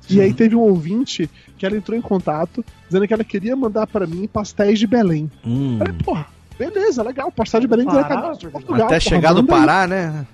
[0.10, 3.86] E aí teve um ouvinte que ela entrou em contato dizendo que ela queria mandar
[3.86, 5.30] pra mim pastéis de Belém.
[5.46, 5.74] Hum.
[5.74, 6.28] Eu falei, porra,
[6.60, 8.50] beleza, legal, pastel de Belém Pará, de.
[8.50, 8.88] Portugal.
[8.88, 9.60] Até porra, chegar no manda aí.
[9.60, 10.28] Pará, né?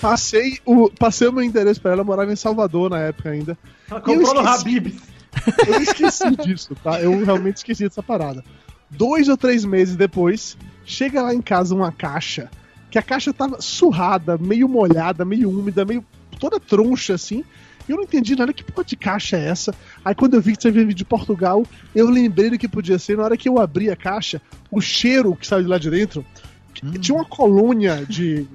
[0.00, 3.56] Passei o, passei o meu endereço pra ela, eu morava em Salvador na época ainda.
[3.90, 4.40] Ela comprou no.
[4.40, 5.00] Habib's.
[5.66, 7.00] Eu esqueci disso, tá?
[7.00, 8.44] Eu realmente esqueci dessa parada.
[8.90, 12.50] Dois ou três meses depois, chega lá em casa uma caixa,
[12.90, 16.04] que a caixa tava surrada, meio molhada, meio úmida, meio
[16.38, 17.42] toda troncha assim.
[17.92, 19.74] Eu não entendi nada, que porra de caixa é essa?
[20.02, 21.62] Aí quando eu vi que você veio de Portugal,
[21.94, 23.18] eu lembrei do que podia ser.
[23.18, 24.40] Na hora que eu abri a caixa,
[24.70, 26.24] o cheiro que saiu de lá de dentro,
[27.00, 28.46] tinha uma colônia de,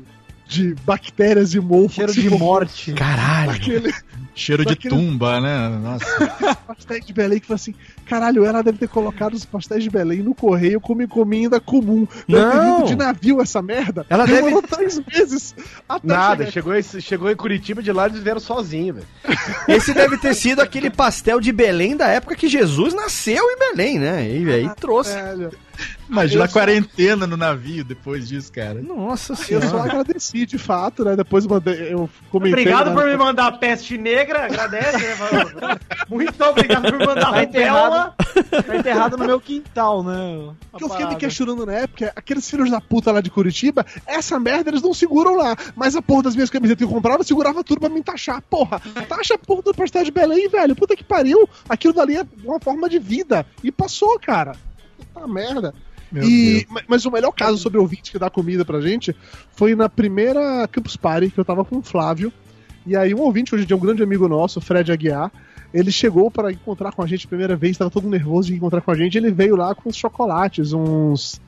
[0.47, 1.95] de bactérias e mofo.
[1.95, 2.93] Cheiro de morte.
[2.93, 3.51] Caralho.
[3.51, 3.93] Aquele,
[4.37, 5.69] Cheiro de Daquele- tumba, né?
[5.69, 6.05] Nossa.
[6.67, 7.73] pastéis de Belém que foi assim,
[8.05, 12.07] caralho, ela deve ter colocado os pastéis de Belém no correio como encomenda comum.
[12.27, 12.77] Deve ter Não.
[12.77, 14.05] vindo de navio essa merda.
[14.09, 15.55] Ela Demorou três meses
[15.89, 19.07] até Nada, chegou, em- chegou em Curitiba de lá eles vieram sozinhos, velho.
[19.67, 23.97] Esse deve ter sido aquele pastel de Belém da época que Jesus nasceu em Belém,
[23.99, 24.29] né?
[24.29, 25.13] E aí trouxe.
[25.13, 25.51] Velho,
[26.09, 28.81] Imagina Eu a quarentena no navio depois disso, cara.
[28.81, 29.83] Nossa eu só senhora.
[29.83, 31.15] agradeci, de fato, né?
[31.15, 32.63] Depois eu mandei, eu comentei.
[32.63, 35.77] Obrigado né, por me mandar peste negra, agradece, né?
[36.09, 38.15] Muito obrigado por me mandar Tá rubéola.
[38.65, 40.53] Tá enterrado no meu quintal, né?
[40.73, 43.85] a Que eu fiquei me questionando na época, aqueles filhos da puta lá de Curitiba,
[44.05, 45.55] essa merda eles não seguram lá.
[45.75, 48.41] Mas a porra das minhas camisetas que eu comprava, segurava tudo pra me taxar.
[48.49, 50.75] Porra, taxa a porra do pastel de Belém, velho.
[50.75, 51.49] Puta que pariu.
[51.67, 53.45] Aquilo dali é uma forma de vida.
[53.63, 54.55] E passou, cara.
[54.97, 55.73] Puta merda.
[56.13, 59.15] E, ma- mas o melhor caso sobre o ouvinte que dá comida pra gente
[59.51, 62.31] foi na primeira Campus Party que eu tava com o Flávio.
[62.85, 65.29] E aí um ouvinte, hoje em dia um grande amigo nosso, o Fred Aguiar,
[65.73, 68.79] ele chegou para encontrar com a gente a primeira vez, tava todo nervoso de encontrar
[68.79, 71.41] com a gente, ele veio lá com uns chocolates, uns...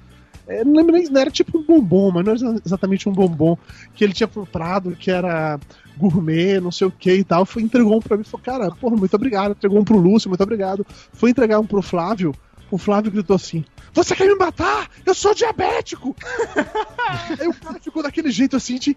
[0.46, 3.58] é, não lembro nem, não era tipo um bombom, mas não era exatamente um bombom
[3.96, 5.58] que ele tinha comprado, que era
[5.96, 7.46] gourmet, não sei o que e tal.
[7.46, 9.52] Foi, entregou um pra mim e falou, cara, porra, muito obrigado.
[9.52, 10.86] Entregou um pro Lúcio, muito obrigado.
[11.14, 12.34] Foi entregar um pro Flávio,
[12.72, 13.64] o Flávio gritou assim:
[13.94, 14.90] Você quer me matar?
[15.06, 16.16] Eu sou diabético!
[17.40, 18.96] Aí o cara ficou daquele jeito assim de.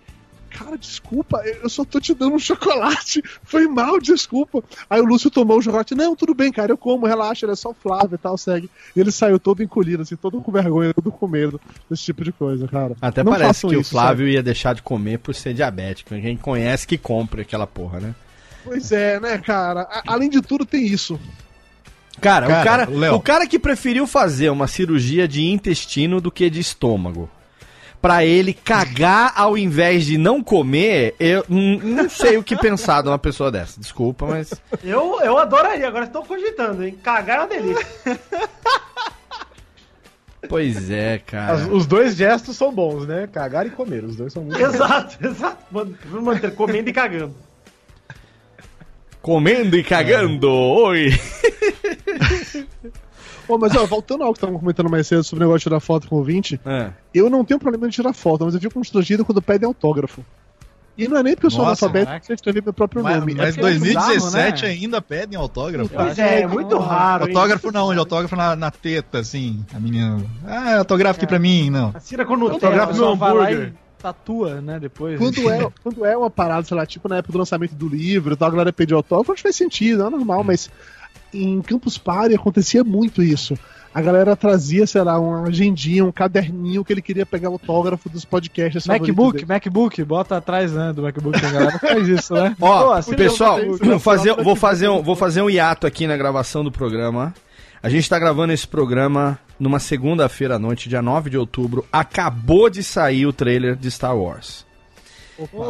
[0.50, 3.22] Cara, desculpa, eu só tô te dando um chocolate.
[3.42, 4.62] Foi mal, desculpa.
[4.90, 5.94] Aí o Lúcio tomou o chocolate.
[5.94, 8.68] Não, tudo bem, cara, eu como, relaxa, ele é só o Flávio e tal, segue.
[8.94, 11.58] E ele saiu todo encolhido, assim, todo com vergonha, todo com medo
[11.88, 12.94] desse tipo de coisa, cara.
[13.00, 16.10] Até Não parece que o isso, Flávio ia deixar de comer por ser diabético.
[16.10, 18.14] Quem conhece que compre aquela porra, né?
[18.62, 19.80] Pois é, né, cara?
[19.90, 21.18] A- além de tudo, tem isso.
[22.20, 23.14] Cara, o, Cara, cara Léo.
[23.14, 27.28] o cara que preferiu fazer uma cirurgia de intestino do que de estômago.
[28.00, 33.00] Pra ele cagar ao invés de não comer, eu n- não sei o que pensar
[33.00, 33.78] de uma pessoa dessa.
[33.80, 34.52] Desculpa, mas.
[34.82, 36.98] Eu, eu adoraria, agora estou cogitando, hein?
[37.02, 37.86] Cagar é uma delícia.
[40.48, 41.52] Pois é, cara.
[41.52, 43.28] As- os dois gestos são bons, né?
[43.32, 44.74] Cagar e comer, os dois são muito bons.
[44.74, 45.64] exato, exato.
[45.70, 47.34] Mano, vamos manter comendo e cagando.
[49.22, 51.10] Comendo e cagando, oi!
[53.48, 55.80] Ô, mas ó, voltando ao que estavam comentando mais cedo sobre o negócio de tirar
[55.80, 56.90] foto com o ouvinte, É.
[57.12, 60.24] eu não tenho problema de tirar foto, mas eu fico constrangido quando pedem autógrafo.
[60.96, 63.34] E não é nem porque eu sou analfabeto que eu escrevi meu próprio Mas, nome.
[63.34, 64.68] mas é porque é 2017 bizarro, né?
[64.68, 65.88] ainda pedem autógrafo.
[65.92, 67.24] Pois é, é muito raro.
[67.24, 67.30] hein?
[67.34, 69.64] Autógrafo não, onde autógrafo na, na teta, assim.
[69.74, 70.22] A menina.
[70.46, 71.92] Ah, autografo aqui pra mim, não.
[71.94, 73.16] A Cira com Autógrafo Nutella.
[73.16, 73.72] vai lá hambúrguer.
[74.02, 75.18] Tatua, né, depois.
[75.18, 78.34] Quando é, quando é uma parada, sei lá, tipo na época do lançamento do livro
[78.34, 80.68] e tal, a galera pediu autógrafo, acho que faz sentido, é normal, mas
[81.32, 83.56] em Campus Party acontecia muito isso.
[83.94, 88.24] A galera trazia, sei lá, uma agendinha, um caderninho que ele queria pegar autógrafo dos
[88.24, 88.86] podcasts.
[88.86, 89.46] MacBook, dele.
[89.46, 92.56] MacBook, bota atrás, né, do MacBook, a galera faz isso, né?
[92.58, 96.64] Ó, Pô, pessoal, vou fazer, vou, fazer um, vou fazer um hiato aqui na gravação
[96.64, 97.34] do programa.
[97.82, 101.84] A gente tá gravando esse programa numa segunda-feira à noite, dia 9 de outubro.
[101.92, 104.64] Acabou de sair o trailer de Star Wars.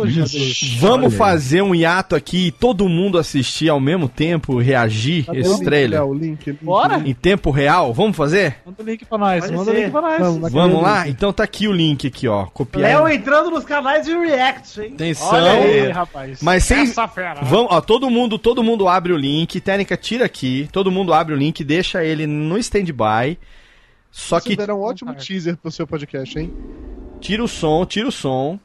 [0.07, 0.75] Jesus.
[0.79, 5.41] Vamos fazer um hiato aqui e todo mundo assistir ao mesmo tempo, reagir Cadê o
[5.41, 6.05] esse link, trailer?
[6.05, 6.97] O link, link, Bora?
[6.97, 7.11] link.
[7.11, 7.93] em tempo real.
[7.93, 8.57] Vamos fazer?
[8.67, 10.19] Manda o link pra nós, Pode manda o link pra nós.
[10.19, 11.05] Vamos, Vamos lá?
[11.05, 11.13] link.
[11.15, 12.47] Então tá aqui o link aqui, ó.
[12.47, 12.83] Copiar.
[12.83, 14.93] Léo entrando nos canais de react, hein?
[14.95, 15.29] Atenção.
[15.29, 16.43] Olha aí, rapaz.
[16.43, 16.83] Mas sem.
[16.83, 17.41] Essa fera.
[17.43, 19.61] Vamos, ó, todo mundo, todo mundo abre o link.
[19.61, 20.69] Técnica, tira aqui.
[20.73, 23.39] Todo mundo abre o link, deixa ele no stand-by.
[24.11, 26.53] Só Vocês que deram um ótimo teaser pro seu podcast, hein?
[27.21, 28.59] tira o som, tira o som.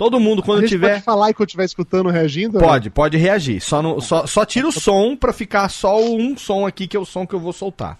[0.00, 0.92] Todo mundo, a quando gente tiver.
[0.94, 2.58] pode falar e quando estiver escutando, reagindo?
[2.58, 2.64] né?
[2.66, 3.60] Pode, pode reagir.
[3.60, 7.00] Só, no, só, só tira o som pra ficar só um som aqui, que é
[7.00, 7.98] o som que eu vou soltar.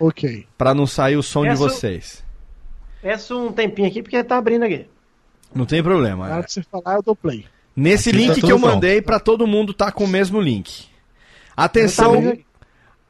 [0.00, 0.48] Ok.
[0.58, 2.24] Pra não sair o som de Essa- vocês.
[3.00, 4.84] Peço um tempinho aqui porque tá abrindo aqui.
[5.54, 6.24] Não tem Na problema.
[6.28, 7.46] hora de você falar, eu dou play.
[7.76, 8.74] Nesse Aqui tá link que tudo eu pronto.
[8.74, 10.86] mandei pra todo mundo tá com o mesmo link.
[11.54, 12.44] Tá Atenção, aqui.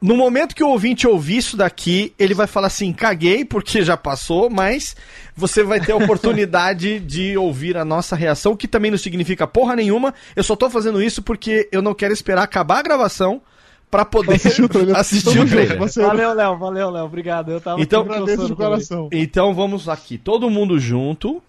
[0.03, 3.95] No momento que o ouvinte ouvir isso daqui, ele vai falar assim: caguei porque já
[3.95, 4.95] passou, mas
[5.35, 9.75] você vai ter a oportunidade de ouvir a nossa reação, que também não significa porra
[9.75, 10.13] nenhuma.
[10.35, 13.41] Eu só tô fazendo isso porque eu não quero esperar acabar a gravação
[13.89, 14.95] pra poder Assistir o trailer.
[14.97, 15.77] assistir o trailer.
[15.77, 17.51] Você Valeu, Léo, valeu, Léo, obrigado.
[17.51, 19.07] Eu tava Então, de coração.
[19.11, 21.41] Então vamos aqui, todo mundo junto.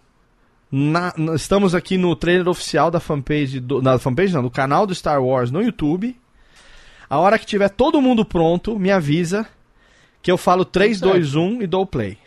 [0.70, 4.86] Na- na- estamos aqui no trailer oficial da fanpage, do, na fanpage não, do canal
[4.86, 6.16] do Star Wars no YouTube.
[7.08, 9.46] A hora que tiver todo mundo pronto, me avisa
[10.22, 12.18] que eu falo 3, 2, 1 e dou o play.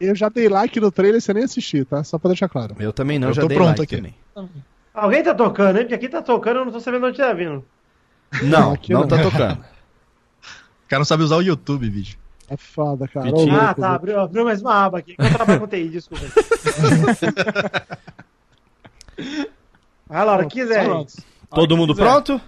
[0.00, 2.02] Eu já dei like no trailer sem nem assistir, tá?
[2.04, 2.74] Só pra deixar claro.
[2.78, 4.14] Eu também não, Eu já tô dei pronto like aqui.
[4.34, 4.54] também.
[4.94, 5.82] Alguém tá tocando, hein?
[5.84, 7.64] Porque aqui tá tocando, eu não tô sabendo onde tá vindo.
[8.42, 9.08] Não, Aqui não não.
[9.08, 9.64] tá tocando.
[10.84, 12.18] O cara não sabe usar o YouTube, bicho.
[12.50, 13.24] É foda, cara.
[13.24, 13.54] Vitinho.
[13.58, 13.94] Ah, louco, tá.
[13.94, 15.14] Abriu, abriu mais uma aba aqui.
[15.18, 16.22] Eu trabalho com TI, desculpa.
[20.06, 20.86] Vai, Laura, quiser.
[21.50, 22.04] Todo mundo quiser.
[22.06, 22.40] pronto?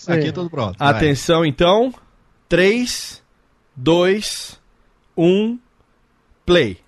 [0.00, 0.12] Sim.
[0.12, 0.78] Aqui é tudo pronto.
[0.78, 0.88] vai.
[0.88, 1.92] Atenção, então.
[2.48, 3.22] 3,
[3.76, 4.58] 2,
[5.14, 5.58] 1,
[6.46, 6.80] play.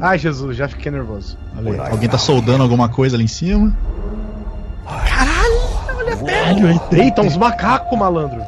[0.00, 1.38] Ai, Jesus, já fiquei nervoso.
[1.56, 3.74] Olha Alguém tá soldando alguma coisa ali em cima?
[6.22, 8.44] Velho, eita, uns macacos, malandro.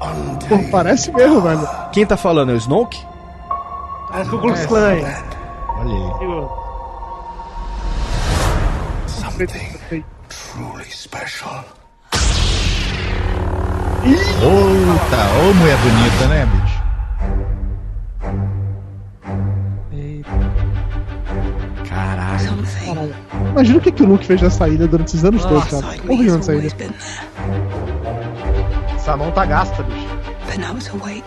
[0.49, 1.67] Pô, parece mesmo, velho.
[1.93, 3.03] Quem tá falando é o Snoke?
[4.13, 4.89] É o Ku Klux Klan.
[4.89, 5.03] aí.
[5.03, 6.19] Olha aí.
[6.19, 6.49] Segura.
[13.99, 16.79] Puta, ô mulher bonita, né, bicho?
[21.89, 22.59] Caralho.
[23.53, 25.87] Imagina o que, que o Luke fez na saída durante esses anos todos, cara.
[26.09, 26.69] Horrível na saída.
[28.95, 30.07] Essa mão tá gasta, bicho.
[30.47, 31.25] But now it's awake.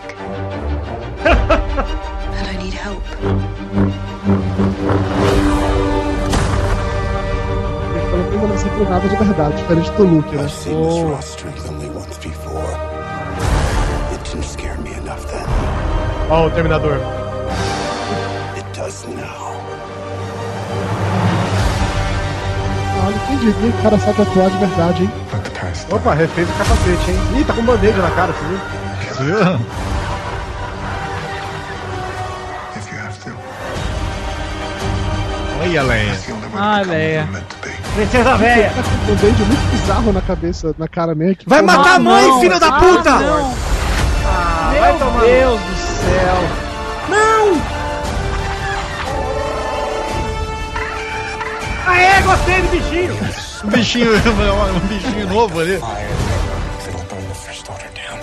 [1.24, 3.02] and I need help.
[8.10, 10.48] Pelo menos não sentiu nada de verdade, diferente do Luke, né?
[16.32, 16.96] Ó, o Terminador.
[18.56, 19.52] It does now.
[23.06, 25.12] Olha, quem diria que o cara sabe atuar de verdade, hein?
[25.90, 27.20] Opa, refez o capacete, hein?
[27.38, 28.58] Ih, tá com band-aid na cara, você viu?
[29.10, 29.36] Você viu?
[32.76, 33.30] if you have to.
[35.60, 36.12] Olha, Leia.
[36.56, 37.28] Ah, Leia.
[37.94, 38.36] Princesa com
[39.12, 41.36] um band muito bizarro na cabeça, na cara mesmo.
[41.46, 43.10] Vai matar a mãe, filho da Ah, puta!
[43.10, 43.54] não.
[44.80, 45.60] vai Meu tomar Deus
[46.04, 46.72] céu.
[51.86, 53.14] Aê, gostei do bichinho.
[53.64, 54.12] Um bichinho,
[54.76, 55.78] um bichinho novo ali.
[55.78, 56.08] Fire.
[56.88, 58.20] It'll burn the First Order down.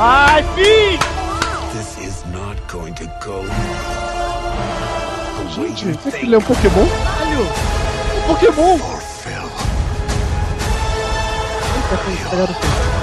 [0.00, 0.98] Ai, fi.
[1.72, 3.44] This is not going to go
[5.54, 6.82] Gente, será que ele é um Pokémon?
[6.82, 8.78] Um Pokémon!
[11.76, 12.93] Eita, pegaram o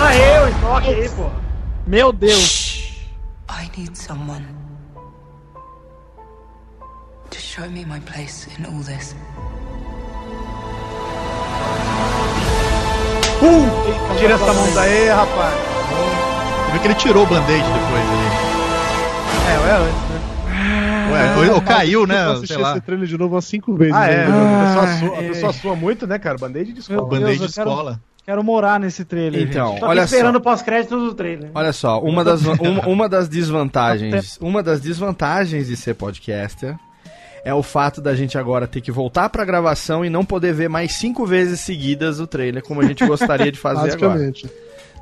[0.00, 1.30] Aê, o estoque aí, pô.
[1.86, 3.06] Meu Deus.
[3.50, 4.46] I need someone
[7.30, 9.14] to show me my place in all this.
[14.18, 15.54] Tira essa mão daí, rapaz.
[15.54, 18.28] Você viu que ele tirou o band-aid depois ali.
[19.50, 21.38] É, ué, antes, né?
[21.40, 22.26] Ué, ou caiu, Eu né?
[22.32, 22.72] assisti Sei lá.
[22.72, 23.94] esse trailer de novo umas 5 vezes.
[23.94, 24.26] Ah, é.
[24.26, 24.32] né?
[24.34, 25.28] a, pessoa Ah, sua, a é.
[25.28, 26.36] pessoa sua muito, né, cara?
[26.36, 27.02] Band-aid de escola.
[27.08, 28.00] Band-aid de eu quero- escola.
[28.28, 29.40] Quero morar nesse trailer.
[29.40, 29.80] Então, gente.
[29.80, 30.38] Tô olha esperando só.
[30.38, 31.50] o pós-crédito do trailer.
[31.54, 36.76] Olha só, uma das, uma, uma das desvantagens, uma das desvantagens de ser podcaster
[37.42, 40.68] é o fato da gente agora ter que voltar pra gravação e não poder ver
[40.68, 44.30] mais cinco vezes seguidas o trailer como a gente gostaria de fazer agora,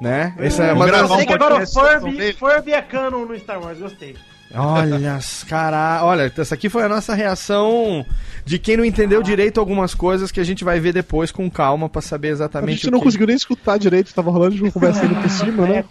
[0.01, 0.33] né?
[0.39, 1.11] Essa é uma Eu das...
[1.11, 2.33] um sei que agora o Furby.
[2.35, 4.15] Furby é canon no Star Wars, gostei.
[4.55, 8.07] Olha, as cara, olha, essa aqui foi a nossa reação
[8.45, 11.89] de quem não entendeu direito algumas coisas que a gente vai ver depois com calma
[11.89, 13.05] pra saber A exatamente gente o não que...
[13.07, 15.85] conseguiu nem escutar direito, tava rolando de uma conversinha por cima, né?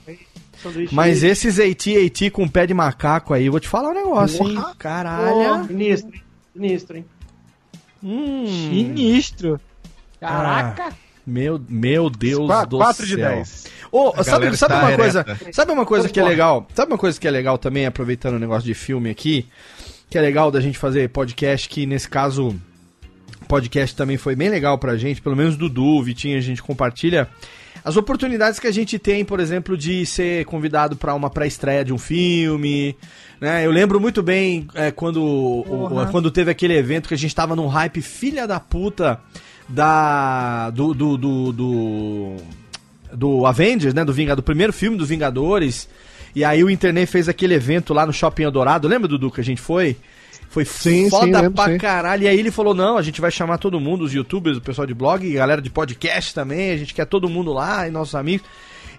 [0.64, 4.48] Sanduíche Mas esses AT-AT com pé de macaco aí, eu vou te falar um negócio,
[4.48, 4.56] hein?
[4.56, 5.66] Pô, Caralho.
[5.68, 6.24] Sinistro, hein?
[6.54, 7.06] Sinistro, hein?
[8.04, 8.46] Hum.
[8.48, 9.60] Sinistro.
[10.20, 10.94] Caraca.
[11.28, 13.30] Meu, meu Deus Qua- do quatro de céu.
[13.30, 13.66] 10.
[13.98, 15.54] Ô, A sabe, sabe está uma coisa, ereta.
[15.54, 16.68] sabe uma coisa que é legal?
[16.74, 19.46] Sabe uma coisa que é legal também, aproveitando o negócio de filme aqui,
[20.10, 22.56] que é legal da gente fazer podcast, que nesse caso
[23.48, 27.28] podcast também foi bem legal pra gente, pelo menos Dudu, Vitinho, a gente compartilha
[27.84, 31.94] as oportunidades que a gente tem, por exemplo, de ser convidado pra uma pré-estreia de
[31.94, 32.96] um filme,
[33.40, 33.64] né?
[33.66, 37.36] Eu lembro muito bem é, quando, o- o- quando teve aquele evento que a gente
[37.36, 39.20] tava num hype filha da puta
[39.70, 42.36] da do do, do, do,
[43.16, 44.04] do Avengers, né?
[44.04, 45.88] Do Vingador, do primeiro filme dos Vingadores.
[46.36, 48.88] E aí o internet fez aquele evento lá no Shopping Eldorado.
[48.88, 49.96] Lembra, Dudu, que a gente foi?
[50.50, 51.78] Foi Sim, foda sim, lembro, pra sim.
[51.78, 52.24] caralho.
[52.24, 54.86] E aí ele falou: não, a gente vai chamar todo mundo, os youtubers, o pessoal
[54.86, 56.72] de blog, galera de podcast também.
[56.72, 58.48] A gente quer todo mundo lá e nossos amigos.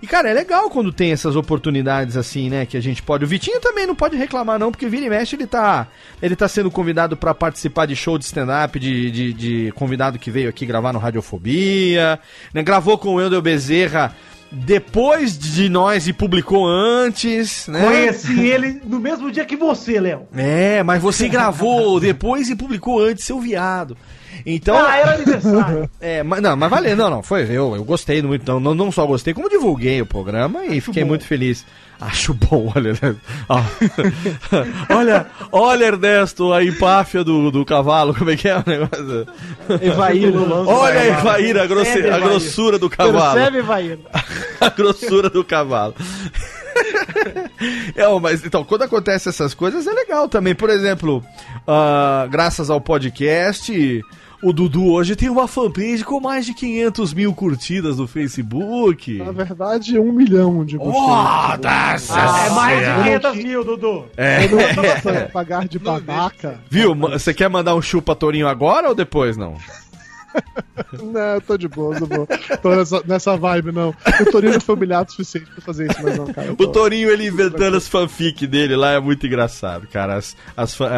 [0.03, 2.67] E, cara, é legal quando tem essas oportunidades assim, né?
[2.67, 3.25] Que a gente pode.
[3.25, 5.89] O Vitinho também não pode reclamar, não, porque vira e mexe ele tá.
[6.21, 10.31] Ele tá sendo convidado pra participar de show de stand-up, de, de, de convidado que
[10.31, 12.19] veio aqui gravar no Radiofobia.
[12.53, 12.63] Né?
[12.63, 14.15] Gravou com o Wendel Bezerra
[14.51, 17.85] depois de nós e publicou antes, né?
[17.85, 20.29] Conheci ele no mesmo dia que você, Léo.
[20.35, 23.97] É, mas você gravou depois e publicou antes, seu viado.
[24.47, 24.77] Então.
[24.79, 25.91] Ah, era aniversário.
[26.01, 29.05] É, mas não, mas valeu, não, não, foi, eu, eu gostei muito, não, não, só
[29.05, 31.67] gostei, como divulguei o programa e fiquei muito feliz.
[32.01, 33.17] Acho bom, olha, né?
[33.49, 33.61] Ó.
[34.95, 39.27] olha, olha, Ernesto, a empáfia do, do cavalo, como é que é o negócio?
[39.81, 40.39] Evaíra.
[40.67, 43.35] Olha a Evaíra, a, grosse- Percebe, a grossura do cavalo.
[43.35, 43.99] Percebe, Evaíra?
[44.61, 45.95] a grossura do cavalo.
[47.95, 50.55] É, mas então, quando acontece essas coisas é legal também.
[50.55, 51.25] Por exemplo,
[51.67, 54.03] ah, graças ao podcast,
[54.49, 59.19] o Dudu hoje tem uma fanpage com mais de 500 mil curtidas no Facebook.
[59.19, 62.13] Na verdade, um milhão de Foda-se!
[62.13, 64.05] é mais de Eu não 500 qui- mil, Dudu.
[64.17, 64.45] É.
[64.45, 66.61] Eu não quis pagar de babaca.
[66.71, 66.95] Viu?
[66.95, 69.55] Você quer mandar um chupa Torinho agora ou depois, não?
[71.03, 72.27] Não, eu tô de boa, tô, boa.
[72.63, 73.95] tô nessa, nessa vibe, não.
[74.21, 76.47] O Torino não foi humilhado o suficiente pra fazer isso, mas não, cara.
[76.49, 80.15] eu O tô- Torinho, ele inventando as fanfic dele lá é muito engraçado, cara.
[80.17, 80.91] As, as fan-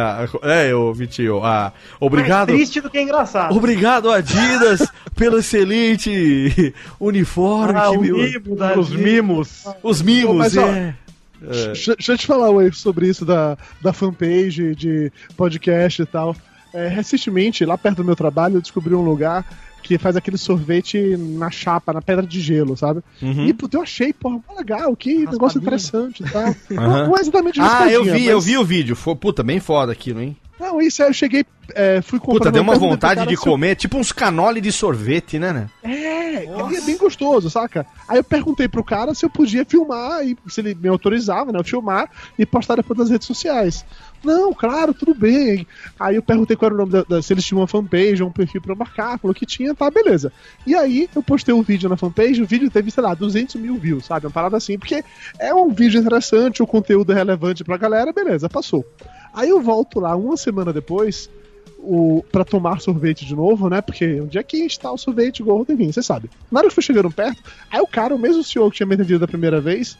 [0.43, 2.48] é, ô Vitinho, ah, obrigado.
[2.51, 3.56] Mais triste do que engraçado.
[3.56, 4.86] Obrigado, Adidas,
[5.16, 7.78] pelo excelente uniforme.
[7.78, 9.65] Ah, mimo da Os mimos.
[9.82, 10.94] Os mimos, Mas, ó, é.
[11.40, 11.66] É.
[11.66, 16.35] Deixa, deixa eu te falar, Wave, sobre isso da, da fanpage, de podcast e tal.
[16.79, 19.45] É, recentemente, lá perto do meu trabalho, eu descobri um lugar
[19.83, 23.01] que faz aquele sorvete na chapa, na pedra de gelo, sabe?
[23.23, 23.47] Uhum.
[23.47, 26.43] E, puta, eu achei, porra, legal, que negócio interessante e tal.
[26.77, 27.07] Aham.
[27.09, 28.95] Não, é exatamente Ah, eu vi, eu mas- vi o vídeo.
[28.97, 30.37] Foi, puta, bem foda aquilo, hein?
[30.61, 32.39] Não, isso aí eu cheguei, é, fui comprar.
[32.39, 35.69] Puta, deu uma vontade de eu- comer, tipo uns canole de sorvete, né, né?
[35.85, 37.87] É, é bem gostoso, saca?
[38.09, 41.61] Aí eu perguntei pro cara se eu podia filmar, e se ele me autorizava, né?
[41.61, 43.85] Eu filmar e postar depois nas redes sociais.
[44.24, 45.66] Não, claro, tudo bem.
[45.99, 48.28] Aí eu perguntei qual era o nome da, da- se eles tinham uma fanpage ou
[48.28, 50.32] um perfil pra marcar, falou que tinha, tá, beleza.
[50.66, 53.77] E aí eu postei um vídeo na fanpage, o vídeo teve, sei lá, 200 mil
[53.77, 54.27] views, sabe?
[54.27, 55.03] Uma parada assim, porque
[55.39, 58.85] é um vídeo interessante, o conteúdo é relevante pra galera, beleza, passou.
[59.32, 61.31] Aí eu volto lá uma semana depois,
[61.78, 63.81] o, pra tomar sorvete de novo, né?
[63.81, 66.28] Porque um dia quente, tal, sorvete, gordo, enfim, você sabe.
[66.51, 67.40] Na hora que foi chegando perto,
[67.70, 69.97] aí o cara, o mesmo senhor que tinha me atendido da primeira vez,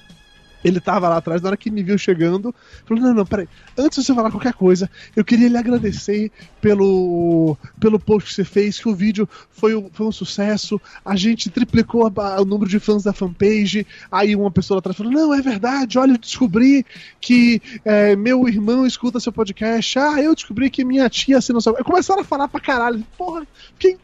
[0.65, 2.55] ele tava lá atrás, na hora que me viu chegando,
[2.85, 6.31] falou: Não, não, peraí, antes de você falar qualquer coisa, eu queria lhe agradecer
[6.61, 11.17] pelo, pelo post que você fez, que o vídeo foi, um- foi um sucesso, a
[11.17, 13.87] gente triplicou a o número de fãs da fanpage.
[14.11, 16.85] Aí uma pessoa lá atrás falou: Não, é verdade, olha, eu descobri
[17.21, 19.99] que é, meu irmão escuta seu podcast.
[19.99, 21.75] Ah, eu descobri que minha tia assina seu.
[21.85, 23.47] Começaram a falar pra caralho, porra,
[23.79, 23.97] que,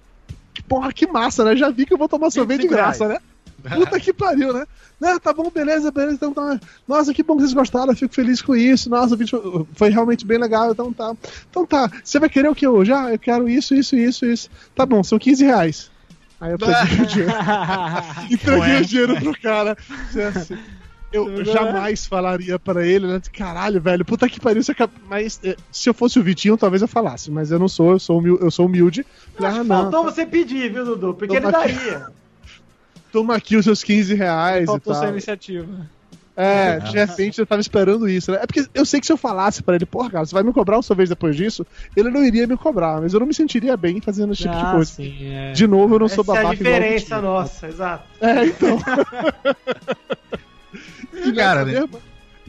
[0.53, 1.57] que porra, que massa, né?
[1.57, 3.19] Já vi que eu vou tomar sorvete de 25 graça, né?
[3.69, 4.66] Puta que pariu, né?
[5.01, 6.15] Não, tá bom, beleza, beleza.
[6.15, 6.61] Então tá.
[6.86, 8.91] Nossa, que bom que vocês gostaram, eu fico feliz com isso.
[8.91, 10.70] Nossa, o vídeo foi realmente bem legal.
[10.73, 11.15] Então tá.
[11.51, 11.91] Então tá.
[12.03, 12.93] Você vai querer o que hoje?
[12.93, 14.51] Ah, eu quero isso, isso, isso, isso.
[14.74, 15.91] Tá bom, são 15 reais.
[16.41, 17.32] Aí eu peguei o dinheiro.
[18.31, 19.77] Entreguei o dinheiro pro cara.
[20.36, 20.59] Assim,
[21.12, 23.20] Eu jamais falaria pra ele, né?
[23.32, 24.62] Caralho, velho, puta que pariu.
[24.62, 24.93] Você acaba...
[25.09, 27.31] Mas eh, se eu fosse o Vitinho, talvez eu falasse.
[27.31, 28.39] Mas eu não sou, eu sou, humil...
[28.41, 29.07] eu sou humilde.
[29.36, 29.82] Falei, ah, não.
[29.82, 31.15] Faltou você pedir, viu, Dudu?
[31.15, 31.73] Porque ele Toma aqui.
[31.73, 32.07] daria.
[33.15, 35.89] Toma aqui os seus 15 reais Faltou e sua iniciativa.
[36.36, 38.39] É, de repente eu tava esperando isso, né?
[38.43, 40.53] É porque eu sei que se eu falasse pra ele, porra, cara, você vai me
[40.53, 41.65] cobrar um sorvete depois disso,
[41.97, 44.65] ele não iria me cobrar, mas eu não me sentiria bem fazendo esse tipo de
[44.65, 44.91] Ah, coisa.
[44.91, 45.53] sim, é.
[45.53, 48.05] De novo, eu não sou Essa é a babaca igual o diferença nossa, exato.
[48.20, 48.78] É, então.
[51.24, 51.73] e, Cara, nessa né?
[51.81, 51.99] mesma,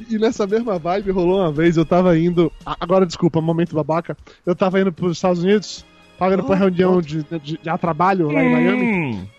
[0.09, 2.51] e nessa mesma vibe rolou uma vez, eu tava indo.
[2.65, 4.17] a- Agora, desculpa, momento babaca.
[4.43, 5.85] Eu tava indo pros Estados Unidos,
[6.17, 9.34] tava indo pra reunião de, de, de a trabalho lá em Miami.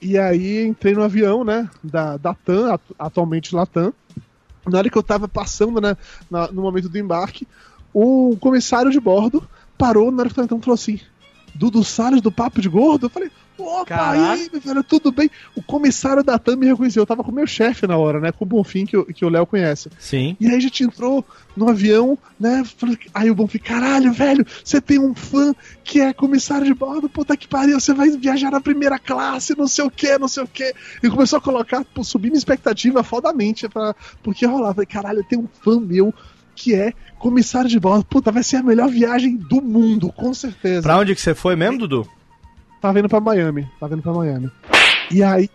[0.00, 1.68] E aí entrei no avião, né?
[1.82, 3.92] Da, da TAM, atu- atualmente Latam.
[4.66, 5.96] Na hora que eu tava passando, né?
[6.30, 7.46] na- no momento do embarque,
[7.94, 9.42] o comissário de bordo
[9.78, 11.00] parou na hora que eu tava entrando e falou assim:
[11.54, 13.06] Dudu Salles do Papo de Gordo?
[13.06, 14.32] Eu falei, opa, Caraca.
[14.32, 15.30] aí, velho, tudo bem?
[15.54, 17.02] O comissário da TAM me reconheceu.
[17.02, 18.32] Eu tava com o meu chefe na hora, né?
[18.32, 19.90] Com o Bonfim, que, o- que o Léo conhece.
[19.98, 20.36] Sim.
[20.40, 21.24] E aí a gente entrou
[21.56, 22.62] no avião, né?
[23.14, 27.36] Aí o Bonfim, caralho, velho, você tem um fã que é comissário de bordo, puta
[27.36, 30.48] que pariu, você vai viajar na primeira classe, não sei o que, não sei o
[30.48, 30.74] que.
[31.02, 34.74] E começou a colocar, pô, subir minha expectativa fodamente pra, porque rolar.
[34.74, 36.12] Falei, caralho, tem um fã meu
[36.54, 38.04] que é comissário de bordo.
[38.04, 40.82] Puta, vai ser a melhor viagem do mundo, com certeza.
[40.82, 42.08] Pra onde que você foi mesmo, Dudu?
[42.80, 43.68] Tava indo pra Miami.
[43.80, 44.50] Tava indo pra Miami.
[45.10, 45.50] E aí.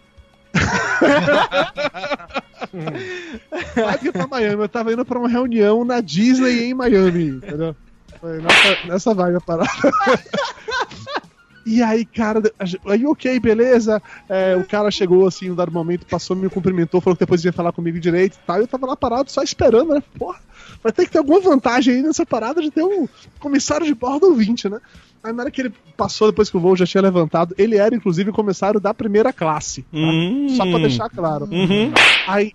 [3.75, 7.75] Tava indo pra Miami, eu tava indo pra uma reunião na Disney em Miami, entendeu?
[8.23, 9.69] Nessa, nessa vibe a parada.
[11.65, 12.41] E aí, cara,
[12.85, 14.01] aí ok, beleza.
[14.27, 17.53] É, o cara chegou assim, um dado momento, passou, me cumprimentou, falou que depois ia
[17.53, 18.57] falar comigo direito e tal.
[18.57, 20.03] E eu tava lá parado só esperando, né?
[20.17, 20.39] Porra,
[20.83, 23.07] vai ter que ter alguma vantagem aí nessa parada de ter um
[23.39, 24.79] comissário de bordo ouvinte, né?
[25.23, 27.95] Aí na hora que ele passou, depois que o voo já tinha levantado, ele era
[27.95, 29.83] inclusive comissário da primeira classe.
[29.83, 29.97] tá?
[29.97, 30.49] Hum.
[30.55, 31.45] Só pra deixar claro.
[31.45, 31.93] Uhum.
[32.27, 32.53] Aí.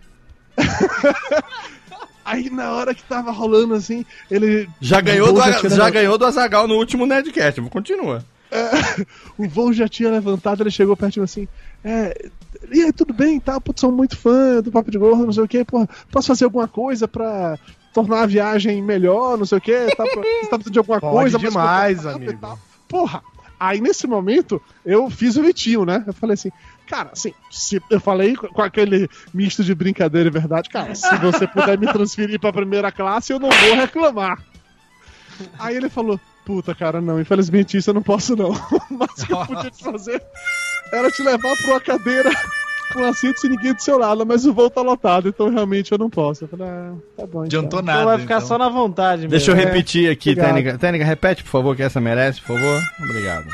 [2.24, 4.68] Aí na hora que tava rolando assim, ele.
[4.80, 5.92] Já ganhou, o do, já, tinha levantado.
[5.92, 7.60] ganhou do Azagal no último Nerdcast.
[7.62, 8.24] Continua.
[9.38, 11.48] o voo já tinha levantado, ele chegou perto de mim assim,
[11.84, 12.30] é,
[12.72, 13.60] e aí, tudo bem, tá?
[13.60, 16.44] Putz, sou muito fã do Papo de Gordo, não sei o que, porra, posso fazer
[16.44, 17.58] alguma coisa pra
[17.96, 21.00] tornar a viagem melhor, não sei o que, tá, pra- você tá precisando de alguma
[21.00, 21.38] Pode coisa?
[21.38, 22.40] mais demais, confortável e amigo.
[22.42, 22.58] tal?
[22.86, 23.22] Porra,
[23.58, 26.04] aí nesse momento, eu fiz o Vitinho, né?
[26.06, 26.50] Eu falei assim,
[26.86, 31.16] Cara, assim, se eu falei com com aquele misto de brincadeira e verdade, cara, se
[31.16, 34.38] você puder me transferir pra primeira classe, eu não vou reclamar.
[35.58, 38.50] Aí ele falou, puta, cara, não, infelizmente isso eu não posso não.
[38.90, 40.22] Mas o que eu podia te fazer
[40.92, 42.30] era te levar pra uma cadeira
[42.92, 45.98] com assento sem ninguém do seu lado, mas o voo tá lotado, então realmente eu
[45.98, 46.44] não posso.
[46.44, 47.42] Eu falei, ah, tá bom.
[47.42, 47.86] Adiantou então.
[47.86, 47.98] nada.
[48.00, 48.46] Então vai ficar então.
[48.48, 49.70] só na vontade Deixa eu mesmo.
[49.70, 50.54] repetir aqui, obrigado.
[50.54, 50.78] Técnica.
[50.78, 52.80] Técnica, repete, por favor, que essa merece, por favor.
[53.02, 53.46] Obrigado.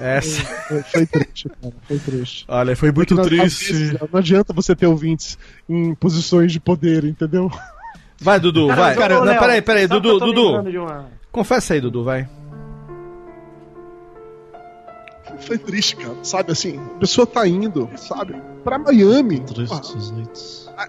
[0.00, 0.42] Essa.
[0.68, 2.44] Foi, foi triste, cara, foi triste.
[2.46, 3.72] Olha, foi muito Não- às triste.
[3.72, 5.36] vezes, não adianta você ter ouvintes
[5.68, 7.50] em posições de poder, entendeu?
[8.20, 8.94] Vai, Dudu, vai.
[8.94, 10.60] Cara, não, peraí, peraí, Dudu, Dudu.
[10.82, 12.28] uma- Confessa aí, Dudu, vai.
[15.40, 16.16] Foi triste, cara.
[16.22, 18.34] Sabe assim, a pessoa tá indo, sabe,
[18.64, 19.40] pra Miami.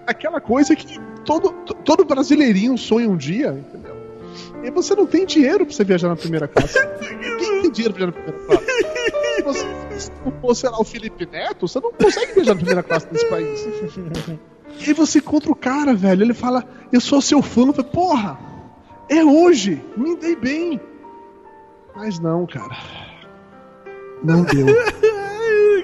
[0.06, 3.96] Aquela coisa que todo, to- todo brasileirinho sonha um dia, entendeu?
[4.62, 6.78] E você não tem dinheiro pra você viajar na primeira classe.
[7.00, 8.66] Ninguém tem dinheiro pra viajar na primeira classe.
[9.36, 9.66] Se você
[9.98, 13.08] se não for, sei lá, o Felipe Neto, você não consegue viajar na primeira classe
[13.10, 13.66] nesse país.
[14.80, 17.88] E aí você encontra o cara, velho, ele fala, eu sou seu fã, eu falo,
[17.88, 18.38] porra,
[19.08, 20.80] é hoje, me dei bem.
[21.96, 22.76] Mas não, cara.
[24.22, 24.66] Não deu.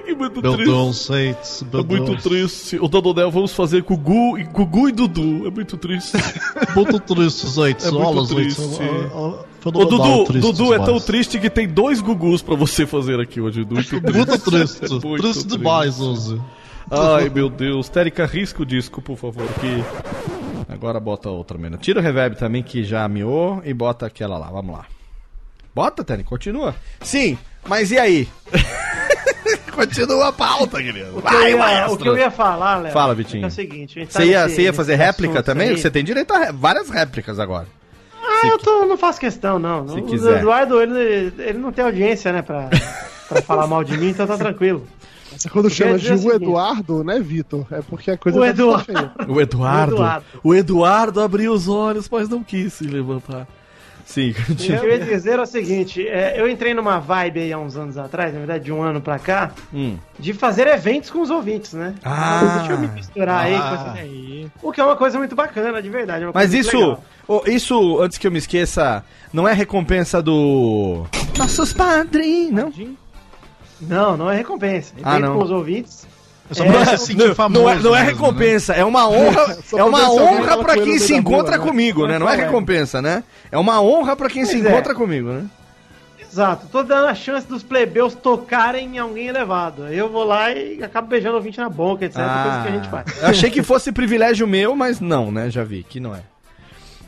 [0.05, 2.23] Que muito Meu meu É muito Deus.
[2.23, 2.77] triste.
[2.79, 5.47] O Dodonel vamos fazer com Gugu, e Gugu e Dudu.
[5.47, 6.15] É muito triste.
[6.75, 7.85] Muito triste, Seitz.
[7.85, 8.61] É muito Olha, triste.
[8.61, 13.41] Ô, Dudu, triste Dudu é tão triste que tem dois Gugus pra você fazer aqui
[13.41, 13.65] hoje.
[13.65, 13.99] Muito triste.
[14.15, 14.89] Muito triste.
[15.07, 16.39] Muito triste demais hoje.
[16.91, 17.89] Ai, meu Deus.
[17.89, 19.83] Térica, risca o disco, por favor, que...
[20.71, 21.77] Agora bota outra, menina.
[21.77, 24.51] Tira o reverb também, que já miou, e bota aquela lá.
[24.51, 24.85] Vamos lá.
[25.73, 26.75] Bota, Térica, continua.
[27.01, 27.37] Sim,
[27.67, 28.27] mas e aí?
[29.73, 31.17] continua a pauta, querido.
[31.17, 33.43] O que, eu ia, o que eu ia falar, Léo, Fala, Vitinho.
[33.43, 34.05] é o seguinte...
[34.05, 35.69] tá Você ia, nesse- ia fazer réplica também?
[35.69, 35.77] aí.
[35.77, 37.67] Você tem direito a ré- várias réplicas agora.
[38.23, 39.87] Ah, eu tô, não faço questão, não.
[39.87, 40.39] Se o quiser.
[40.39, 42.69] Eduardo, ele, ele não tem audiência, né, pra,
[43.29, 44.85] pra falar mal de mim, então tá tranquilo.
[45.31, 46.33] Mas quando chama de dizer o.
[46.35, 47.65] Eduardo, né, Vitor?
[47.71, 49.11] É porque a coisa O tá feia.
[49.27, 49.95] O Eduardo.
[49.95, 50.25] O Eduardo.
[50.43, 53.45] O Eduardo abriu os olhos, mas não quis se levantar.
[54.05, 54.77] Sim, O que continua.
[54.85, 57.97] eu ia dizer é o seguinte, é, eu entrei numa vibe aí há uns anos
[57.97, 59.97] atrás, na verdade de um ano pra cá, Hum.
[60.19, 61.95] de fazer eventos com os ouvintes, né?
[62.03, 62.57] Ah.
[62.59, 63.91] Deixa eu me misturar aí com essa...
[63.93, 64.47] Aí.
[64.61, 66.23] O que é uma coisa muito bacana, de verdade.
[66.23, 69.03] é Mas isso, ô, isso, antes que eu me esqueça,
[69.33, 71.05] não é recompensa do.
[71.37, 72.95] Nossos padrinhos, não?
[73.81, 74.93] Não, não é recompensa.
[75.03, 75.37] Ah, Evento não.
[75.39, 76.07] com os ouvintes.
[76.49, 77.61] É só É, pra se sentir Não, famoso.
[77.63, 80.83] não é, não é mesmo, recompensa, é uma honra, é pra uma se honra ele
[80.85, 81.69] quem se encontra rua, né?
[81.71, 82.19] comigo, né?
[82.19, 82.35] Não é é?
[82.45, 83.23] recompensa, né?
[83.51, 84.69] É uma honra pra quem se Pois é.
[84.69, 85.45] encontra comigo, né?
[86.21, 89.87] Exato, tô dando a chance dos plebeus tocarem em alguém elevado.
[89.87, 92.17] Eu vou lá e acabo beijando o ouvinte na boca, etc.
[92.17, 93.05] coisa que a gente faz.
[93.07, 95.49] Ah, eu achei que fosse privilégio meu, mas não, né?
[95.49, 96.19] Já vi que não é.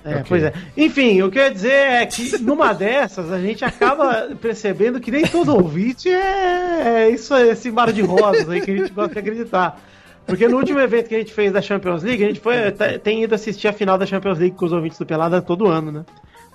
[0.07, 0.25] É, Ok.
[0.29, 0.53] pois é.
[0.77, 5.11] Enfim, o que eu ia dizer é que numa dessas a gente acaba percebendo que
[5.11, 9.13] nem todo ouvinte é, é isso, esse mar de rosas aí que a gente gosta
[9.13, 9.79] de acreditar.
[10.25, 12.97] Porque no último evento que a gente fez da Champions League, a gente foi, tá-
[12.99, 15.91] tem ido assistir a final da Champions League com os ouvintes do Pelada todo ano,
[15.91, 16.05] né?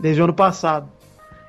[0.00, 0.88] Desde o ano passado.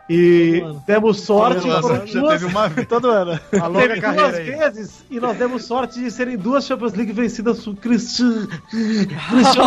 [0.10, 1.62] E demos sorte.
[1.62, 2.88] Todo ano, foram já duas- teve uma vez.
[2.88, 3.40] Todo ano.
[3.62, 4.52] A longa Teve carreira duas aí.
[4.52, 8.48] vezes e nós demos sorte de serem duas Champions League vencidas por Cristiano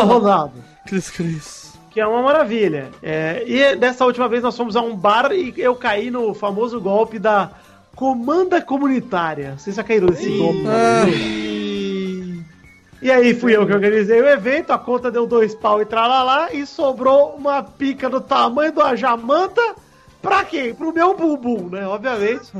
[0.06, 0.54] Ronaldo.
[0.86, 1.65] Cris, Cris.
[1.96, 2.90] Que é uma maravilha.
[3.02, 6.78] É, e dessa última vez nós fomos a um bar e eu caí no famoso
[6.78, 7.52] golpe da
[7.94, 9.54] comanda comunitária.
[9.56, 10.60] Vocês já caíram nesse golpe?
[13.00, 16.52] E aí fui eu que organizei o evento, a conta deu dois pau e tralalá,
[16.52, 19.62] e sobrou uma pica do tamanho da jamanta
[20.20, 20.74] pra quê?
[20.76, 21.86] Pro meu bumbum, né?
[21.86, 22.52] Obviamente.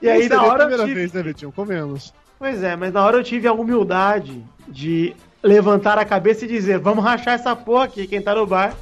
[0.00, 0.94] E aí na é hora eu primeira tive...
[0.94, 1.52] vez, né, Vitinho?
[1.52, 2.14] Comemos.
[2.38, 6.78] Pois é, mas na hora eu tive a humildade de levantar a cabeça e dizer,
[6.78, 8.74] vamos rachar essa porra aqui, quem tá no bar.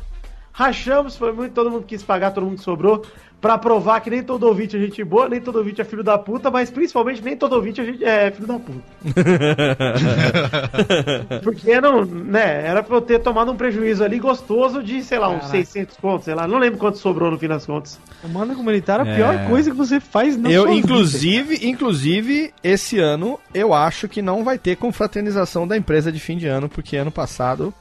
[0.53, 3.05] Rachamos, foi muito, todo mundo quis pagar, todo mundo sobrou,
[3.41, 6.19] pra provar que nem todo ouvinte é gente boa, nem todo ouvinte é filho da
[6.19, 8.83] puta, mas principalmente nem todo ouvinte é, gente- é filho da puta.
[11.43, 15.29] Porque não, né, era pra eu ter tomado um prejuízo ali gostoso de, sei lá,
[15.29, 15.51] uns Caraca.
[15.57, 17.99] 600 contos, sei lá, não lembro quanto sobrou no fim das contas.
[18.23, 19.17] Comanda comunitária é a É.
[19.17, 20.87] pior coisa que você faz na Eu, sua vida.
[20.87, 26.37] inclusive, inclusive, esse ano eu acho que não vai ter confraternização da empresa de fim
[26.37, 27.73] de ano, porque ano passado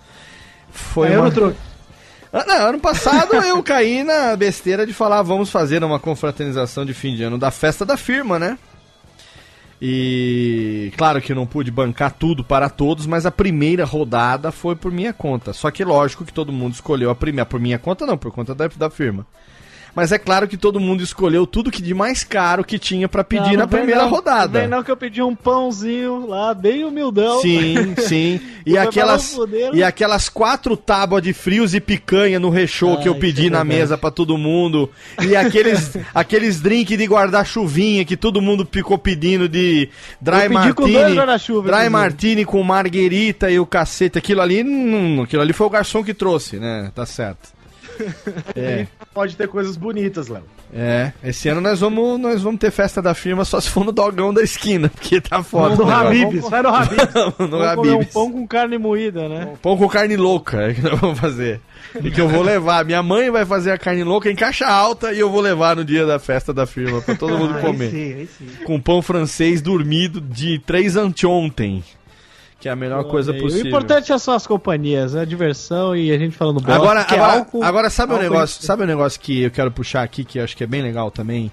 [0.69, 1.29] foi Aí eu uma...
[1.29, 1.51] Ah,
[2.31, 7.15] não, ano passado eu caí na besteira de falar vamos fazer uma confraternização de fim
[7.15, 8.57] de ano da festa da firma, né?
[9.81, 14.75] E claro que eu não pude bancar tudo para todos, mas a primeira rodada foi
[14.75, 15.53] por minha conta.
[15.53, 18.55] Só que lógico que todo mundo escolheu a primeira por minha conta não, por conta
[18.55, 19.25] da, da firma.
[19.97, 23.23] Mas é claro que todo mundo escolheu tudo que de mais caro que tinha pra
[23.23, 24.61] pedir Não, na não primeira não, rodada.
[24.61, 27.41] Não não que eu pedi um pãozinho lá, bem humildão.
[27.41, 28.39] Sim, sim.
[28.63, 29.35] E aquelas,
[29.73, 33.49] e aquelas quatro tábuas de frios e picanha no rechô Ah, que eu pedi é
[33.49, 34.87] na mesa pra todo mundo.
[35.19, 39.89] E aqueles, aqueles drinks de guardar-chuvinha que todo mundo ficou pedindo de
[40.21, 41.15] dry martini.
[41.65, 44.19] Dry martini com marguerita e o cacete.
[44.19, 46.91] Aquilo ali, não, aquilo ali foi o garçom que trouxe, né?
[46.93, 47.56] Tá certo.
[48.55, 48.87] É.
[49.13, 50.43] Pode ter coisas bonitas, Léo.
[50.73, 53.91] É, esse ano nós vamos, nós vamos ter festa da firma só se for no
[53.91, 55.75] dogão da esquina, porque tá foda.
[55.75, 55.89] No.
[55.89, 57.13] Habib's, vai no Habib's.
[57.13, 58.13] No comer um Habib's.
[58.13, 59.53] pão com carne moída, né?
[59.61, 61.61] Pão com carne louca é que nós vamos fazer.
[62.03, 62.83] E que eu vou levar.
[62.83, 65.85] Minha mãe vai fazer a carne louca em caixa alta e eu vou levar no
[65.85, 67.89] dia da festa da firma pra todo mundo Aí comer.
[67.89, 68.47] sim, aí sim.
[68.65, 71.83] Com pão francês dormido de três anteontem.
[72.59, 73.65] Que é a melhor coisa possível.
[73.65, 77.13] O importante é só as companhias, a diversão e a gente falando bosta, Agora, é
[77.13, 80.23] agora, álcool- agora sabe um álcool negócio, sabe um negócio que eu quero puxar aqui
[80.25, 81.51] que eu acho que é bem legal também,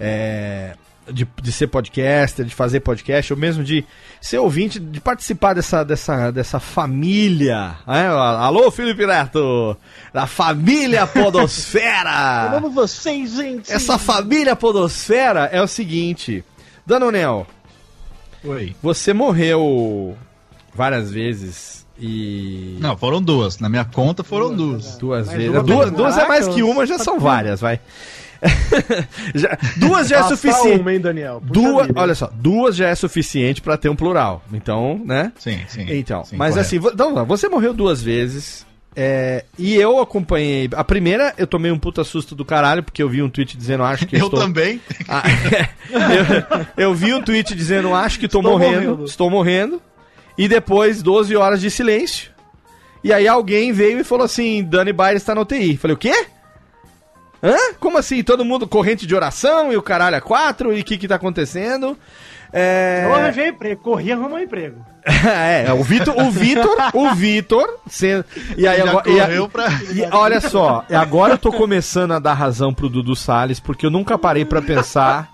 [0.00, 0.72] é,
[1.12, 3.84] de, de ser podcaster, de fazer podcast, ou mesmo de
[4.22, 8.08] ser ouvinte, de participar dessa dessa dessa família, né?
[8.08, 9.76] Alô, Felipe Neto,
[10.14, 12.52] da família Podosfera.
[12.56, 13.70] Amo vocês, gente!
[13.70, 16.42] Essa família Podosfera é o seguinte,
[16.86, 17.46] Danonel,
[18.44, 18.74] Oi.
[18.82, 20.16] você morreu
[20.74, 23.58] várias vezes e Não, foram duas.
[23.58, 24.96] Na minha conta foram duas.
[24.98, 25.62] Duas Mas vezes.
[25.64, 27.80] Duas, duas é mais que uma, já são várias, vai.
[29.34, 30.80] Já- duas já é suficiente.
[30.80, 31.40] uma, hein, Daniel?
[31.46, 34.44] Puxa Duas, vida, olha só, duas já é suficiente pra ter um plural.
[34.52, 35.32] Então, né?
[35.40, 35.86] Sim, sim.
[35.88, 36.66] Então, sim, mas correto.
[36.76, 38.64] assim, então, você morreu duas vezes.
[38.94, 40.68] é, e eu acompanhei.
[40.76, 43.82] A primeira, eu tomei um puta susto do caralho, porque eu vi um tweet dizendo,
[43.82, 44.38] acho que Eu estou.
[44.38, 44.80] também.
[45.08, 45.22] Ah,
[46.78, 49.04] eu, eu vi um tweet dizendo, acho que tô Estou morrendo, morrendo.
[49.04, 49.82] estou morrendo.
[50.38, 52.30] E depois, 12 horas de silêncio.
[53.02, 55.76] E aí alguém veio e falou assim, Dani Baires está na UTI.
[55.76, 56.26] Falei, o quê?
[57.42, 57.56] Hã?
[57.78, 58.22] Como assim?
[58.22, 60.72] Todo mundo corrente de oração e o caralho a quatro?
[60.72, 61.96] E o que que tá acontecendo?
[62.52, 63.02] É...
[63.04, 64.84] Eu arranjei emprego, corri arrumar emprego.
[65.06, 68.24] é, o Vitor, o Vitor, o Vitor, sendo-
[68.56, 72.12] e aí Já agora, e a- pra- e olha só, e agora eu tô começando
[72.12, 75.30] a dar razão pro Dudu Salles, porque eu nunca parei pra pensar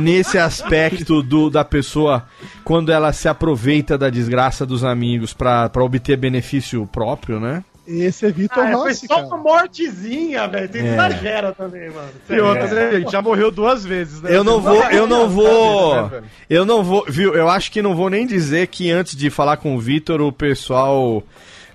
[0.00, 2.24] nesse aspecto do, da pessoa
[2.64, 7.62] quando ela se aproveita da desgraça dos amigos pra pra obter benefício próprio, né?
[7.86, 9.26] Esse é Vitor Ah, foi Rossi, só cara.
[9.26, 10.68] uma mortezinha, velho.
[10.70, 10.94] Tem É.
[10.94, 12.08] exagera também, mano.
[12.30, 13.12] E outra, né, gente?
[13.12, 14.34] Já morreu duas vezes, né?
[14.34, 16.24] Eu não vou, eu não vou, Né, velho?
[16.48, 17.34] eu não vou, viu?
[17.34, 20.32] Eu acho que não vou nem dizer que antes de falar com o Vitor, o
[20.32, 21.22] pessoal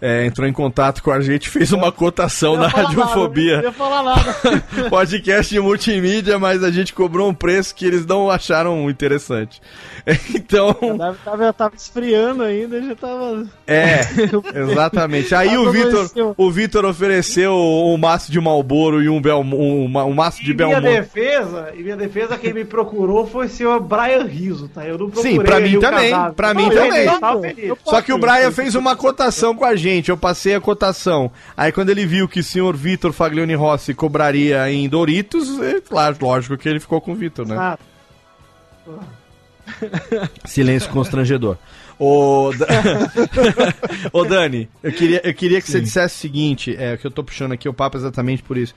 [0.01, 3.57] é, entrou em contato com a gente, fez uma cotação na Radiofobia.
[3.57, 4.35] Não ia falar nada.
[4.89, 9.61] podcast de multimídia, mas a gente cobrou um preço que eles não acharam interessante.
[10.33, 13.45] Então, Tava, tava, tava esfriando ainda, já tava.
[13.67, 13.99] é,
[14.55, 15.35] exatamente.
[15.35, 20.13] Aí o Vitor, o Vitor ofereceu um maço de Malboro e um, Bel, um, um
[20.13, 21.01] maço de Em minha Belmonte.
[21.01, 24.85] defesa, em minha defesa, quem me procurou foi o senhor Brian Riso, tá?
[24.85, 26.33] Eu não procurei Sim, pra mim também, cadáver.
[26.33, 27.73] pra mim Não, também.
[27.85, 31.31] Só que o Brian fez uma cotação com a gente, eu passei a cotação.
[31.55, 36.17] Aí quando ele viu que o senhor Vitor Faglione Rossi cobraria em Doritos, é, claro,
[36.21, 37.55] lógico que ele ficou com o Vitor, né?
[37.57, 37.77] Ah,
[40.45, 41.57] Silêncio constrangedor.
[41.97, 42.51] Ô,
[44.13, 47.23] Ô Dani, eu queria, eu queria que você dissesse o seguinte, é, que eu tô
[47.23, 48.73] puxando aqui o papo exatamente por isso.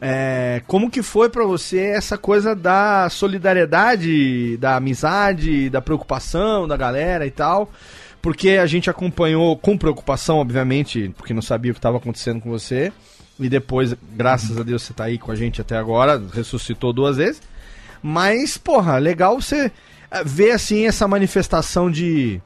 [0.00, 6.76] É, como que foi pra você essa coisa da solidariedade, da amizade, da preocupação da
[6.76, 7.70] galera e tal?
[8.22, 12.48] Porque a gente acompanhou com preocupação, obviamente, porque não sabia o que estava acontecendo com
[12.48, 12.92] você.
[13.38, 17.16] E depois, graças a Deus, você tá aí com a gente até agora, ressuscitou duas
[17.16, 17.42] vezes.
[18.00, 19.72] Mas, porra, legal você
[20.10, 22.40] eh, ver assim essa manifestação de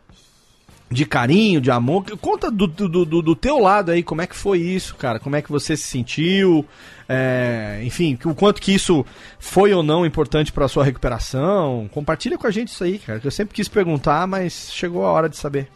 [0.91, 2.05] de carinho, de amor.
[2.19, 5.19] Conta do, do, do, do teu lado aí, como é que foi isso, cara?
[5.19, 6.65] Como é que você se sentiu?
[7.09, 9.05] É, enfim, o quanto que isso
[9.39, 11.89] foi ou não importante pra sua recuperação?
[11.93, 13.21] Compartilha com a gente isso aí, cara.
[13.21, 15.69] Que eu sempre quis perguntar, mas chegou a hora de saber.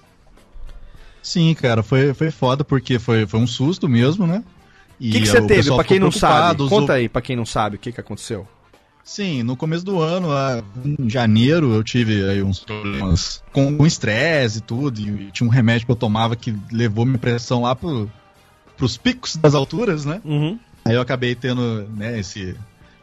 [1.23, 4.43] Sim, cara, foi, foi foda porque foi, foi um susto mesmo, né?
[4.99, 6.69] O que, que você teve, pra quem não sabe?
[6.69, 8.47] Conta aí, pra quem não sabe, o que, que aconteceu.
[9.05, 14.59] Sim, no começo do ano, ah, em janeiro, eu tive aí uns problemas com estresse
[14.59, 18.11] e tudo, e tinha um remédio que eu tomava que levou minha pressão lá pro,
[18.77, 20.21] pros picos das alturas, né?
[20.25, 20.59] Uhum.
[20.85, 22.55] Aí eu acabei tendo, né, esse...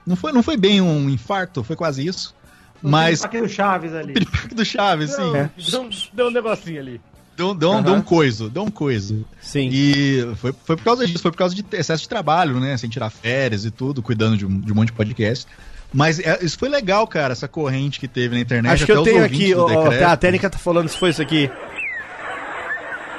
[0.05, 2.33] Não foi, não foi bem um infarto, foi quase isso.
[2.81, 3.23] Mas...
[3.25, 4.13] Aqui do Chaves ali.
[4.13, 5.35] Piripaque do Chaves, sim.
[5.35, 5.49] É.
[5.69, 7.01] Deu, um- deu um negocinho ali.
[7.35, 9.25] Deu, deu, um- deu um coiso, deu um coiso.
[9.41, 9.69] Sim.
[9.71, 12.77] E foi, foi por causa disso, foi por causa de excesso de trabalho, né?
[12.77, 15.45] Sem tirar férias e tudo, cuidando de um, de um monte de podcast.
[15.93, 18.73] Mas é, isso foi legal, cara, essa corrente que teve na internet.
[18.73, 21.49] Acho que eu tenho aqui, ó, tá, a técnica tá falando se foi isso aqui.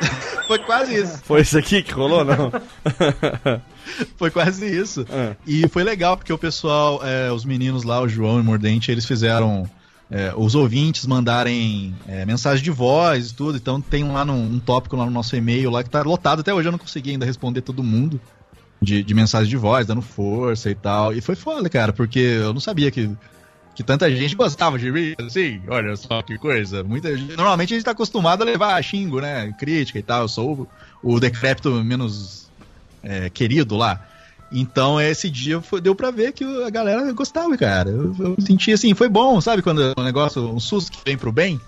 [0.47, 1.19] Foi quase isso.
[1.24, 2.51] Foi isso aqui que rolou, não?
[4.16, 5.05] Foi quase isso.
[5.11, 5.36] É.
[5.47, 8.90] E foi legal, porque o pessoal, é, os meninos lá, o João e o Mordente,
[8.90, 9.69] eles fizeram
[10.11, 13.59] é, os ouvintes mandarem é, mensagem de voz e tudo.
[13.59, 16.40] Então tem lá num, um tópico lá no nosso e-mail lá que tá lotado.
[16.40, 18.19] Até hoje eu não consegui ainda responder todo mundo
[18.81, 21.13] de, de mensagem de voz, dando força e tal.
[21.13, 23.11] E foi foda, cara, porque eu não sabia que,
[23.75, 26.83] que tanta gente gostava de rir, assim, olha só que coisa.
[26.85, 29.53] Muita gente- normalmente a gente tá acostumado a levar xingo, né?
[29.59, 30.23] Crítica e tal.
[30.23, 30.69] Eu sou
[31.03, 32.51] o, o decrépito menos
[33.03, 34.01] é, querido lá.
[34.51, 37.91] Então, esse dia foi- deu pra ver que a galera gostava, cara.
[37.91, 39.61] Eu, eu senti assim, foi bom, sabe?
[39.61, 41.61] Quando o negócio, um susto que vem pro bem,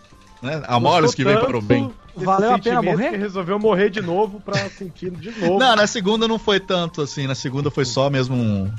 [0.42, 0.62] né?
[0.66, 1.90] Amores que vem para o bem.
[2.14, 3.10] Valeu a pena morrer?
[3.16, 5.58] Resolveu morrer de novo pra sentir de novo.
[5.58, 7.26] Não, na segunda não foi tanto assim.
[7.26, 8.70] Na segunda foi só mesmo um,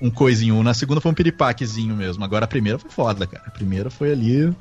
[0.00, 0.62] um coisinho.
[0.62, 2.24] Na segunda foi um piripaquezinho mesmo.
[2.24, 3.44] Agora a primeira foi foda, cara.
[3.46, 4.54] A primeira foi ali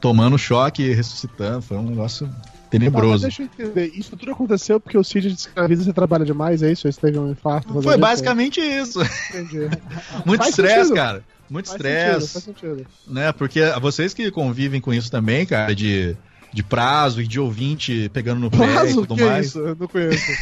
[0.00, 1.62] tomando choque e ressuscitando.
[1.62, 2.28] Foi um negócio
[2.66, 3.22] Tá, mas tenebroso.
[3.22, 3.92] deixa eu entender.
[3.94, 6.90] Isso tudo aconteceu porque o Cid de escraviza você trabalha demais, é isso?
[6.90, 7.80] Você teve um infarto?
[7.80, 9.00] Foi basicamente isso.
[9.30, 9.70] Entendi.
[10.26, 11.22] Muito estresse, cara.
[11.48, 12.32] Muito Faz sentido, estresse.
[12.32, 12.86] faz sentido.
[13.06, 13.30] né?
[13.30, 16.16] Porque vocês que convivem com isso também, cara, de,
[16.56, 19.02] de prazo e de ouvinte pegando no pé e Prazo?
[19.02, 19.46] tudo Que é mais.
[19.48, 19.58] isso?
[19.58, 20.32] Eu não conheço.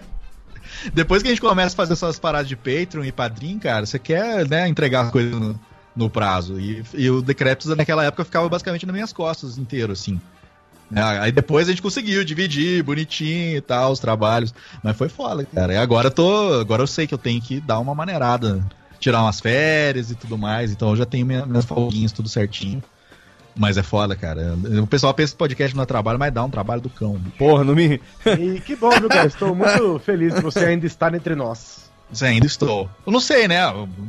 [0.94, 3.98] Depois que a gente começa a fazer essas paradas de Patreon e Padrim, cara, você
[3.98, 5.60] quer, né, entregar as coisas no,
[5.94, 6.58] no prazo.
[6.58, 10.18] E, e o Decreptus naquela época ficava basicamente nas minhas costas inteiro, assim.
[10.90, 14.54] É, Aí depois a gente conseguiu dividir bonitinho e tal, os trabalhos.
[14.82, 15.74] Mas foi foda, cara.
[15.74, 16.60] E agora eu tô.
[16.60, 18.64] Agora eu sei que eu tenho que dar uma maneirada.
[18.98, 20.72] Tirar umas férias e tudo mais.
[20.72, 22.82] Então eu já tenho minha, minhas folguinhas tudo certinho.
[23.56, 24.56] Mas é foda, cara.
[24.82, 27.14] O pessoal pensa que podcast não é trabalho, mas dá um trabalho do cão.
[27.14, 27.36] bicho.
[27.36, 28.00] Porra, não me.
[28.26, 29.26] E que bom, viu, cara?
[29.26, 31.90] Estou muito feliz que você ainda está entre nós.
[32.10, 32.88] Isso ainda estou.
[33.06, 33.60] Eu não sei, né?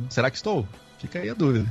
[0.08, 0.66] Será que estou?
[0.98, 1.66] Fica aí a dúvida.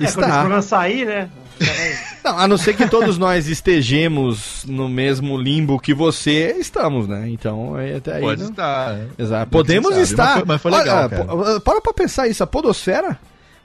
[0.00, 0.26] É, quando esse Está.
[0.40, 1.28] programa sair, né?
[2.24, 7.28] Não, a não ser que todos nós estejamos no mesmo limbo que você, estamos, né?
[7.30, 8.20] Então, aí até aí.
[8.20, 8.96] Pode não- estar.
[9.18, 9.50] Exato.
[9.50, 10.24] Podemos estar.
[10.26, 11.24] mas foi- mas foi legal, Olha, cara.
[11.24, 13.18] po- para pra pensar isso, a podosfera.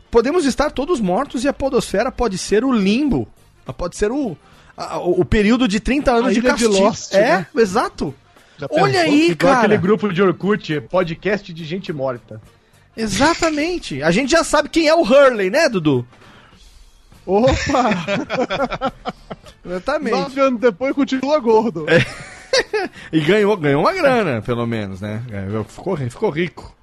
[0.10, 3.28] Podemos estar todos mortos e a podosfera pode ser o limbo.
[3.72, 4.35] Pode ser o,
[4.76, 6.84] a- o, período de 30 anos A de ilha de castigo.
[6.84, 7.48] Lost, é, né?
[7.56, 8.14] exato.
[8.57, 9.81] Já Olha aí, Igual aquele cara.
[9.81, 12.41] grupo de Orkut, podcast de gente morta.
[12.98, 14.02] Exatamente.
[14.03, 16.06] A gente já sabe quem é o Hurley, né, Dudu?
[17.26, 18.94] Opa!
[19.65, 20.14] Exatamente.
[20.15, 21.85] Nove anos depois continua gordo.
[23.11, 25.23] E ganhou, ganhou uma grana, pelo menos, né?
[25.27, 26.76] Ganhou- Ficou, ficou rico.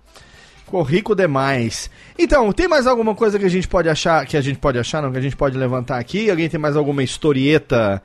[0.70, 1.90] Ficou rico demais.
[2.16, 5.02] Então, tem mais alguma coisa que a gente pode achar, que a gente pode achar,
[5.02, 6.30] não, que a gente pode levantar aqui?
[6.30, 8.00] Alguém tem mais alguma historieta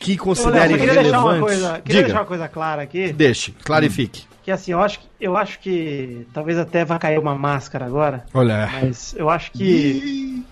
[0.00, 1.40] que Ô, Léo, considere queria deixar uma relevante?
[1.40, 4.24] coisa, queria Diga, deixar uma coisa clara aqui, deixe, clarifique.
[4.42, 8.24] que assim, eu acho, que- eu acho que talvez até vai cair uma máscara agora,
[8.34, 10.44] Olha, mas eu acho que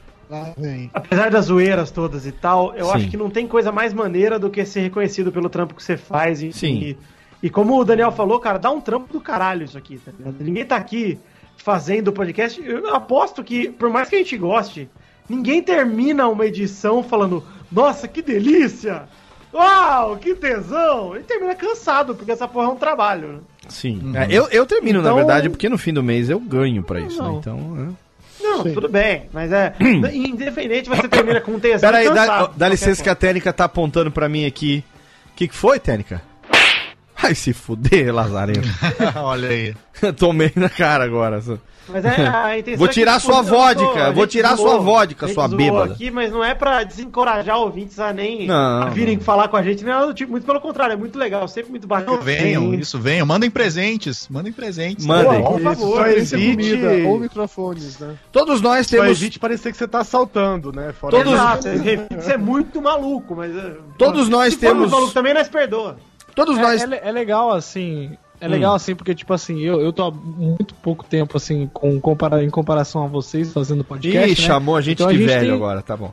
[0.57, 0.91] vem.
[0.95, 2.93] apesar das zoeiras todas e tal, eu Sim.
[2.93, 5.97] acho que não tem coisa mais maneira do que ser reconhecido pelo trampo que você
[5.97, 6.41] faz.
[6.41, 6.75] E, Sim.
[7.43, 10.13] E, e como o Daniel falou, cara, dá um trampo do caralho isso aqui, tá
[10.17, 10.37] ligado?
[10.39, 11.19] Ninguém tá aqui
[11.69, 12.59] fazendo o podcast.
[12.65, 14.89] Eu aposto que, por mais que a gente goste,
[15.29, 19.03] ninguém termina uma edição falando, nossa, que delícia!
[19.53, 21.15] Uau, que tesão!
[21.15, 23.39] E termina cansado, porque essa porra é um trabalho, né?
[23.69, 24.13] sim.
[24.15, 27.01] É, eu, eu termino, na Então- verdade, porque no fim do mês eu ganho pra
[27.01, 27.29] isso, né?
[27.29, 27.39] Não.
[27.39, 27.97] Então.
[28.41, 28.73] Não, Sim.
[28.73, 29.75] tudo bem, mas é.
[30.15, 31.61] independente, você termina com um É.
[31.77, 31.81] tesão.
[31.91, 34.83] Pera aí, e dá, dá licença que a Tênica tá apontando pra mim aqui.
[35.33, 36.23] O que, que foi, Tênica?
[37.23, 38.69] Ai, se fuder, Lazarento.
[39.17, 39.75] Olha aí.
[40.17, 41.43] Tomei na cara agora.
[41.89, 44.79] Mas é, a intenção Vou é que, tirar sua não vodka, vou tirar zoou, sua
[44.79, 45.95] vodka, sua bêbada.
[45.95, 48.83] aqui, mas não é pra desencorajar ouvintes a nem Não.
[48.83, 50.31] a virem falar com a gente, do tipo.
[50.31, 52.19] Muito pelo contrário, é muito legal, sempre muito bacana.
[52.19, 52.77] Venham, Sim.
[52.79, 53.27] isso, venham.
[53.27, 54.29] Mandem presentes.
[54.29, 55.05] Mandem presentes.
[55.05, 55.43] Mandem.
[55.43, 58.15] Por favor, Isso, só Esse é evite, comida ou microfones, né?
[58.31, 59.11] Todos nós só temos.
[59.21, 60.93] evite parecer que você tá assaltando, né?
[60.93, 61.69] Fora Todos- Exato,
[62.21, 63.57] isso é muito maluco, mas.
[63.57, 65.97] é, Todos nós se temos- maluco também nós perdoa.
[66.45, 66.83] Todos É, nós.
[66.93, 68.11] é é legal, assim.
[68.41, 68.51] É Hum.
[68.51, 72.43] legal, assim, porque, tipo assim, eu, eu tô há muito pouco tempo, assim, com, compara
[72.45, 74.27] em comparação a vocês fazendo podcast.
[74.27, 74.35] Ih, né?
[74.37, 76.13] chamou a gente Então de gente velho tem- agora, tá bom.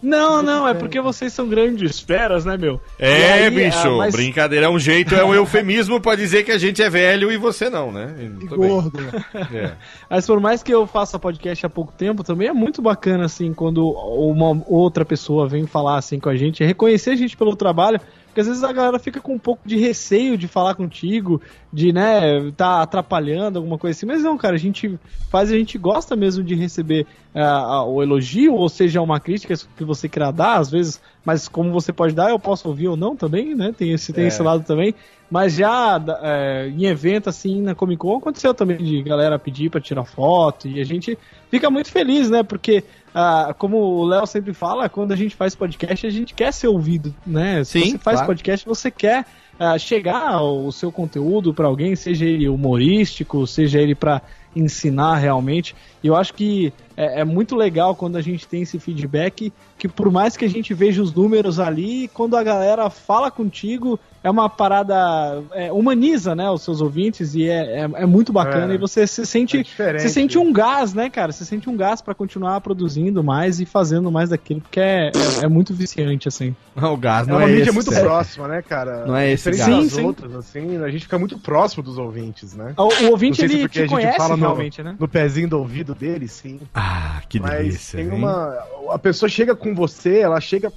[0.00, 2.80] Não, não, é porque vocês são grandes feras, né, meu?
[3.00, 6.52] É, aí, bicho, ah, mas- brincadeira é um jeito, é um eufemismo pra dizer que
[6.52, 8.14] a gente é velho e você não, né?
[8.16, 8.96] E gordo.
[9.52, 9.72] É.
[10.08, 13.52] Mas por mais que eu faça podcast há pouco tempo, também é muito bacana, assim,
[13.52, 18.00] quando uma outra pessoa vem falar, assim, com a gente, reconhecer a gente pelo trabalho,
[18.38, 21.42] porque às vezes a galera fica com um pouco de receio de falar contigo,
[21.72, 24.96] de, né, tá atrapalhando, alguma coisa assim, mas não, cara, a gente
[25.28, 27.04] faz, a gente gosta mesmo de receber
[27.34, 31.72] ah, o elogio, ou seja, uma crítica que você queira dar, às vezes, mas como
[31.72, 34.28] você pode dar, eu posso ouvir ou não também, né, tem esse, tem É.
[34.28, 34.94] esse lado também,
[35.30, 39.80] mas já é, em evento assim na Comic Con aconteceu também de galera pedir pra
[39.80, 41.18] tirar foto e a gente
[41.50, 42.42] fica muito feliz, né?
[42.42, 42.82] Porque
[43.14, 46.68] ah, como o Léo sempre fala, quando a gente faz podcast a gente quer ser
[46.68, 47.64] ouvido, né?
[47.64, 48.26] Se Sim, você faz claro.
[48.26, 49.24] podcast você quer
[49.58, 54.22] ah, chegar o seu conteúdo para alguém, seja ele humorístico, seja ele para
[54.54, 55.74] ensinar realmente.
[56.02, 59.86] E eu acho que é, é, muito legal quando a gente tem esse feedback, que
[59.86, 64.28] por mais que a gente veja os números ali, quando a galera fala contigo, é
[64.28, 65.42] uma parada.
[65.52, 68.72] É, humaniza, né, os seus ouvintes e é, é, é muito bacana.
[68.72, 68.74] É.
[68.74, 69.62] e você se sente.
[69.62, 70.02] diferente.
[70.02, 71.30] você sente um gás, né, cara?
[71.30, 75.44] Você sente um gás para continuar produzindo mais e fazendo mais daquilo, porque é, é,
[75.44, 76.54] é muito viciante, assim.
[76.76, 79.06] O gás É não uma é, mídia esse, muito próxima, né, cara?
[79.06, 79.58] Não é esse gás.
[79.58, 80.04] das Sim, sim.
[80.04, 82.74] outras, assim, a gente fica muito próximo dos ouvintes, né?
[82.76, 84.96] O, o ouvinte, Não se ele te conhece fala no- realmente, né?
[84.98, 86.60] No pezinho do ouvido dele, sim.
[86.74, 87.96] Ah, que Mas delícia.
[87.98, 88.14] tem hein?
[88.14, 88.58] uma.
[88.90, 90.72] A pessoa chega com você, ela chega.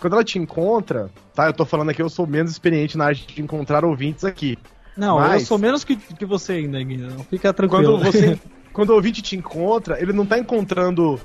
[0.00, 1.46] Quando ela te encontra, tá?
[1.46, 4.58] Eu tô falando aqui, eu sou menos experiente na arte de encontrar ouvintes aqui.
[4.96, 7.22] Não, Mas- eu sou menos que, que você ainda, Guilherme.
[7.28, 7.98] Fica tranquilo.
[7.98, 8.38] Quando você.
[8.72, 11.20] quando o ouvinte te encontra, ele não tá encontrando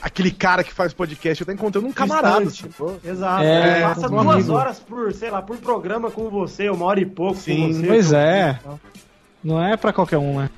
[0.00, 2.50] aquele cara que faz podcast, ele tá encontrando um camarada.
[2.50, 2.98] Sacou?
[3.04, 3.44] Exato.
[3.44, 4.52] É, Ele passa duas amigo.
[4.52, 7.86] horas por, sei lá, por programa com você, uma hora e pouco Sim, com você.
[7.86, 8.58] pois é.
[9.42, 10.50] Não é pra qualquer um, né?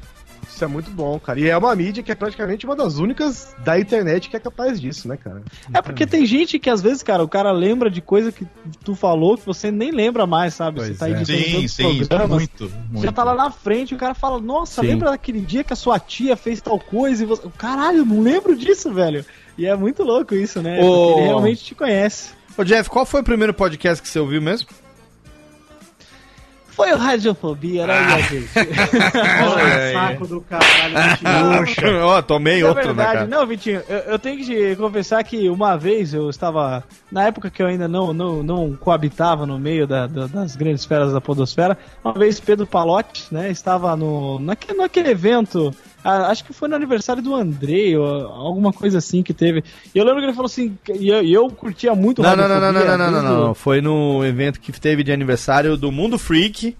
[0.48, 1.38] Isso é muito bom, cara.
[1.40, 4.80] E é uma mídia que é praticamente uma das únicas da internet que é capaz
[4.80, 5.42] disso, né, cara?
[5.72, 8.46] É porque tem gente que às vezes, cara, o cara lembra de coisa que
[8.84, 10.78] tu falou que você nem lembra mais, sabe?
[10.78, 11.12] Pois você tá é.
[11.12, 13.04] editando Sim, tantos sim, isso é programas, muito, muito.
[13.04, 14.88] Já tá lá na frente, o cara fala, nossa, Sim.
[14.88, 17.42] lembra daquele dia que a sua tia fez tal coisa e você.
[17.58, 19.24] Caralho, não lembro disso, velho.
[19.56, 20.80] E é muito louco isso, né?
[20.80, 22.30] Porque ele realmente te conhece.
[22.56, 24.68] Ô, Jeff, qual foi o primeiro podcast que você ouviu mesmo?
[26.74, 28.48] Foi o Radiofobia, né, minha gente?
[29.54, 31.64] Olha, saco do caralho.
[31.64, 32.04] Vitinho.
[32.04, 33.26] Ó, tomei Na outro, né, verdade, cara?
[33.26, 36.82] não, Vitinho, eu, eu tenho que te confessar que uma vez eu estava.
[37.12, 40.80] Na época que eu ainda não, não, não coabitava no meio da- da- das grandes
[40.80, 45.72] esferas da Podosfera, uma vez Pedro Palotti, né, estava no, naquele, naquele evento.
[46.04, 49.64] Ah, acho que foi no aniversário do Andrei, ou alguma coisa assim que teve.
[49.94, 52.60] E eu lembro que ele falou assim, e eu, eu curtia muito Não, não, não,
[52.60, 56.76] não, não, não, não, não, Foi no evento que teve de aniversário do Mundo Freak.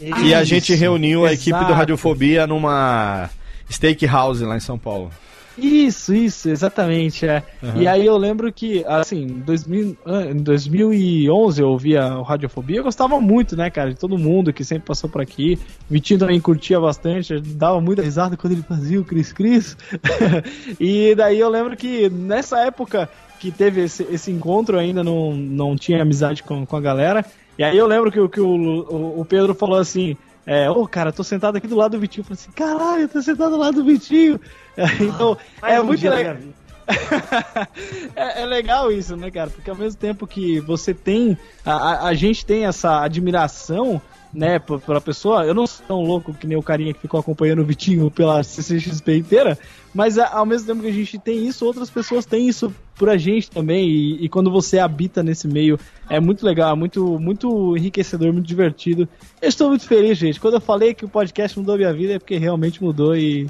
[0.00, 1.74] E a gente reuniu a equipe do exato.
[1.74, 3.28] Radiofobia numa
[3.70, 5.10] steakhouse lá em São Paulo.
[5.60, 7.42] Isso, isso, exatamente, é.
[7.60, 7.82] Uhum.
[7.82, 12.76] E aí eu lembro que, assim, em 2000, ah, em 2011 eu ouvia o Radiofobia,
[12.78, 15.58] eu gostava muito, né, cara, de todo mundo que sempre passou por aqui.
[15.90, 19.76] O Vitinho também curtia bastante, dava muita risada quando ele fazia o Cris Cris.
[20.78, 23.08] e daí eu lembro que nessa época
[23.40, 27.24] que teve esse, esse encontro, eu ainda não, não tinha amizade com, com a galera.
[27.58, 30.16] E aí eu lembro que, o- que o, o, o Pedro falou assim.
[30.50, 32.22] É, ô cara, tô sentado aqui do lado do Vitinho.
[32.22, 34.40] Eu falei assim, caralho, eu tô sentado do lado do Vitinho.
[35.00, 36.36] Então, Mais é um muito legal.
[38.16, 39.50] é, é legal isso, né, cara?
[39.50, 41.36] Porque ao mesmo tempo que você tem.
[41.64, 44.00] A, a, gente tem essa admiração,
[44.32, 45.44] né, pela pessoa.
[45.44, 48.42] Eu não sou tão louco que nem o carinha que ficou acompanhando o Vitinho pela
[48.42, 49.58] CCXP inteira.
[49.94, 53.08] Mas a- ao mesmo tempo que a gente tem isso, outras pessoas têm isso por
[53.08, 53.88] a gente também.
[53.88, 55.78] E, e quando você habita nesse meio,
[56.08, 59.08] é muito legal, é muito, muito enriquecedor, muito divertido.
[59.40, 60.40] Eu estou muito feliz, gente.
[60.40, 63.46] Quando eu falei que o podcast mudou a minha vida, é porque realmente mudou e.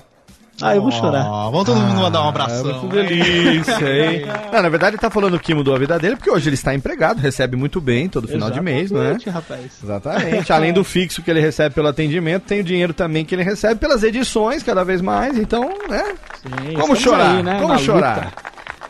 [0.61, 1.25] Ah, eu vou chorar.
[1.27, 2.69] Ó, vamos todo mundo mandar um abração.
[2.69, 3.73] É muito delícia,
[4.05, 4.23] hein?
[4.53, 6.75] Não, na verdade ele tá falando que mudou a vida dele, porque hoje ele está
[6.75, 9.11] empregado, recebe muito bem todo final de mês, não é?
[9.11, 9.61] Exatamente, rapaz.
[9.83, 10.53] Exatamente.
[10.53, 13.77] Além do fixo que ele recebe pelo atendimento, tem o dinheiro também que ele recebe
[13.81, 15.39] pelas edições, cada vez mais.
[15.39, 16.15] Então, né?
[16.43, 17.37] Sim, Como chorar?
[17.37, 18.17] aí, né, Como na chorar?
[18.25, 18.33] luta.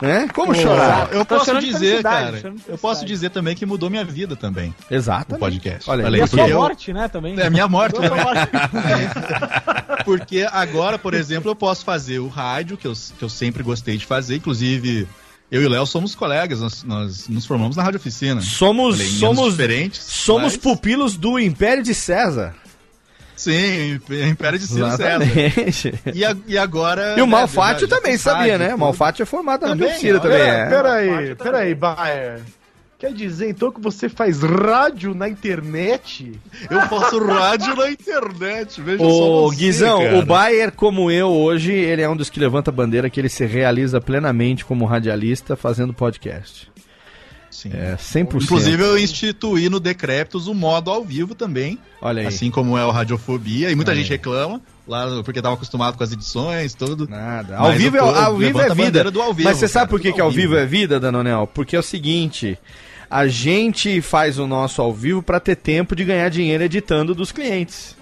[0.01, 0.27] Né?
[0.33, 1.09] Como Pô, chorar?
[1.11, 2.53] Eu Tá posso chorando de dizer, cara.
[2.67, 4.73] Eu posso dizer também que mudou minha vida também.
[4.89, 5.39] O Exatamente.
[5.39, 5.89] podcast.
[5.89, 7.37] Olha, Olha E a porque sua eu- morte, né, também.
[7.39, 8.09] É a minha morte também.
[8.23, 8.49] morte.
[10.05, 13.97] Porque agora, por exemplo, eu posso fazer o rádio, que eu, que eu sempre gostei
[13.97, 14.37] de fazer.
[14.37, 15.07] Inclusive,
[15.51, 18.41] eu e o Léo somos colegas, nós, nós nos formamos na Rádio Oficina.
[18.41, 19.99] Somos, Falei, somos, diferentes.
[20.01, 22.55] somos mas- pupilos do Império de César.
[23.39, 25.21] Sim, Império de Ciro César.
[25.23, 25.93] Exatamente.
[26.13, 27.11] E, a- e agora.
[27.17, 28.65] E o né, Malfátio também sabia, né?
[28.65, 28.79] O tudo.
[28.81, 30.21] Malfátio é formado na medicina ó.
[30.21, 30.39] também.
[30.39, 30.69] Pera, é.
[30.69, 32.41] peraí, peraí, Bayer.
[32.99, 36.33] Quer dizer então que você faz rádio na internet?
[36.69, 39.05] Eu faço rádio na internet, veja só.
[39.05, 40.17] Ô, você, Guizão, cara.
[40.19, 43.29] o Bayer, como eu hoje, ele é um dos que levanta a bandeira que ele
[43.29, 46.69] se realiza plenamente como radialista fazendo podcast.
[47.51, 47.71] Sim.
[47.73, 48.43] É, 100%.
[48.43, 51.79] Inclusive, eu instituí no Decréptos o modo ao vivo também.
[52.01, 52.27] Olha aí.
[52.27, 53.71] Assim como é o Radiofobia.
[53.71, 54.17] E muita Olha gente aí.
[54.17, 57.07] reclama, lá porque tava acostumado com as edições, tudo.
[57.09, 57.57] Nada.
[57.57, 59.11] Ao Mas vivo, é, tô- ao vivo é a vida.
[59.11, 61.47] do ao vivo, Mas você sabe cara, por que, que ao vivo é vida, Danonel?
[61.53, 62.57] Porque é o seguinte:
[63.09, 67.31] a gente faz o nosso ao vivo pra ter tempo de ganhar dinheiro editando dos
[67.31, 67.97] clientes.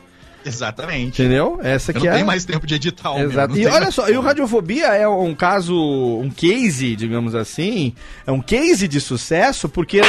[0.48, 1.22] Exatamente.
[1.22, 1.60] Entendeu?
[1.62, 2.16] Essa Eu que não é.
[2.16, 3.54] tenho mais tempo de editar o Exato.
[3.54, 7.94] não E olha só, e o Radiofobia é um caso, um case, digamos assim,
[8.26, 10.02] é um case de sucesso, porque.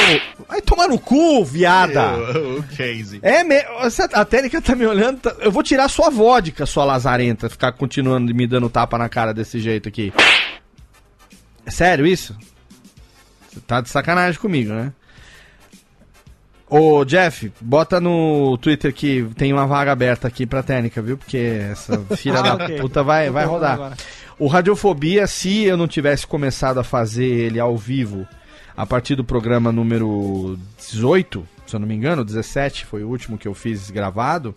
[0.48, 2.08] Vai tomar no cu, viada!
[2.38, 3.18] O, o Casey.
[3.22, 3.56] É, me...
[3.82, 5.18] essa- a técnica tá me olhando.
[5.20, 9.32] tá- Eu vou tirar sua vodka, sua lazarenta, ficar continuando me dando tapa na cara
[9.34, 10.12] desse jeito aqui.
[11.66, 12.36] É sério isso?
[13.50, 14.92] Você tá de sacanagem comigo, né?
[16.70, 21.16] Ô, Jeff, bota no Twitter que tem uma vaga aberta aqui pra técnica, viu?
[21.16, 21.36] Porque
[21.70, 22.78] essa filha Ah, da ok.
[22.80, 23.72] puta vai, vai rodar.
[23.74, 23.96] agora.
[24.38, 28.26] O Radiofobia, se eu não tivesse começado a fazer ele ao vivo
[28.76, 33.36] a partir do programa número 18, se eu não me engano, 17 foi o último
[33.38, 34.54] que eu fiz gravado,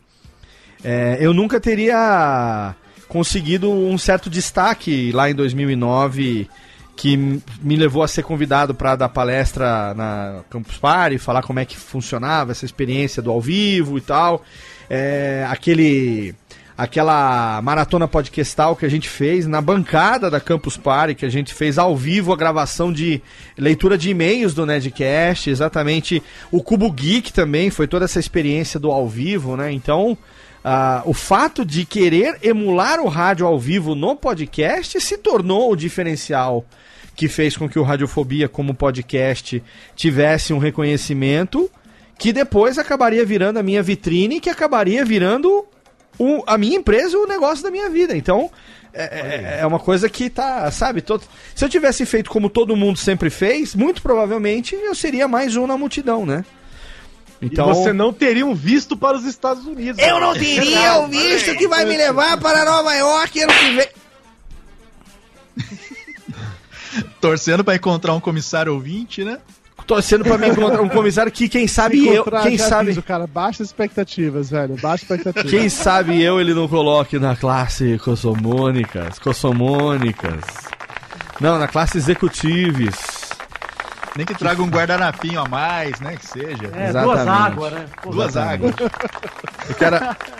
[0.83, 2.75] é, eu nunca teria
[3.07, 6.47] conseguido um certo destaque lá em 2009
[6.95, 11.65] que me levou a ser convidado para dar palestra na Campus Party, falar como é
[11.65, 14.43] que funcionava essa experiência do ao vivo e tal.
[14.89, 16.35] É, aquele
[16.77, 21.53] aquela maratona podcastal que a gente fez na bancada da Campus Party, que a gente
[21.53, 23.21] fez ao vivo a gravação de
[23.55, 28.91] leitura de e-mails do Nedcast, exatamente o Cubo Geek também, foi toda essa experiência do
[28.91, 29.71] ao vivo, né?
[29.71, 30.17] Então,
[30.63, 35.75] ah, o fato de querer emular o rádio ao vivo no podcast se tornou o
[35.75, 36.65] diferencial
[37.15, 39.61] que fez com que o Radiofobia, como podcast,
[39.95, 41.69] tivesse um reconhecimento
[42.17, 45.65] que depois acabaria virando a minha vitrine, que acabaria virando
[46.17, 48.15] o- a minha empresa e o negócio da minha vida.
[48.15, 48.49] Então,
[48.93, 51.01] é, é- é uma coisa que tá, sabe?
[51.01, 51.23] todo-
[51.55, 55.65] se eu tivesse feito como todo mundo sempre fez, muito provavelmente eu seria mais um
[55.67, 56.45] na multidão, né?
[57.41, 57.71] Então...
[57.71, 60.01] E você não teria um visto para os Estados Unidos.
[60.01, 63.89] Eu não teria o visto que vai me levar para Nova York ano que vem.
[67.19, 69.39] Torcendo pra encontrar um comissário ouvinte, né?
[69.87, 72.13] Torcendo pra me encontrar um comissário que, quem sabe Se eu.
[72.21, 72.81] encontrar, Quem sabe.
[72.89, 74.75] aviso, cara, baixa expectativas, velho.
[74.79, 75.49] Baixa expectativas.
[75.51, 80.43] Quem sabe eu ele não coloque na classe cossomônicas, cossomônicas.
[81.39, 82.95] Não, na classe executives.
[84.15, 86.17] Nem que traga um guardanapinho a mais, né?
[86.17, 86.69] Que seja.
[86.73, 87.85] É, duas águas, né?
[88.11, 88.75] Duas águas.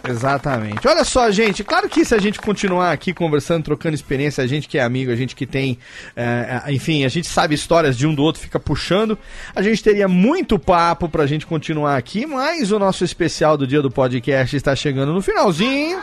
[0.08, 0.86] Exatamente.
[0.86, 1.64] Olha só, gente.
[1.64, 5.12] Claro que se a gente continuar aqui conversando, trocando experiência, a gente que é amigo,
[5.12, 5.78] a gente que tem.
[6.16, 9.18] é, é, enfim, a gente sabe histórias de um do outro, fica puxando.
[9.56, 13.82] A gente teria muito papo pra gente continuar aqui, mas o nosso especial do dia
[13.82, 16.02] do podcast está chegando no finalzinho.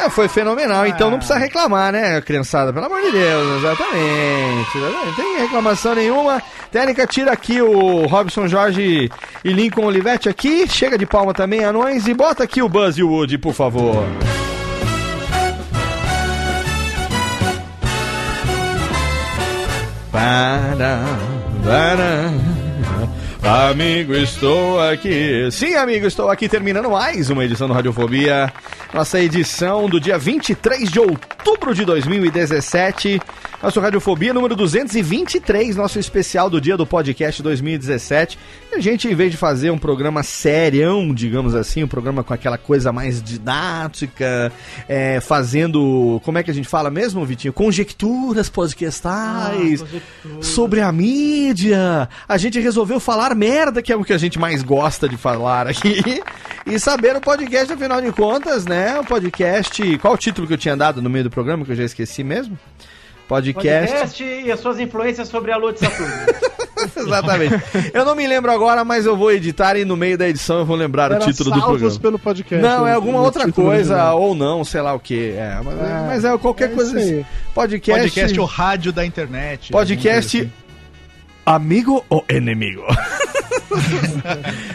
[0.00, 2.72] É, foi fenomenal, então não precisa reclamar, né, criançada?
[2.72, 4.78] Pelo amor de Deus, exatamente.
[4.78, 5.06] exatamente.
[5.06, 6.42] Não tem reclamação nenhuma.
[6.72, 9.10] Técnica, tira aqui o Robson Jorge
[9.44, 10.66] e Lincoln Olivetti aqui.
[10.66, 12.06] Chega de palma também, anões.
[12.06, 14.06] E bota aqui o Buzz e o Woody, por favor.
[20.10, 21.04] Para,
[21.62, 22.59] para.
[23.42, 25.48] Amigo, estou aqui.
[25.50, 28.52] Sim, amigo, estou aqui terminando mais uma edição do Radiofobia.
[28.92, 33.18] Nossa edição do dia 23 de outubro de 2017.
[33.62, 38.38] Nosso Radiofobia número 223, nosso especial do dia do podcast 2017.
[38.72, 42.32] E a gente, em vez de fazer um programa serião, digamos assim, um programa com
[42.32, 44.50] aquela coisa mais didática,
[44.88, 46.20] é, fazendo.
[46.24, 47.52] Como é que a gente fala mesmo, Vitinho?
[47.52, 49.84] Conjecturas podcastais
[50.40, 52.08] sobre a mídia.
[52.26, 55.66] A gente resolveu falar merda, que é o que a gente mais gosta de falar
[55.66, 56.22] aqui.
[56.66, 58.98] E saber o podcast, afinal de contas, né?
[58.98, 59.98] O podcast.
[59.98, 62.22] Qual o título que eu tinha dado no meio do programa, que eu já esqueci
[62.22, 62.58] mesmo?
[63.26, 63.92] Podcast.
[63.92, 66.12] Podcast e as suas influências sobre a lua de Saturno.
[66.96, 67.54] Exatamente.
[67.92, 70.64] Eu não me lembro agora, mas eu vou editar e no meio da edição eu
[70.64, 72.00] vou lembrar Era o título do programa.
[72.00, 72.66] pelo podcast.
[72.66, 74.20] Não, é alguma outra coisa, original.
[74.20, 75.30] ou não, sei lá o que.
[75.30, 77.24] É, mas, É, mas é qualquer é coisa assim.
[77.54, 78.02] Podcast.
[78.02, 79.70] Podcast o rádio da internet.
[79.70, 80.59] Podcast alguma coisa
[81.54, 82.84] amigo ou inimigo?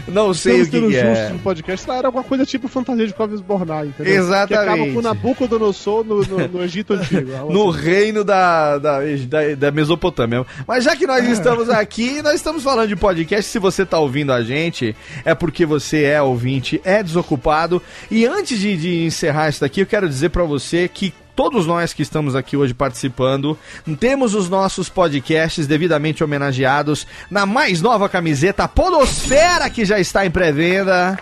[0.07, 1.29] não sei Estamos o que, que justos é.
[1.29, 1.89] no podcast.
[1.89, 4.13] Era alguma coisa tipo fantasia de Clóvis Bornai, entendeu?
[4.13, 4.47] Exatamente.
[4.47, 7.31] Que acaba com Nabucodonosor no, no, no Egito Antigo.
[7.51, 7.79] No assim.
[7.79, 10.45] reino da, da, da, da Mesopotâmia.
[10.67, 13.49] Mas já que nós estamos aqui, nós estamos falando de podcast.
[13.49, 17.81] Se você está ouvindo a gente, é porque você é ouvinte, é desocupado.
[18.09, 21.93] E antes de, de encerrar isso daqui, eu quero dizer para você que todos nós
[21.93, 23.57] que estamos aqui hoje participando,
[23.99, 30.31] temos os nossos podcasts devidamente homenageados na mais nova camiseta Podosfera, que já está em
[30.31, 31.19] pré-venda.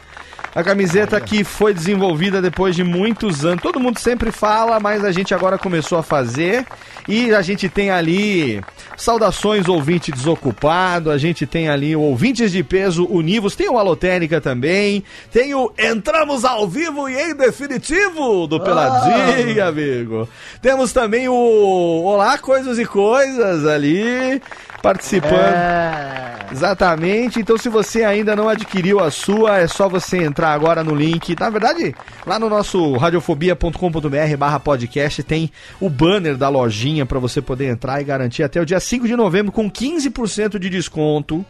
[0.55, 3.61] A camiseta que foi desenvolvida depois de muitos anos.
[3.61, 6.65] Todo mundo sempre fala, mas a gente agora começou a fazer.
[7.07, 8.61] E a gente tem ali
[8.95, 14.39] saudações ouvinte desocupado, a gente tem ali o ouvintes de peso univos, tem o Alotênica
[14.39, 20.29] também, tem o Entramos ao vivo e em definitivo do Peladinha, amigo.
[20.61, 24.41] Temos também o Olá Coisas e Coisas ali
[24.83, 25.33] participando.
[25.33, 26.33] É.
[26.51, 27.39] Exatamente.
[27.39, 31.35] Então, se você ainda não adquiriu a sua, é só você entrar agora no link.
[31.39, 31.95] Na verdade,
[32.27, 35.49] lá no nosso radiofobia.com.br barra podcast tem
[35.79, 39.15] o banner da lojinha para você poder entrar e garantir até o dia 5 de
[39.15, 41.43] novembro com 15% de desconto.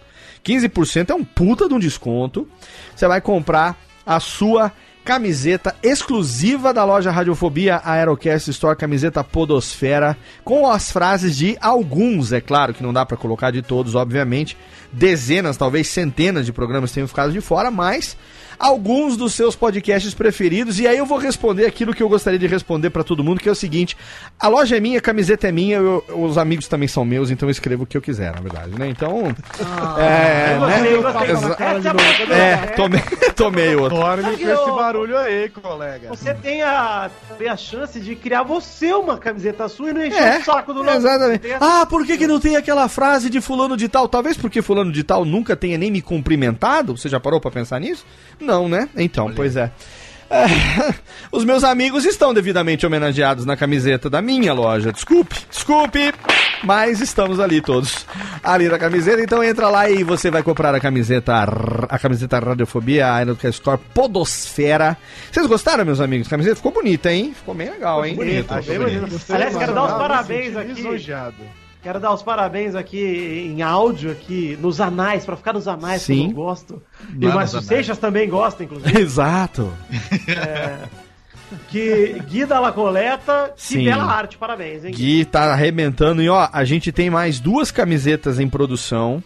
[0.46, 2.48] 15% é um puta de um desconto.
[2.96, 4.72] Você vai comprar a sua
[5.04, 12.40] camiseta exclusiva da loja Radiofobia Aerocast Store, camiseta Podosfera, com as frases de alguns, é
[12.40, 14.58] claro que não dá pra colocar de todos, obviamente.
[14.92, 18.16] Dezenas, talvez centenas de programas tenham ficado de fora, mas
[18.64, 20.80] alguns dos seus podcasts preferidos.
[20.80, 23.50] E aí eu vou responder aquilo que eu gostaria de responder pra todo mundo, que
[23.50, 23.98] é o seguinte:
[24.40, 27.48] a loja é minha, a camiseta é minha, eu- os amigos também são meus, então
[27.48, 28.88] eu escrevo o que eu quiser, na verdade, né?
[28.88, 29.36] Então.
[29.98, 30.76] é, eu né?
[30.78, 32.36] gostei, eu é boa.
[32.38, 33.02] É, tomei,
[33.36, 33.98] tomei outro.
[33.98, 36.10] Dorme com esse barulho aí, colega.
[36.10, 40.22] Você tem a, tem a chance de criar você uma camiseta sua e não encher
[40.22, 40.96] É, o saco do Léo.
[40.98, 41.48] Exatamente.
[41.60, 44.08] Ah, por que, que não tem aquela frase de fulano de tal?
[44.08, 46.96] Talvez porque fulano de tal nunca tenha nem me cumprimentado.
[46.98, 48.06] Você já parou pra pensar nisso?
[48.40, 48.90] Não, né?
[48.96, 49.72] Então, pois é.
[50.30, 50.46] É,
[51.32, 54.92] Os meus amigos estão devidamente homenageados na camiseta da minha loja.
[54.92, 56.12] Desculpe, desculpe,
[56.64, 58.06] mas estamos ali todos.
[58.44, 61.34] Ali na camiseta, então entra lá e você vai comprar a camiseta,
[61.88, 64.98] a camiseta Radiofobia, a Aerocast Store Podosfera.
[65.32, 66.28] Vocês gostaram, meus amigos?
[66.28, 67.34] A camiseta ficou bonita, hein?
[67.36, 68.16] Ficou bem legal, hein?
[68.16, 69.02] Bonito, Achei bonito.
[69.02, 69.34] bonito.
[69.34, 70.74] Aliás, quero dar os parabéns aqui.
[70.74, 71.36] lisonjeado.
[71.84, 76.28] Quero dar os parabéns aqui em áudio, aqui nos anais, pra ficar nos anais, Sim.
[76.28, 76.82] que eu gosto.
[77.20, 78.96] E Lá o Márcio Seixas também gosta, inclusive.
[78.98, 79.70] Exato.
[81.70, 83.86] que Gui da La Coleta, que Sim.
[83.86, 84.92] bela arte, parabéns, hein?
[84.94, 86.22] Gui tá arrebentando.
[86.22, 89.24] E ó, a gente tem mais duas camisetas em produção.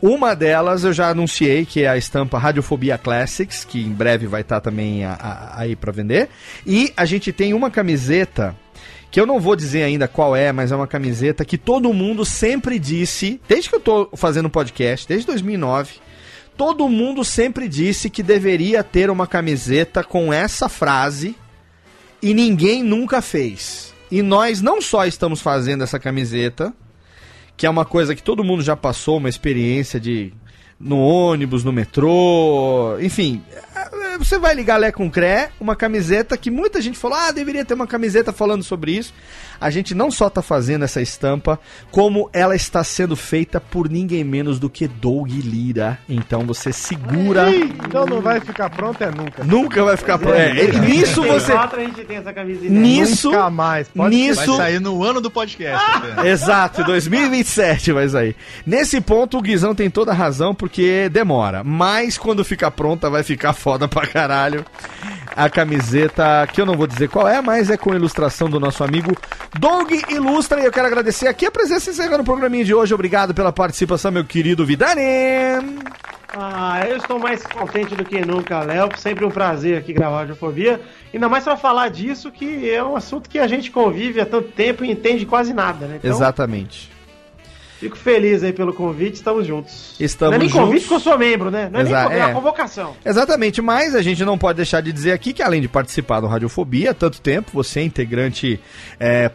[0.00, 4.42] Uma delas eu já anunciei, que é a estampa Radiofobia Classics, que em breve vai
[4.42, 6.28] estar também a- a- aí pra vender.
[6.66, 8.54] E a gente tem uma camiseta,
[9.10, 12.24] que eu não vou dizer ainda qual é, mas é uma camiseta que todo mundo
[12.24, 15.94] sempre disse, desde que eu tô fazendo podcast, desde 2009,
[16.56, 21.36] todo mundo sempre disse que deveria ter uma camiseta com essa frase
[22.22, 23.94] e ninguém nunca fez.
[24.10, 26.72] E nós não só estamos fazendo essa camiseta,
[27.56, 30.32] que é uma coisa que todo mundo já passou, uma experiência de
[30.78, 33.42] no ônibus, no metrô, enfim,
[34.16, 37.74] você vai ligar Lé com Cré, uma camiseta que muita gente falou, ah, deveria ter
[37.74, 39.12] uma camiseta falando sobre isso.
[39.60, 41.58] A gente não só tá fazendo essa estampa,
[41.90, 45.98] como ela está sendo feita por ninguém menos do que Doug Lira.
[46.08, 49.44] Então você segura, Ih, então não vai ficar pronto é nunca.
[49.44, 50.34] nunca vai ficar pronto.
[50.34, 52.72] É, e nisso você 2004 a gente tem essa camiseta.
[52.72, 53.88] Nisso, Nunca mais.
[53.88, 55.84] Pode nisso, Vai sair no ano do podcast.
[55.94, 56.28] até.
[56.28, 58.36] Exato, 2027 vai sair.
[58.66, 61.64] Nesse ponto, o Guizão tem toda a razão, porque demora.
[61.64, 64.64] Mas quando ficar pronta, vai ficar foda pra caralho.
[65.34, 68.82] A camiseta, que eu não vou dizer qual é, mas é com ilustração do nosso
[68.82, 69.14] amigo
[69.58, 70.60] Doug Ilustra.
[70.60, 72.94] E eu quero agradecer aqui a presença encerrando o programinha de hoje.
[72.94, 75.02] Obrigado pela participação, meu querido Vidani.
[76.38, 78.90] Ah, eu estou mais contente do que nunca, Léo.
[78.98, 80.80] Sempre um prazer aqui gravar a Radiofobia.
[81.12, 84.48] Ainda mais pra falar disso, que é um assunto que a gente convive há tanto
[84.48, 85.96] tempo e entende quase nada, né?
[85.96, 86.95] Então, Exatamente.
[87.78, 89.94] Fico feliz aí pelo convite, estamos juntos.
[90.00, 90.66] Estamos não é nem juntos.
[90.66, 91.68] convite que eu sou membro, né?
[91.72, 92.32] Não é Exa- nem é é.
[92.32, 92.94] convocação.
[93.04, 96.26] Exatamente, mas a gente não pode deixar de dizer aqui que além de participar do
[96.26, 98.58] Radiofobia há tanto tempo, você é integrante,
[98.98, 99.30] é,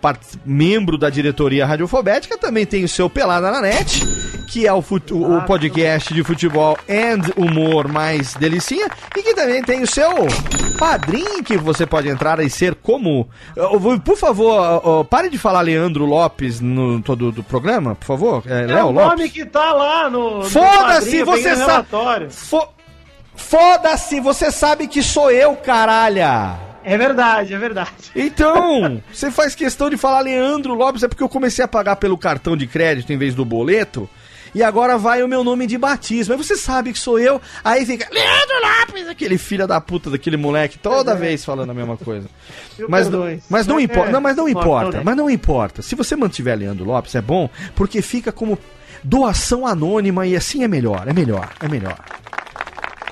[0.45, 4.01] membro da diretoria radiofobética, também tem o seu Pelada na Net,
[4.47, 4.79] que é o,
[5.11, 10.09] o- o podcast de futebol and humor mais delicinha, e que também tem o seu
[10.77, 13.29] padrinho que você pode entrar e ser como...
[14.03, 18.30] Por favor, pare de falar Leandro Lopes no todo do programa, por favor.
[18.45, 19.31] É, É Léo o nome Lopes.
[19.31, 20.43] que tá lá no.
[20.43, 21.87] Foda-se, você sabe.
[22.29, 22.69] Fo-
[23.35, 26.55] Foda-se, você sabe que sou eu, caralha.
[26.83, 27.91] É verdade, é verdade.
[28.15, 32.17] Então, você faz questão de falar Leandro Lopes, é porque eu comecei a pagar pelo
[32.17, 34.09] cartão de crédito em vez do boleto.
[34.53, 36.33] E agora vai o meu nome de batismo.
[36.33, 37.41] Aí você sabe que sou eu.
[37.63, 41.97] Aí fica Leandro Lopes, aquele filho da puta daquele moleque, toda vez falando a mesma
[41.97, 42.27] coisa.
[42.89, 43.07] Mas,
[43.47, 45.83] mas não é, não, mas não importa, mas não importa.
[45.83, 48.57] Se você mantiver Leandro Lopes é bom, porque fica como
[49.03, 51.97] doação anônima e assim é melhor, é melhor, é melhor.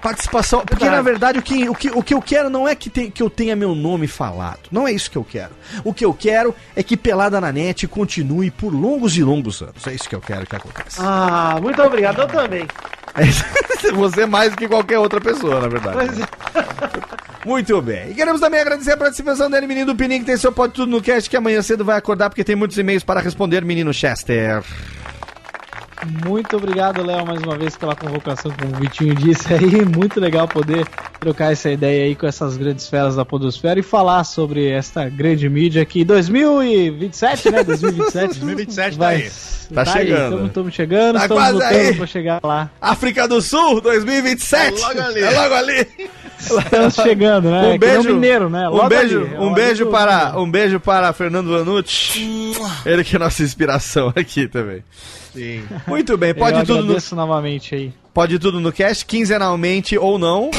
[0.01, 0.95] Participação, porque Verdade.
[0.95, 3.21] na verdade o que, o, que, o que eu quero não é que, tem- que
[3.21, 5.51] eu tenha meu nome falado, não é isso que eu quero.
[5.83, 9.85] O que eu quero é que Pelada na Net continue por longos e longos anos.
[9.85, 11.01] É isso que eu quero que aconteça.
[11.03, 12.65] Ah, muito obrigado, eu também.
[13.95, 15.97] Você mais do que qualquer outra pessoa, na verdade.
[15.97, 16.23] Pois é.
[17.45, 18.11] Muito bem.
[18.11, 20.91] E queremos também agradecer a participação dele, menino do Pininho, que tem seu pode tudo
[20.91, 24.61] no cast, que amanhã cedo vai acordar, porque tem muitos e-mails para responder, menino Chester.
[26.25, 29.83] Muito obrigado, Léo, mais uma vez pela convocação, como o Vitinho disse aí.
[29.85, 30.85] Muito legal poder
[31.19, 35.49] trocar essa ideia aí com essas grandes feras da Podosfera e falar sobre esta grande
[35.49, 36.05] mídia aqui.
[36.05, 37.63] 2027, né?
[37.63, 38.39] 2027.
[38.39, 39.31] 2027 tá Vai- aí.
[39.73, 40.45] Tá chegando.
[40.47, 41.95] Estamos chegando, Tá estamos quase lutando aí.
[41.95, 42.71] pra chegar lá.
[42.81, 44.81] África do Sul, 2027.
[44.81, 45.21] É logo ali.
[45.21, 45.87] É logo ali.
[46.39, 47.61] Estamos chegando, né?
[47.61, 48.67] Um É que o beijo, mineiro, né?
[48.67, 52.53] um Logo beijo, ali, é um beijo ali para, um beijo para Fernando Vanucci.
[52.83, 54.81] Ele que é nossa inspiração aqui também.
[55.33, 55.63] Sim.
[55.87, 57.93] Muito bem, Eu pode tudo no agradeço novamente aí.
[58.13, 60.49] Pode tudo no cast, quinzenalmente ou não,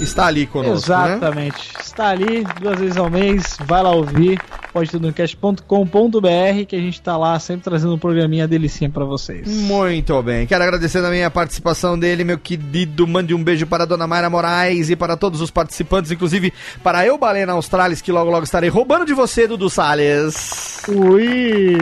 [0.00, 1.14] está ali conosco, né?
[1.14, 1.72] Exatamente.
[1.80, 4.40] Está ali duas vezes ao mês, vai lá ouvir,
[4.72, 9.04] pode tudo no cast.com.br que a gente tá lá sempre trazendo um programinha delicinha pra
[9.04, 9.48] vocês.
[9.48, 10.46] Muito bem.
[10.46, 13.06] Quero agradecer também a participação dele, meu querido.
[13.06, 17.04] Mande um beijo para a dona Mayra Moraes e para todos os participantes, inclusive para
[17.04, 20.82] eu, Balena Australis, que logo logo estarei roubando de você, Dudu Salles.
[20.88, 21.76] Ui!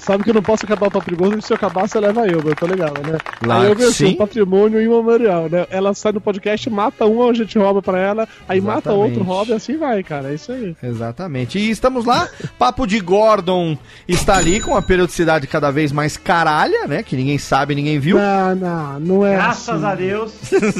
[0.00, 2.56] Sabe que eu não posso acabar o patrimônio, se eu acabar, você leva eu, eu
[2.56, 3.18] tô legal, né?
[3.46, 4.06] Lá aí eu vejo sim.
[4.06, 4.16] assim,
[4.64, 5.66] patrimônio imemorial, né?
[5.70, 9.18] Ela sai no podcast, mata um, a gente rouba pra ela, aí mata Exatamente.
[9.18, 10.30] outro, rouba e assim vai, cara.
[10.30, 10.76] É isso aí.
[10.82, 11.58] Exatamente.
[11.58, 12.28] E estamos lá.
[12.58, 13.76] Papo de Gordon
[14.08, 17.02] está ali com a periodicidade cada vez mais caralha, né?
[17.02, 18.16] Que ninguém sabe, ninguém viu.
[18.16, 19.84] Não, não, não é Graças assim.
[19.84, 20.32] a Deus.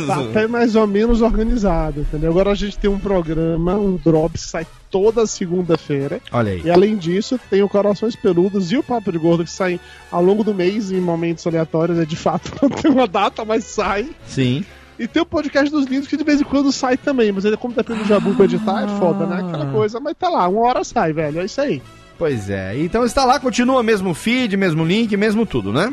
[0.06, 2.30] Tá até mais ou menos organizado, entendeu?
[2.30, 6.20] Agora a gente tem um programa, um drop sai toda segunda-feira.
[6.30, 6.62] Olha aí.
[6.64, 10.22] E além disso, tem o Corações Peludos e o Papo de Gordo que saem ao
[10.22, 11.98] longo do mês em momentos aleatórios.
[11.98, 14.08] É de fato, não tem uma data, mas sai.
[14.24, 14.64] Sim.
[14.96, 17.56] E tem o podcast dos lindos que de vez em quando sai também, mas ele,
[17.56, 19.40] como depende do Jabu pra editar, é foda, né?
[19.42, 19.48] Ah.
[19.48, 21.40] Aquela coisa, mas tá lá, uma hora sai, velho.
[21.40, 21.82] É isso aí.
[22.16, 22.78] Pois é.
[22.78, 25.92] Então está lá, continua mesmo feed, mesmo link, mesmo tudo, né?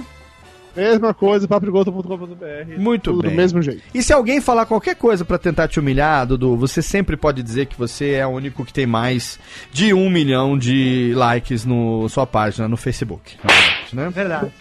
[0.76, 2.78] Mesma coisa, papodegordo.com.br.
[2.78, 3.32] Muito Tudo bem.
[3.32, 3.82] do mesmo jeito.
[3.94, 7.66] E se alguém falar qualquer coisa pra tentar te humilhar, Dudu, você sempre pode dizer
[7.66, 9.40] que você é o único que tem mais
[9.72, 13.38] de um milhão de likes no sua página no Facebook.
[13.94, 14.10] Né?
[14.10, 14.52] Verdade.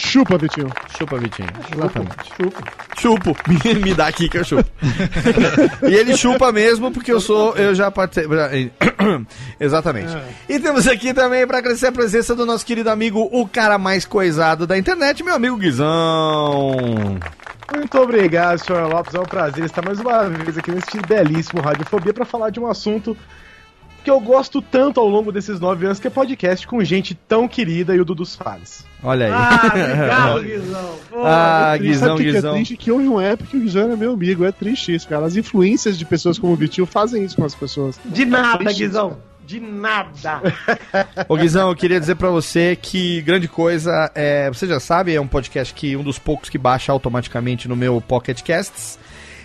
[0.00, 0.72] Chupa, Vitinho.
[0.96, 1.48] Chupa, Vitinho.
[1.72, 2.16] Exatamente.
[2.36, 2.62] Chupa.
[2.98, 3.36] Chupo.
[3.64, 4.68] Me, me dá aqui que eu chupo.
[5.88, 7.54] e ele chupa mesmo porque eu sou.
[7.56, 8.72] Eu já participei.
[9.60, 10.16] Exatamente.
[10.48, 14.04] E temos aqui também para agradecer a presença do nosso querido amigo, o cara mais
[14.04, 17.18] coisado da internet, meu amigo Guizão.
[17.74, 19.14] Muito obrigado, senhor Lopes.
[19.14, 22.66] É um prazer estar mais uma vez aqui nesse belíssimo Radiofobia para falar de um
[22.66, 23.16] assunto
[24.02, 27.46] que eu gosto tanto ao longo desses nove anos, que é podcast com gente tão
[27.46, 28.84] querida e o Dudu Salles.
[29.02, 29.32] Olha aí.
[29.32, 30.90] Ah, obrigado, Guizão.
[31.10, 31.88] Pô, Ah, Triste.
[31.92, 32.50] Guizão, Sabe o que Guizão.
[32.50, 34.44] É triste que houve uma época que o Guizão era meu amigo.
[34.44, 35.24] É triste isso, cara.
[35.26, 37.98] As influências de pessoas como o Vitinho fazem isso com as pessoas.
[38.04, 39.18] de nada, Triste Guizão.
[39.46, 40.40] De nada.
[41.28, 44.48] Ô Guizão, eu queria dizer pra você que grande coisa é.
[44.48, 48.00] Você já sabe, é um podcast que um dos poucos que baixa automaticamente no meu
[48.00, 48.98] Pocket Casts.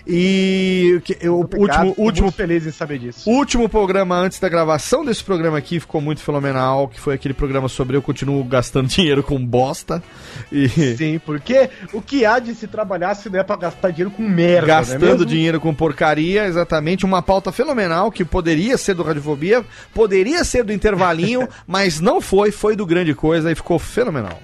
[0.07, 3.29] E eu, o Obrigado, último, último, feliz em saber disso.
[3.29, 7.33] o último programa antes da gravação desse programa aqui ficou muito fenomenal, que foi aquele
[7.33, 10.03] programa sobre eu continuo gastando dinheiro com bosta.
[10.51, 14.11] E Sim, porque o que há de se trabalhar se não é pra gastar dinheiro
[14.11, 15.25] com merda, é gastando mesmo?
[15.25, 20.71] dinheiro com porcaria, exatamente, uma pauta fenomenal que poderia ser do Radiofobia, poderia ser do
[20.73, 24.39] intervalinho, mas não foi, foi do grande coisa e ficou fenomenal.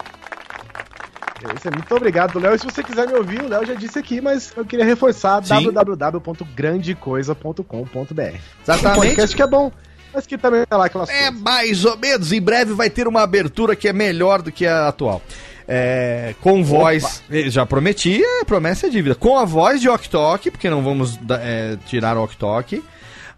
[1.44, 2.54] É Isso é muito obrigado, Léo.
[2.56, 5.42] E se você quiser me ouvir, o Léo já disse aqui, mas eu queria reforçar
[5.42, 8.36] www.grandecoisa.com.br.
[8.64, 8.98] Exatamente.
[8.98, 9.72] Um podcast que é bom,
[10.14, 11.42] mas que também tá lá aquelas É coisas.
[11.42, 12.32] mais ou menos.
[12.32, 15.22] Em breve vai ter uma abertura que é melhor do que a atual.
[15.68, 17.22] É, com voz.
[17.32, 19.16] eh, Já prometi, é, promessa é dívida.
[19.16, 22.84] Com a voz de Ok Tok, porque não vamos é, tirar o Ok Tok.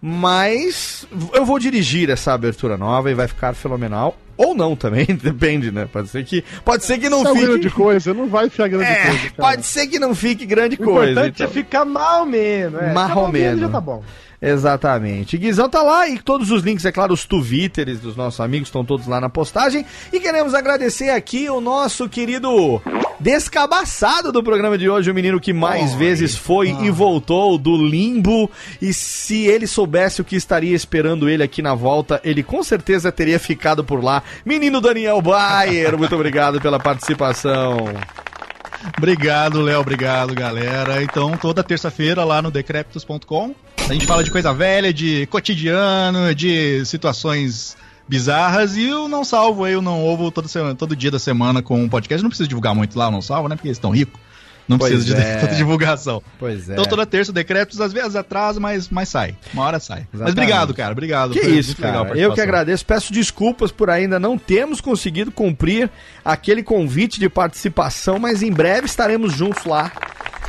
[0.06, 4.14] Mas eu vou dirigir essa abertura nova e vai ficar fenomenal.
[4.36, 5.88] Ou não também, depende, né?
[5.90, 7.46] Pode ser que, pode ser que não Isso é fique.
[7.46, 9.32] grande coisa, não vai ficar grande É, coisa, cara.
[9.38, 11.12] pode ser que não fique grande O coisa.
[11.12, 11.46] importante então.
[11.46, 12.82] é ficar mal menos.
[12.82, 13.60] É, mal menos.
[13.60, 14.02] já tá bom.
[14.44, 15.38] Exatamente.
[15.38, 18.84] Guizão tá lá e todos os links, é claro, os twitters dos nossos amigos estão
[18.84, 19.86] todos lá na postagem.
[20.12, 22.82] E queremos agradecer aqui o nosso querido
[23.18, 28.50] descabaçado do programa de hoje, o menino que mais vezes foi e voltou do limbo.
[28.82, 33.10] E se ele soubesse o que estaria esperando ele aqui na volta, ele com certeza
[33.10, 34.22] teria ficado por lá.
[34.44, 37.76] Menino Daniel Bayer, muito obrigado pela participação.
[38.98, 39.80] Obrigado, Léo.
[39.80, 41.02] Obrigado, galera.
[41.02, 43.54] Então, toda terça-feira lá no decreptus.com,
[43.88, 47.76] a gente fala de coisa velha, de cotidiano, de situações
[48.08, 51.62] bizarras e o Não Salvo aí, eu não ovo todo, semana, todo dia da semana
[51.62, 52.22] com um podcast.
[52.22, 53.56] Não precisa divulgar muito lá o Não Salvo, né?
[53.56, 54.20] Porque eles estão ricos.
[54.66, 55.36] Não Pois precisa de é.
[55.36, 56.22] tanta divulgação.
[56.38, 56.72] Pois é.
[56.72, 59.36] Então toda terça o Decretos às vezes atrasa, mas, mas sai.
[59.52, 60.06] Uma hora sai.
[60.10, 60.32] Mas Exatamente.
[60.32, 60.92] obrigado, cara.
[60.92, 61.32] Obrigado.
[61.32, 62.18] Que isso, cara.
[62.18, 62.86] Eu que agradeço.
[62.86, 65.90] Peço desculpas por ainda não termos conseguido cumprir
[66.24, 69.92] aquele convite de participação, mas em breve estaremos juntos lá.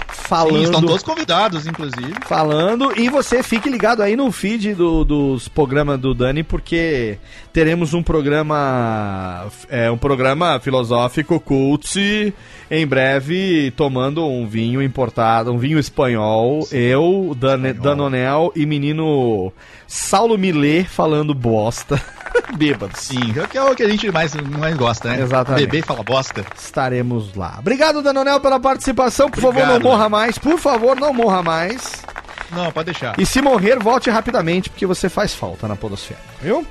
[0.07, 2.15] Falando, Sim, estão todos convidados, inclusive.
[2.26, 7.19] falando e você fique ligado aí no feed do- dos programas do Dani porque
[7.53, 12.34] teremos um programa é um programa filosófico cult
[12.72, 19.53] em breve tomando um vinho importado um vinho espanhol eu Dan Danonel e menino
[19.88, 22.01] Saulo Millet falando bosta
[22.57, 25.22] bêbados Sim, que é o que a gente mais, mais gosta, né?
[25.22, 25.65] Exatamente.
[25.65, 26.43] Beber e fala bosta.
[26.57, 29.84] estaremos lá obrigado Danonel pela participação por favor Obrigado.
[29.84, 32.03] não morra mais por favor não morra mais
[32.52, 33.20] Não, pode deixar.
[33.20, 36.66] E se morrer, volte rapidamente, porque você faz falta na podosfera, viu?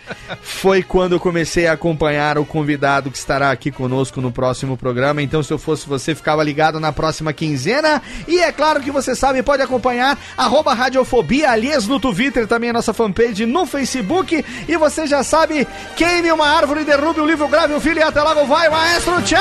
[0.40, 5.20] foi quando eu comecei a acompanhar o convidado que estará aqui conosco no próximo programa.
[5.20, 8.00] Então, se eu fosse você, ficava ligado na próxima quinzena.
[8.28, 12.74] E é claro que você sabe, pode acompanhar arroba Radiofobia, aliás, no Twitter, também a
[12.74, 14.44] nossa fanpage no Facebook.
[14.68, 18.22] E você já sabe, queime uma árvore, derrube um livro, grave um filho e até
[18.22, 19.20] logo vai, maestro.
[19.22, 19.40] Tchau!